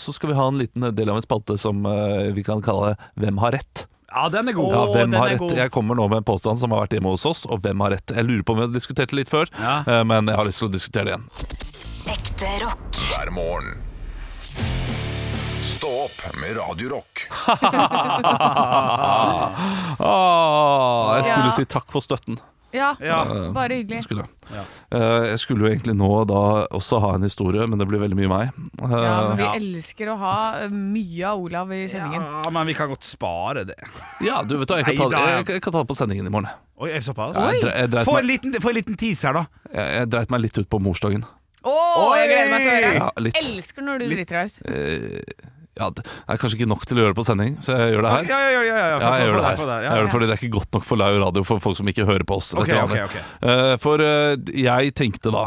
så 0.02 0.14
skal 0.14 0.30
vi 0.32 0.38
ha 0.38 0.46
en 0.50 0.58
liten 0.62 0.86
del 0.94 1.10
av 1.10 1.18
en 1.18 1.26
spalte 1.26 1.58
som 1.58 1.82
uh, 1.86 2.30
vi 2.34 2.46
kan 2.46 2.62
kalle 2.62 2.96
'Hvem 3.18 3.38
har 3.42 3.58
rett'? 3.58 3.86
Ja, 4.10 4.24
den 4.28 4.48
er 4.48 4.52
god. 4.56 4.72
Ja, 4.74 4.80
hvem 4.90 5.10
den 5.12 5.20
har 5.20 5.28
rett? 5.30 5.52
Jeg 5.56 5.70
kommer 5.70 5.94
nå 5.94 6.08
med 6.10 6.16
en 6.18 6.24
påstand 6.26 6.58
som 6.58 6.70
har 6.74 6.80
vært 6.82 6.92
hjemme 6.96 7.12
hos 7.14 7.22
oss, 7.30 7.44
og 7.46 7.60
hvem 7.62 7.80
har 7.84 7.90
rett? 7.94 8.10
Jeg 8.16 8.24
lurer 8.26 8.42
på 8.42 8.52
om 8.56 8.58
vi 8.58 8.64
har 8.66 8.72
diskutert 8.74 9.10
det 9.12 9.16
litt 9.20 9.30
før, 9.30 9.46
Ja. 9.60 9.76
eh, 9.86 10.02
men 10.04 10.26
jeg 10.26 10.36
har 10.36 10.44
lyst 10.48 10.58
til 10.58 10.68
å 10.68 10.72
diskutere 10.72 11.04
det 11.04 11.10
igjen. 11.14 11.24
Ekte 12.10 12.48
rock. 12.64 12.90
hver 13.10 13.30
morgen. 13.30 13.78
Stå 15.62 15.88
opp 16.06 16.36
med 16.40 16.56
Radiorock. 16.58 17.28
Ah, 20.00 21.16
jeg 21.16 21.24
skulle 21.26 21.44
Ja. 21.46 21.50
si 21.50 21.64
takk 21.64 21.84
for 21.92 22.00
støtten. 22.00 22.38
Ja, 22.72 22.92
Ja. 23.02 23.20
Eh, 23.24 23.50
bare 23.52 23.74
hyggelig. 23.80 24.02
Skulle. 24.04 24.24
Ja. 24.52 24.62
Eh, 24.94 25.24
jeg 25.32 25.38
skulle 25.42 25.66
jo 25.66 25.70
egentlig 25.74 25.94
nå 25.98 26.10
da 26.30 26.66
også 26.70 27.00
ha 27.02 27.14
en 27.16 27.22
historie, 27.26 27.66
men 27.66 27.78
det 27.78 27.86
blir 27.90 27.98
veldig 28.02 28.16
mye 28.18 28.28
meg. 28.30 28.52
Eh, 28.82 28.90
Ja, 28.90 29.28
men 29.28 29.36
vi 29.36 29.42
Ja. 29.42 29.52
elsker 29.58 30.12
å 30.12 30.18
ha 30.18 30.34
eh, 30.62 30.68
mye 30.68 31.24
av 31.26 31.38
Olav 31.40 31.72
i 31.72 31.86
sendingen. 31.88 32.22
Ja, 32.44 32.50
men 32.50 32.66
vi 32.66 32.74
kan 32.74 32.88
godt 32.88 33.02
spare 33.04 33.64
det. 33.66 33.74
ja, 34.22 34.42
du 34.42 34.56
vet 34.58 34.68
da, 34.68 34.76
jeg 34.76 34.86
kan, 34.86 34.96
ta, 34.96 35.08
Nei, 35.08 35.18
da- 35.18 35.36
jeg, 35.38 35.46
jeg 35.48 35.62
kan 35.62 35.72
ta 35.72 35.82
det 35.82 35.88
på 35.88 35.96
sendingen 35.96 36.26
i 36.26 36.30
morgen. 36.30 36.48
Oi, 36.80 36.90
er 36.90 36.94
det 37.00 37.04
såpass? 37.04 37.34
Jeg, 37.36 37.60
dre- 37.62 37.76
jeg, 37.76 37.90
dreit 37.90 38.06
Få 38.06 38.18
en 38.18 38.26
meg, 38.26 38.30
liten, 38.40 38.52
få 38.62 38.68
en 38.70 38.74
liten 38.78 38.96
teaser, 38.96 39.32
da. 39.34 39.46
jeg, 39.74 39.94
jeg 39.98 40.10
dreit 40.10 40.30
meg 40.30 40.40
litt 40.40 40.58
ut 40.58 40.68
på 40.70 40.80
morsdagen. 40.80 41.24
Å, 41.62 42.14
jeg 42.16 42.28
gleder 42.30 42.50
meg 42.50 42.62
til 42.62 42.70
å 42.70 42.74
høre! 42.76 42.94
Ja, 42.96 43.10
litt. 43.20 43.36
Elsker 43.36 43.82
når 43.84 43.98
du 43.98 44.04
driter 44.14 44.38
deg 44.38 44.46
ut. 44.48 44.60
Eh, 44.64 45.20
ja, 45.78 45.86
det 45.94 46.02
er 46.02 46.38
kanskje 46.40 46.58
ikke 46.58 46.68
nok 46.68 46.82
til 46.88 46.98
å 46.98 47.04
gjøre 47.04 47.14
det 47.14 47.18
på 47.20 47.24
sending, 47.24 47.52
så 47.62 47.76
jeg 47.78 47.92
gjør 47.94 48.04
det 48.04 48.10
her. 48.12 48.24
Ja, 48.26 48.38
ja, 48.42 48.48
ja, 48.50 48.62
ja, 48.66 48.78
ja. 48.80 48.96
Ja, 49.00 49.10
jeg 49.20 49.28
gjør 49.28 49.36
det 49.38 49.44
her. 49.44 49.60
Jeg 49.84 49.92
gjør 49.92 50.08
det 50.08 50.14
fordi 50.14 50.26
det 50.26 50.34
er 50.34 50.40
ikke 50.42 50.56
godt 50.56 50.76
nok 50.76 50.88
for 50.88 51.00
live 51.00 51.20
radio 51.22 51.44
for 51.46 51.62
folk 51.62 51.78
som 51.78 51.90
ikke 51.92 52.06
hører 52.08 52.26
på 52.26 52.38
oss. 52.40 52.50
Okay, 52.58 52.80
okay, 52.82 53.04
okay. 53.06 53.22
Eh, 53.46 53.74
For 53.80 54.02
uh, 54.02 54.50
jeg 54.50 54.94
tenkte 54.98 55.32
da, 55.34 55.44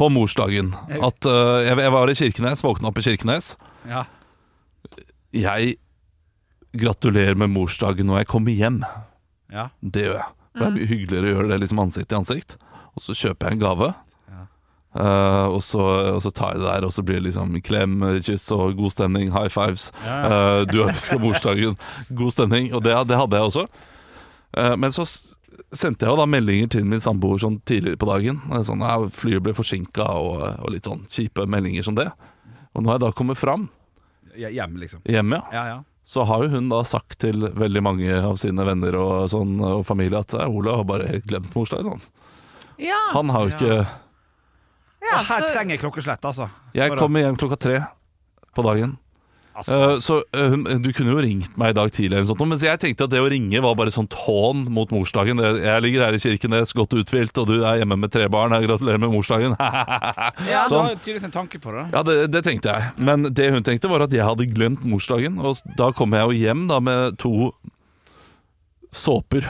på 0.00 0.08
morsdagen, 0.10 0.72
at 0.96 1.28
uh, 1.28 1.60
jeg, 1.66 1.76
jeg 1.84 1.94
var 1.94 2.10
i 2.10 2.16
Kirkenes, 2.22 2.64
våkna 2.66 2.90
opp 2.90 2.98
i 3.02 3.06
Kirkenes. 3.06 3.52
Ja. 3.90 4.06
Jeg 5.36 5.76
gratulerer 6.80 7.36
med 7.38 7.52
morsdagen 7.52 8.08
når 8.10 8.22
jeg 8.24 8.30
kommer 8.32 8.56
hjem. 8.56 8.80
Ja. 9.52 9.68
Det 9.82 10.08
gjør 10.08 10.20
jeg. 10.22 10.28
For 10.50 10.64
det 10.64 10.70
er 10.70 10.76
mye 10.78 10.90
hyggeligere 10.90 11.28
å 11.28 11.34
gjøre 11.36 11.52
det 11.52 11.60
liksom 11.62 11.84
ansikt 11.84 12.10
til 12.10 12.20
ansikt. 12.22 12.56
Og 12.96 13.04
så 13.04 13.14
kjøper 13.14 13.50
jeg 13.50 13.58
en 13.58 13.62
gave. 13.62 13.92
Ja. 14.94 15.00
Eh, 15.00 15.46
og, 15.54 15.60
så, 15.62 15.80
og 16.16 16.22
så 16.24 16.30
tar 16.34 16.54
jeg 16.56 16.62
det 16.64 16.68
der, 16.72 16.84
og 16.88 16.92
så 16.92 17.02
blir 17.06 17.20
det 17.20 17.28
liksom 17.28 17.52
klem, 17.62 18.00
kyss 18.26 18.48
og 18.56 18.74
god 18.78 18.90
stemning. 18.96 19.30
High 19.34 19.48
fives. 19.54 19.90
Ja, 20.04 20.16
Eh, 20.26 20.64
du 20.66 20.80
ønsker 20.86 21.20
morsdagen. 21.22 21.76
God 22.10 22.32
stemning. 22.34 22.72
Og 22.74 22.82
det, 22.82 22.96
det 23.08 23.16
hadde 23.20 23.36
jeg 23.38 23.50
også. 23.52 23.66
Uh, 24.58 24.74
men 24.76 24.90
så 24.90 25.04
sendte 25.70 26.02
jeg 26.02 26.10
jo 26.10 26.16
da 26.18 26.24
meldinger 26.26 26.66
til 26.74 26.82
min 26.90 26.98
samboer 27.02 27.38
sånn 27.38 27.60
tidligere 27.68 28.00
på 28.02 28.08
dagen. 28.10 28.40
Sånn, 28.66 28.80
ja, 28.82 28.96
Flyet 29.14 29.44
ble 29.46 29.52
forsinka, 29.54 30.02
og, 30.18 30.42
og 30.64 30.72
litt 30.74 30.88
sånn 30.88 31.04
kjipe 31.06 31.44
meldinger 31.46 31.86
som 31.86 31.94
det. 31.94 32.08
Og 32.74 32.82
når 32.82 32.96
jeg 32.96 33.02
da 33.04 33.12
kommer 33.20 33.38
fram 33.38 33.68
Hjemme, 34.34 34.78
liksom. 34.82 35.00
hjemme, 35.10 35.38
ja, 35.52 35.54
Ja, 35.54 35.62
ja. 35.68 35.78
så 36.06 36.22
har 36.26 36.44
jo 36.44 36.50
hun 36.56 36.68
da 36.70 36.82
sagt 36.86 37.18
til 37.22 37.46
veldig 37.58 37.82
mange 37.82 38.10
av 38.24 38.36
sine 38.42 38.62
venner 38.66 38.94
og, 38.98 39.28
sånn, 39.30 39.56
og 39.62 39.82
familie 39.86 40.18
at 40.22 40.32
"Ja, 40.34 40.46
Ola 40.48 40.76
har 40.78 40.84
bare 40.86 41.08
helt 41.10 41.26
glemt 41.26 41.54
morsdagen 41.54 41.88
hans. 41.90 42.10
Ja, 42.78 42.98
Han 43.12 43.28
har 43.30 43.48
jo 43.48 43.54
ikke 43.56 43.74
ja 43.76 43.86
Og 45.00 45.22
her 45.26 45.44
så 45.46 45.52
trenger 45.54 45.74
jeg 45.76 45.80
klokkeslett, 45.84 46.24
altså. 46.28 46.50
Jeg 46.76 46.90
Bare- 46.92 47.00
kommer 47.00 47.24
hjem 47.24 47.38
klokka 47.40 47.56
tre 47.58 47.78
på 48.54 48.62
dagen. 48.66 48.98
altså. 49.56 49.76
Eh, 49.76 49.94
så 50.04 50.18
eh, 50.36 50.48
hun, 50.52 50.64
du 50.82 50.92
kunne 50.92 51.12
jo 51.14 51.20
ringt 51.24 51.56
meg 51.58 51.72
i 51.72 51.76
dag 51.76 51.90
tidlig, 51.90 52.12
eller 52.12 52.26
noe 52.26 52.30
sånt, 52.34 52.48
mens 52.48 52.62
jeg 52.62 52.78
tenkte 52.80 53.04
at 53.08 53.10
det 53.10 53.20
å 53.20 53.28
ringe 53.32 53.60
var 53.64 53.74
bare 53.76 53.90
sånn 53.94 54.08
tån 54.12 54.66
mot 54.70 54.90
morsdagen. 54.94 55.40
Jeg 55.40 55.82
ligger 55.82 56.04
her 56.06 56.14
i 56.14 56.20
Kirkenes, 56.22 56.72
godt 56.76 56.94
uthvilt, 57.00 57.36
og 57.42 57.48
du 57.50 57.64
er 57.64 57.80
hjemme 57.82 57.98
med 57.98 58.12
tre 58.14 58.28
barn. 58.28 58.52
Jeg 58.56 58.68
gratulerer 58.68 59.00
med 59.02 59.10
morsdagen. 59.16 59.56
ja, 59.60 60.64
du 60.68 60.74
sånn. 60.74 60.86
har 60.86 60.94
tydeligvis 61.00 61.26
en 61.30 61.34
tanke 61.34 61.58
på 61.60 61.74
det. 61.74 61.88
Ja, 61.92 62.02
det, 62.06 62.18
det 62.36 62.44
tenkte 62.46 62.76
jeg. 62.76 62.92
Men 62.98 63.28
det 63.32 63.50
hun 63.52 63.62
tenkte, 63.66 63.90
var 63.90 64.06
at 64.06 64.12
jeg 64.14 64.24
hadde 64.24 64.46
glemt 64.52 64.84
morsdagen. 64.86 65.40
Og 65.42 65.58
da 65.76 65.90
kom 65.96 66.12
jeg 66.16 66.28
jo 66.28 66.38
hjem 66.46 66.68
da 66.70 66.78
med 66.80 67.18
to 67.18 67.50
såper. 68.92 69.46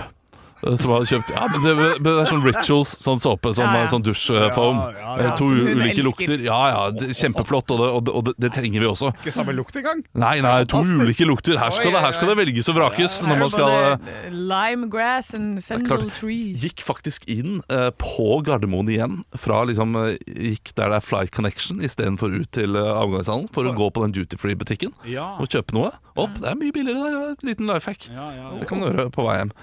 Eh, 0.67 0.77
Som 0.81 0.95
hadde 0.95 1.11
kjøpt 1.11 1.33
Ja, 1.35 1.47
men 1.55 1.65
det, 1.65 1.75
men 2.01 2.07
det 2.07 2.15
er 2.25 2.31
sånn 2.31 2.45
rituals, 2.45 2.95
sånn 3.03 3.23
såpe, 3.23 3.55
sånn, 3.57 3.69
Ja, 3.71 3.85
ja. 3.85 3.91
sånn 3.93 4.05
dusjfoam. 4.07 4.81
Ja, 4.81 4.91
ja, 4.99 5.11
Eh. 5.21 5.37
To 5.37 5.47
ulike 5.51 6.03
lukter. 6.05 6.41
Ja, 6.45 6.59
ja, 6.71 6.83
det, 6.95 7.13
kjempeflott, 7.19 7.71
og, 7.75 7.81
det, 7.81 7.89
og, 7.91 8.05
det, 8.07 8.15
og 8.15 8.41
det, 8.41 8.51
trenger 8.55 8.83
vi 8.83 8.89
også. 8.89 9.11
Ikke 9.21 9.35
samme 9.35 9.55
lukt 9.57 9.77
engang. 9.79 10.03
Nei, 10.19 10.37
nei, 10.45 10.65
to 10.71 10.83
ulike 10.85 11.27
lukter. 11.29 11.59
Her 11.61 11.73
skal, 11.75 11.93
det, 11.95 12.03
her 12.05 12.17
skal 12.17 12.33
det 12.33 12.37
velges 12.41 12.71
og 12.71 12.79
vrakes 12.79 13.19
når 13.27 13.43
man 13.43 13.53
skal 13.53 13.67
både 13.71 14.35
Lime 14.51 14.89
grass 14.93 15.33
and 15.37 15.61
sandal 15.65 16.07
tree. 16.15 16.55
Gikk 16.61 16.85
faktisk 16.87 17.27
inn 17.31 17.61
eh, 17.73 17.91
på 18.01 18.41
Gardermoen 18.47 18.91
igjen. 18.93 19.21
Fra 19.41 19.63
liksom 19.69 19.97
eh, 20.01 20.15
Gikk 20.51 20.75
der 20.79 20.95
det 20.95 21.01
er 21.01 21.07
Flight 21.07 21.35
Connection 21.35 21.83
istedenfor 21.85 22.33
ut 22.35 22.51
til 22.57 22.79
avgangshallen 22.81 23.51
for 23.55 23.69
å 23.69 23.75
gå 23.77 23.91
på 23.95 24.07
den 24.07 24.17
duty 24.17 24.39
free-butikken 24.41 24.95
og 24.97 25.47
kjøpe 25.51 25.77
noe. 25.77 25.93
Opp, 26.19 26.41
Det 26.41 26.51
er 26.51 26.59
mye 26.59 26.75
billigere 26.75 27.13
der. 27.13 27.37
En 27.37 27.49
liten 27.49 27.71
life 27.71 27.89
hack. 27.91 28.09
Ja, 28.11 28.31
ja, 28.35 28.51
Det 28.59 28.69
kan 28.71 28.83
du 28.83 28.89
gjøre 28.89 29.11
på 29.15 29.25
vei 29.27 29.39
hjem. 29.41 29.55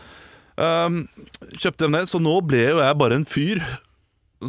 Um, 0.57 1.03
kjøpte 1.53 1.85
dem 1.85 1.93
ned, 1.93 2.09
så 2.09 2.21
nå 2.21 2.39
ble 2.49 2.63
jo 2.71 2.79
jeg 2.81 2.97
bare 2.97 3.19
en 3.19 3.27
fyr 3.29 3.61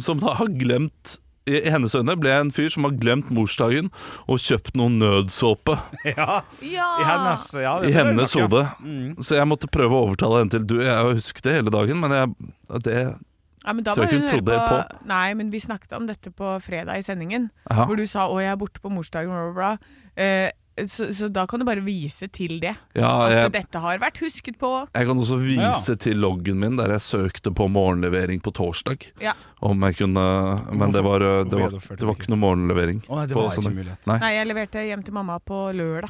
som 0.01 0.21
da 0.21 0.33
har 0.39 0.49
glemt 0.57 1.19
i 1.49 1.59
i 1.65 1.71
hennes 1.73 1.95
øyne 1.97 2.15
ble 2.19 2.29
jeg 2.29 2.45
en 2.45 2.51
fyr 2.53 2.69
som 2.73 2.85
har 2.85 2.95
glemt 3.01 3.31
morsdagen 3.33 3.87
og 4.29 4.41
kjøpt 4.43 4.75
noe 4.77 4.91
nødsåpe 4.93 5.77
ja. 6.11 6.41
Ja. 6.65 6.89
I 7.01 7.07
hennes, 7.07 7.47
ja, 7.57 7.73
i 7.85 7.93
hennes 7.95 8.35
hode. 8.37 8.65
Mm. 8.83 9.15
Så 9.23 9.39
jeg 9.39 9.49
måtte 9.49 9.69
prøve 9.71 9.97
å 9.97 10.03
overtale 10.09 10.43
henne 10.43 10.53
til 10.53 10.67
Du, 10.69 10.77
jeg 10.83 10.93
har 10.93 11.09
husket 11.09 11.47
det 11.47 11.57
hele 11.59 11.73
dagen, 11.73 12.01
men 12.03 12.15
jeg, 12.15 12.53
det 12.85 12.97
Ja, 12.99 13.73
men 13.73 13.83
da 13.85 13.95
Tror 13.95 14.05
må 14.05 14.11
jeg 14.11 14.19
hun 14.19 14.27
høre 14.27 14.37
hun 14.37 14.45
på, 14.45 14.59
trodde 14.69 15.09
Nei, 15.09 15.25
men 15.41 15.51
vi 15.53 15.63
snakket 15.63 15.97
om 15.97 16.05
dette 16.09 16.33
på 16.33 16.53
fredag 16.65 17.01
i 17.01 17.05
sendingen, 17.05 17.49
Aha. 17.69 17.87
hvor 17.89 17.97
du 17.99 18.05
sa 18.05 18.27
'å, 18.29 18.37
jeg 18.43 18.53
er 18.53 18.61
borte 18.61 18.81
på 18.83 18.93
morsdagen', 18.93 19.33
bla, 19.33 19.49
bla, 19.49 19.57
bla. 19.57 20.05
Eh, 20.19 20.51
så, 20.87 21.09
så 21.13 21.27
da 21.33 21.43
kan 21.49 21.59
du 21.59 21.65
bare 21.67 21.81
vise 21.83 22.27
til 22.31 22.59
det. 22.63 22.75
Ja, 22.95 23.11
At 23.45 23.51
dette 23.55 23.81
har 23.83 23.99
vært 23.99 24.21
husket 24.23 24.57
på. 24.61 24.71
jeg 24.93 25.09
kan 25.09 25.17
også 25.19 25.39
vise 25.41 25.95
til 25.99 26.17
loggen 26.23 26.59
min 26.61 26.77
der 26.79 26.93
jeg 26.95 27.01
søkte 27.05 27.51
på 27.55 27.67
morgenlevering 27.67 28.39
på 28.45 28.53
torsdag. 28.55 29.09
Ja. 29.21 29.33
Om 29.59 29.81
jeg 29.89 29.97
kunne 29.99 30.23
Men 30.71 30.91
det 30.95 31.03
var, 31.03 31.19
det 31.19 31.51
var, 31.51 31.67
gjennomførte 31.67 31.99
det 31.99 32.07
var 32.07 32.15
ikke 32.21 32.31
noe 32.31 32.43
morgenlevering. 32.45 33.03
Å, 33.09 33.19
nei, 33.19 33.27
det 33.27 33.35
på 33.35 33.43
var 33.43 33.59
ikke 33.59 33.75
mulighet. 33.75 34.07
Nei, 34.07 34.17
Nei, 34.23 34.31
jeg 34.37 34.47
leverte 34.53 34.87
hjem 34.87 35.03
til 35.03 35.13
mamma 35.19 35.39
på 35.43 35.61
lørdag. 35.75 36.09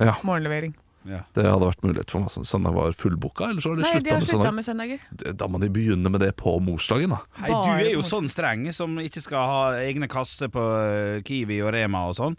ja, 0.00 0.14
Morgenlevering. 0.22 0.76
Ja. 1.08 1.22
det 1.32 1.46
hadde 1.48 1.64
vært 1.64 1.80
mulighet 1.80 2.10
for 2.12 2.20
meg. 2.20 2.44
Søndag 2.44 2.74
var 2.76 2.92
fullboka, 2.92 3.46
eller 3.48 3.64
så 3.64 3.70
har 3.72 3.78
de 3.78 3.84
Nei, 3.86 3.92
de 4.04 4.10
har 4.12 4.18
med 4.20 4.28
slutta 4.28 4.50
med 4.52 4.66
søndager. 4.66 5.04
Da 5.40 5.46
må 5.48 5.56
de 5.62 5.70
begynne 5.72 6.10
med 6.12 6.20
det 6.20 6.34
på 6.36 6.52
morsdagen, 6.60 7.14
da. 7.14 7.22
Hei, 7.40 7.48
du 7.48 7.70
er 7.72 7.92
jo 7.94 8.02
sånn 8.04 8.28
streng 8.28 8.66
som 8.76 8.98
ikke 9.00 9.22
skal 9.24 9.46
ha 9.48 9.62
egne 9.80 10.10
kasser 10.12 10.52
på 10.52 10.60
eh, 10.60 11.22
Kiwi 11.24 11.62
og 11.64 11.72
Rema 11.72 12.02
og 12.10 12.18
sånn. 12.20 12.36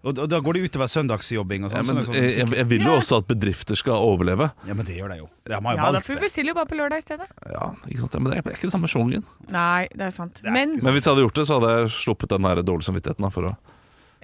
Og, 0.00 0.14
da, 0.16 0.24
da 0.32 0.38
går 0.40 0.56
det 0.56 0.60
utover 0.70 0.88
søndagsjobbing 0.88 1.64
og 1.66 1.72
Ja, 1.74 1.82
sånn. 1.82 1.86
men 1.90 1.98
søndagsjobbing. 2.04 2.22
jeg, 2.24 2.36
jeg, 2.38 2.56
jeg 2.56 2.68
vil 2.70 2.84
jo 2.86 2.92
også 2.96 3.18
at 3.20 3.26
bedrifter 3.28 3.76
skal 3.76 4.00
overleve. 4.00 4.46
ja, 4.66 4.72
men 4.74 4.86
det 4.88 4.96
gjør 4.96 5.12
de 5.12 5.18
jo. 5.18 5.26
De 5.44 5.52
har 5.52 5.60
jo 5.60 5.68
Ja, 5.76 5.76
da 5.76 5.90
valgt 5.92 6.06
får 6.06 6.14
vi 6.14 6.14
det. 6.14 6.22
bestille 6.24 6.48
jo 6.48 6.54
bare 6.56 6.70
på 6.70 6.78
lørdag 6.78 7.02
i 7.02 7.04
stedet. 7.04 7.26
Ja, 7.52 7.66
ikke 7.84 8.00
sant? 8.00 8.16
Men 8.20 8.32
det 8.32 8.38
er 8.38 8.48
det 8.48 8.64
er 8.64 8.72
samme 8.72 8.88
sjongen. 8.88 9.24
Nei, 9.52 9.88
det 9.92 10.06
er 10.08 10.10
sant. 10.16 10.40
er 10.44 10.50
Men 10.56 10.78
Men 10.80 10.94
hvis 10.96 11.04
jeg 11.04 11.12
hadde 11.12 11.26
gjort 11.26 11.34
det, 11.42 11.46
så 11.50 11.60
hadde 11.60 11.74
jeg 11.76 11.92
sluppet 11.98 12.32
den 12.32 12.42
der 12.48 12.62
dårlige 12.62 12.88
samvittigheten. 12.88 13.20
Da, 13.28 13.28
for 13.34 13.50
å 13.52 13.56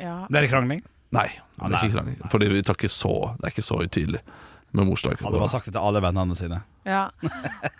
ja. 0.01 0.17
Ble 0.31 0.41
det 0.47 0.51
krangling? 0.51 0.83
Nei, 1.13 1.29
det 1.29 1.63
er 1.63 1.69
nei. 1.71 1.83
ikke 1.85 1.95
krangling. 1.97 2.17
Fordi 2.33 2.49
vi 2.53 2.63
tar 2.63 2.75
ikke 2.81 2.91
så 2.93 3.13
Det 3.37 3.45
er 3.47 3.53
ikke 3.55 3.65
så 3.69 3.79
utydelig 3.85 4.21
med 4.73 4.87
morsdag. 4.89 5.21
Hadde 5.23 5.39
bare 5.41 5.49
sagt 5.49 5.65
det 5.69 5.73
til 5.77 5.81
alle 5.81 6.01
vennene 6.03 6.35
sine. 6.37 6.59
ja. 6.85 7.09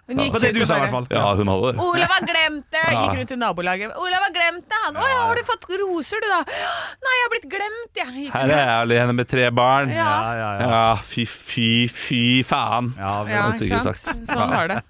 Hun 0.07 0.21
Ja, 0.21 0.25
gikk 0.29 0.35
Og 0.37 0.41
det 0.41 0.49
ut 0.51 0.55
du 0.55 0.61
og 0.63 0.69
sa 0.71 0.77
i 0.77 0.79
bare, 0.79 0.87
hvert 0.87 0.95
fall. 0.95 1.07
Ja, 1.11 1.35
hun 1.35 1.49
hadde 1.51 1.73
det. 1.73 1.81
Olav 1.83 2.13
har 2.15 2.23
glemt 2.29 2.67
det! 2.71 2.83
Ja. 2.87 3.01
Gikk 3.03 3.17
rundt 3.19 3.33
i 3.35 3.37
nabolaget. 3.41 3.97
Olav 3.99 4.23
har 4.23 4.33
glemt 4.37 4.65
det! 4.71 4.79
Han, 4.87 4.97
Å 5.03 5.09
ja, 5.11 5.19
har 5.27 5.35
du 5.41 5.43
fått 5.49 5.67
roser, 5.83 6.23
du, 6.23 6.29
da? 6.31 6.39
Nei, 6.47 7.15
jeg 7.17 7.25
har 7.27 7.33
blitt 7.35 7.49
glemt, 7.57 7.91
jeg. 7.99 8.13
Gikk 8.23 8.33
Her 8.37 8.47
er 8.55 8.63
jeg 8.63 8.79
alene 8.87 9.17
med 9.19 9.29
tre 9.29 9.49
barn. 9.51 9.91
Ja. 9.91 10.07
ja, 10.39 10.51
ja. 10.63 10.71
Ja, 10.71 10.85
fy, 11.03 11.27
fy, 11.27 11.69
fy 11.93 12.23
faen. 12.47 12.93
Ja, 12.97 13.13
vi- 13.27 13.35
Ja, 13.35 13.45
ikke 13.51 13.59
sikkert 13.65 13.89
sant? 13.91 14.03
sagt. 14.07 14.31
Sånn 14.31 14.55
var 14.55 14.69
det. 14.77 14.81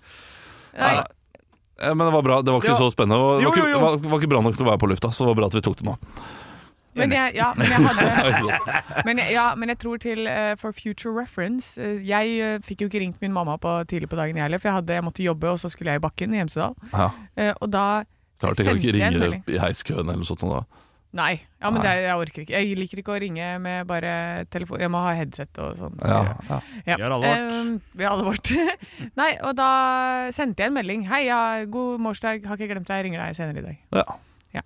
Nei, 0.77 0.95
Ja. 1.01 1.05
Ja, 1.77 1.93
Men 1.93 2.07
det 2.09 2.13
var 2.15 2.23
bra. 2.25 2.37
Det 2.41 2.53
var 2.53 2.61
ikke 2.63 2.73
Ja. 2.73 2.81
så 2.81 2.89
spennende. 2.93 3.17
Det 3.37 3.45
Jo, 3.45 3.51
var, 3.51 3.57
jo, 3.57 3.65
ikke, 3.65 3.73
jo. 3.73 3.81
var, 3.81 3.97
var 4.13 4.19
ikke 4.21 4.29
bra 4.33 4.41
nok 4.41 4.57
til 4.57 4.65
å 4.65 4.71
være 4.71 4.81
på 4.81 4.89
lufta, 4.89 5.09
så 5.13 5.25
det 5.25 5.29
var 5.33 5.35
bra 5.41 5.47
at 5.51 5.57
vi 5.59 5.61
tok 5.67 5.77
det 5.77 5.85
nå. 5.89 5.97
Men 6.97 7.13
jeg, 7.13 7.35
ja, 7.37 7.53
men 7.57 7.67
jeg 7.67 7.85
hadde 7.87 8.59
men 9.07 9.19
jeg, 9.23 9.33
ja, 9.37 9.47
men 9.55 9.69
jeg 9.73 9.79
tror 9.83 9.97
til 10.03 10.27
uh, 10.27 10.55
For 10.61 10.73
future 10.73 11.13
reference 11.17 11.77
uh, 11.81 11.97
Jeg 12.07 12.37
uh, 12.41 12.57
fikk 12.67 12.81
jo 12.85 12.89
ikke 12.91 13.01
ringt 13.05 13.21
min 13.23 13.33
mamma 13.37 13.57
på, 13.61 13.77
tidlig 13.91 14.09
på 14.09 14.17
dagen, 14.17 14.37
jeg 14.37 14.45
heller. 14.49 14.59
For 14.63 14.69
jeg, 14.73 14.75
hadde, 14.81 14.95
jeg 14.99 15.05
måtte 15.05 15.23
jobbe, 15.27 15.51
og 15.53 15.59
så 15.63 15.69
skulle 15.73 15.93
jeg 15.95 16.01
i 16.03 16.07
bakken 16.09 16.35
i 16.35 16.43
Hemsedal. 16.45 16.75
Ja, 16.93 17.11
Eh, 17.37 17.53
og 17.61 17.69
da 17.73 18.03
Klart 18.41 18.59
jeg 18.59 18.67
kan 18.67 18.77
ikke 18.81 18.93
ringe 18.97 19.43
i 19.49 19.59
heiskøen 19.61 20.01
eller 20.05 20.17
noe 20.21 20.25
sånt. 20.29 20.43
nå 20.45 20.57
Da. 20.57 20.83
Nei. 21.17 21.35
Ja, 21.63 21.71
men 21.71 21.79
Nei. 21.81 21.83
Det, 21.85 21.91
er- 21.93 22.03
jeg 22.05 22.17
orker 22.21 22.43
ikke. 22.43 22.53
Jeg 22.53 22.77
liker 22.77 22.99
ikke 23.01 23.13
å 23.15 23.21
ringe 23.23 23.47
med 23.65 23.87
bare 23.89 24.11
telefon. 24.53 24.81
Jeg 24.85 24.91
må 24.93 25.01
ha 25.05 25.15
headset 25.17 25.59
og 25.65 25.77
sånn. 25.79 25.95
så- 26.01 26.09
Ja, 26.11 26.35
ja. 26.51 26.59
Ja. 26.87 26.97
Vi 26.97 27.03
har 27.03 27.11
alle 27.17 27.31
vårt. 27.31 27.55
Eh, 27.55 27.79
vi 27.97 28.05
har 28.05 28.13
alle 28.13 28.25
vårt. 28.27 28.51
Nei, 29.21 29.31
og 29.41 29.57
da 29.57 29.69
sendte 30.37 30.61
jeg 30.65 30.69
en 30.73 30.77
melding. 30.77 31.07
Hei, 31.09 31.23
ja, 31.31 31.65
god 31.65 32.01
morsdag. 32.05 32.45
Har 32.45 32.57
ikke 32.61 32.69
glemt 32.75 32.87
deg. 32.91 32.97
Jeg 33.01 33.05
ringer 33.09 33.25
deg 33.25 33.37
senere 33.39 33.63
i 33.63 33.67
dag. 33.71 33.79
ja. 34.01 34.05
Ja. 34.61 34.63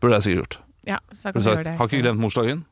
Burde 0.00 0.18
jeg 0.20 0.22
sikkert 0.28 0.42
gjort. 0.44 0.58
Ja, 0.88 0.98
så 1.14 1.30
kan 1.32 1.40
du 1.40 1.44
sagt, 1.44 1.54
gjøre 1.58 1.64
det. 1.68 1.76
har 1.78 1.88
ikke 1.90 2.02
glemt 2.02 2.20
morsdagen. 2.24 2.64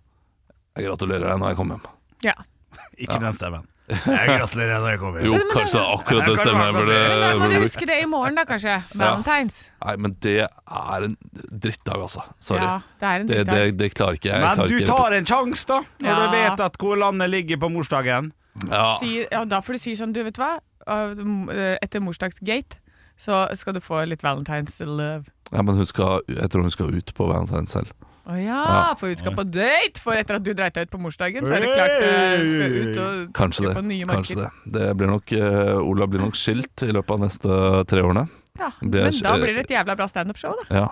Jeg 0.77 0.87
gratulerer 0.91 1.31
deg 1.31 1.41
når 1.41 1.53
jeg 1.53 1.57
kommer 1.63 1.77
hjem. 1.79 1.89
Ja. 2.25 2.35
Ikke 3.07 3.19
den 3.21 3.35
stemmen. 3.37 3.65
Jeg 3.87 4.27
gratulerer 4.27 4.81
når 4.83 4.89
jeg 4.91 4.99
kommer 4.99 5.23
Jo, 5.23 5.37
kanskje 5.53 5.77
det 5.77 5.83
er 5.85 5.91
akkurat 5.95 6.25
den 6.27 6.39
stemmen 6.41 6.63
jeg 6.67 6.75
burde, 6.75 6.95
Men 6.97 7.21
da 7.23 7.29
må 7.39 7.49
du 7.53 7.57
huske 7.63 7.87
det 7.87 7.97
i 8.03 8.07
morgen, 8.11 8.35
da, 8.41 8.45
kanskje. 8.49 8.75
Valentines. 9.01 9.61
Nei, 9.85 9.95
men 10.03 10.15
det 10.27 10.35
er 10.49 11.07
en 11.07 11.15
drittdag, 11.63 12.01
altså. 12.09 12.25
Sorry. 12.43 12.65
Ja, 12.67 12.79
det 13.01 13.07
er 13.13 13.21
en 13.25 13.29
det, 13.31 13.39
det, 13.47 13.61
det 13.79 13.91
klarer 13.95 14.19
ikke 14.19 14.33
jeg. 14.33 14.43
Men 14.43 14.59
klarer 14.59 14.73
du 14.73 14.81
ikke 14.81 14.89
tar 14.91 15.17
en 15.21 15.29
sjanse, 15.31 15.69
da, 15.71 15.79
når 16.03 16.11
Ja. 16.11 16.17
du 16.25 16.37
vet 16.37 16.65
at 16.67 16.81
hvor 16.83 16.99
landet 17.05 17.31
ligger 17.31 17.61
på 17.63 17.71
morsdagen. 17.77 18.33
ja. 18.73 18.87
Si, 19.01 19.13
ja, 19.31 19.45
da 19.45 19.61
får 19.63 19.79
du 19.79 19.85
si 19.87 19.95
sånn, 20.01 20.13
du 20.17 20.23
vet 20.27 20.41
hva. 20.43 20.57
Uh, 20.87 21.77
Etter 21.83 22.03
morsdagsgate 22.05 22.81
så 23.19 23.45
skal 23.59 23.75
du 23.79 23.81
få 23.81 24.03
litt 24.07 24.21
Valentines 24.23 24.77
love. 24.85 25.25
ja, 25.53 25.63
men 25.63 25.75
hun 25.79 25.87
skal, 25.89 26.21
jeg 26.29 26.51
tror 26.53 26.67
hun 26.67 26.75
skal 26.75 26.91
ut 26.93 27.15
på 27.17 27.27
valentines 27.31 27.73
selv. 27.79 27.95
Å 28.27 28.35
ja, 28.43 28.59
Ja. 28.67 28.95
for 28.99 29.07
hun 29.13 29.17
skal 29.21 29.35
på 29.39 29.45
date! 29.47 30.01
For 30.03 30.19
etter 30.19 30.41
at 30.41 30.43
du 30.43 30.51
dreit 30.53 30.75
deg 30.75 30.89
ut 30.89 30.91
på 30.91 30.99
morsdagen, 30.99 31.47
så 31.47 31.55
er 31.55 31.63
det 31.63 31.75
klart 31.77 31.95
du 32.01 32.49
skal 32.51 32.75
ut 32.77 32.99
og 33.03 33.33
Kanskje 33.39 33.67
det. 33.69 33.75
på 33.77 33.85
nye 33.87 34.07
Kanskje 34.11 34.37
det. 34.41 34.51
det 34.75 34.89
blir 34.99 35.07
nok, 35.13 35.33
uh, 35.33 35.79
Ola 35.87 36.09
blir 36.11 36.25
nok 36.25 36.35
skilt 36.35 36.83
i 36.83 36.91
løpet 36.91 37.11
av 37.15 37.21
neste 37.23 37.61
tre 37.87 38.03
årene. 38.03 38.27
Ja, 38.59 38.73
er 38.83 38.89
men 38.89 39.21
da 39.23 39.37
blir 39.39 39.55
det 39.55 39.67
et 39.69 39.75
jævla 39.77 39.95
bra 39.97 40.09
standup-show, 40.11 40.57
da. 40.65 40.75
Ja. 40.75 40.87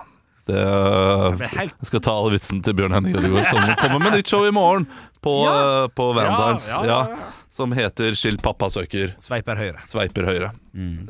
Det, 0.45 0.53
eh, 0.61 1.47
jeg 1.57 1.71
skal 1.89 1.99
ta 2.05 2.11
all 2.13 2.29
vitsen 2.29 2.59
til 2.61 2.75
Bjørn 2.77 2.93
Henning 2.93 3.15
Ødegaard, 3.17 3.47
som 3.49 3.75
kommer 3.81 3.97
med 4.03 4.13
nytt 4.19 4.29
show 4.29 4.45
i 4.45 4.51
morgen 4.53 4.85
på, 5.25 5.33
Ja. 5.43 5.55
Uh, 5.83 5.87
på 5.89 6.11
Valentines. 6.13 6.69
Ja, 6.69 6.83
Ja, 6.83 6.85
ja, 6.85 6.99
ja, 7.09 7.17
ja. 7.17 7.31
Som 7.55 7.71
heter 7.71 8.13
Skilt 8.19 8.41
pappa 8.43 8.67
søker. 8.69 9.15
Sveiper 9.23 9.55
høyre. 9.57 9.79
Sveiper 9.87 10.25
høyre. 10.27 10.51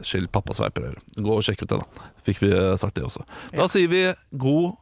Skilt 0.05 0.31
pappa 0.31 0.53
sveiper 0.53 0.88
høyre. 0.88 1.01
Gå 1.17 1.35
og 1.39 1.43
sjekk 1.43 1.63
ut 1.65 1.69
det, 1.73 1.79
da. 1.81 2.09
Fikk 2.23 2.41
vi 2.45 2.51
eh, 2.53 2.75
sagt 2.77 2.95
det 2.95 3.03
også. 3.03 3.25
Da 3.57 3.65
sier 3.67 3.89
vi 3.91 4.03
god 4.38 4.75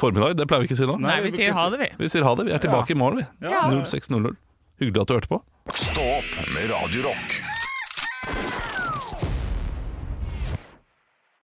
formiddag. 0.00 0.36
Det 0.38 0.46
pleier 0.50 0.64
vi 0.64 0.70
ikke 0.70 0.78
å 0.78 0.82
si 0.82 0.88
nå. 0.90 0.96
Nei, 1.02 1.18
vi 1.24 1.34
sier 1.36 1.56
ha 1.56 1.68
det, 1.72 1.80
vi. 1.82 1.90
Vi 2.00 2.10
sier 2.12 2.26
ha 2.26 2.34
det. 2.38 2.48
Vi 2.48 2.56
er 2.56 2.62
tilbake 2.62 2.94
i 2.94 2.98
morgen, 2.98 3.22
vi. 3.22 3.48
Ja. 3.48 3.66
06.00. 3.72 4.36
Hyggelig 4.82 5.02
at 5.06 5.08
du 5.08 5.14
hørte 5.16 5.32
på. 5.32 5.42
Stå 5.72 6.08
opp 6.18 6.34
med 6.52 6.68
Radio 6.70 7.08
Rock. 7.08 7.40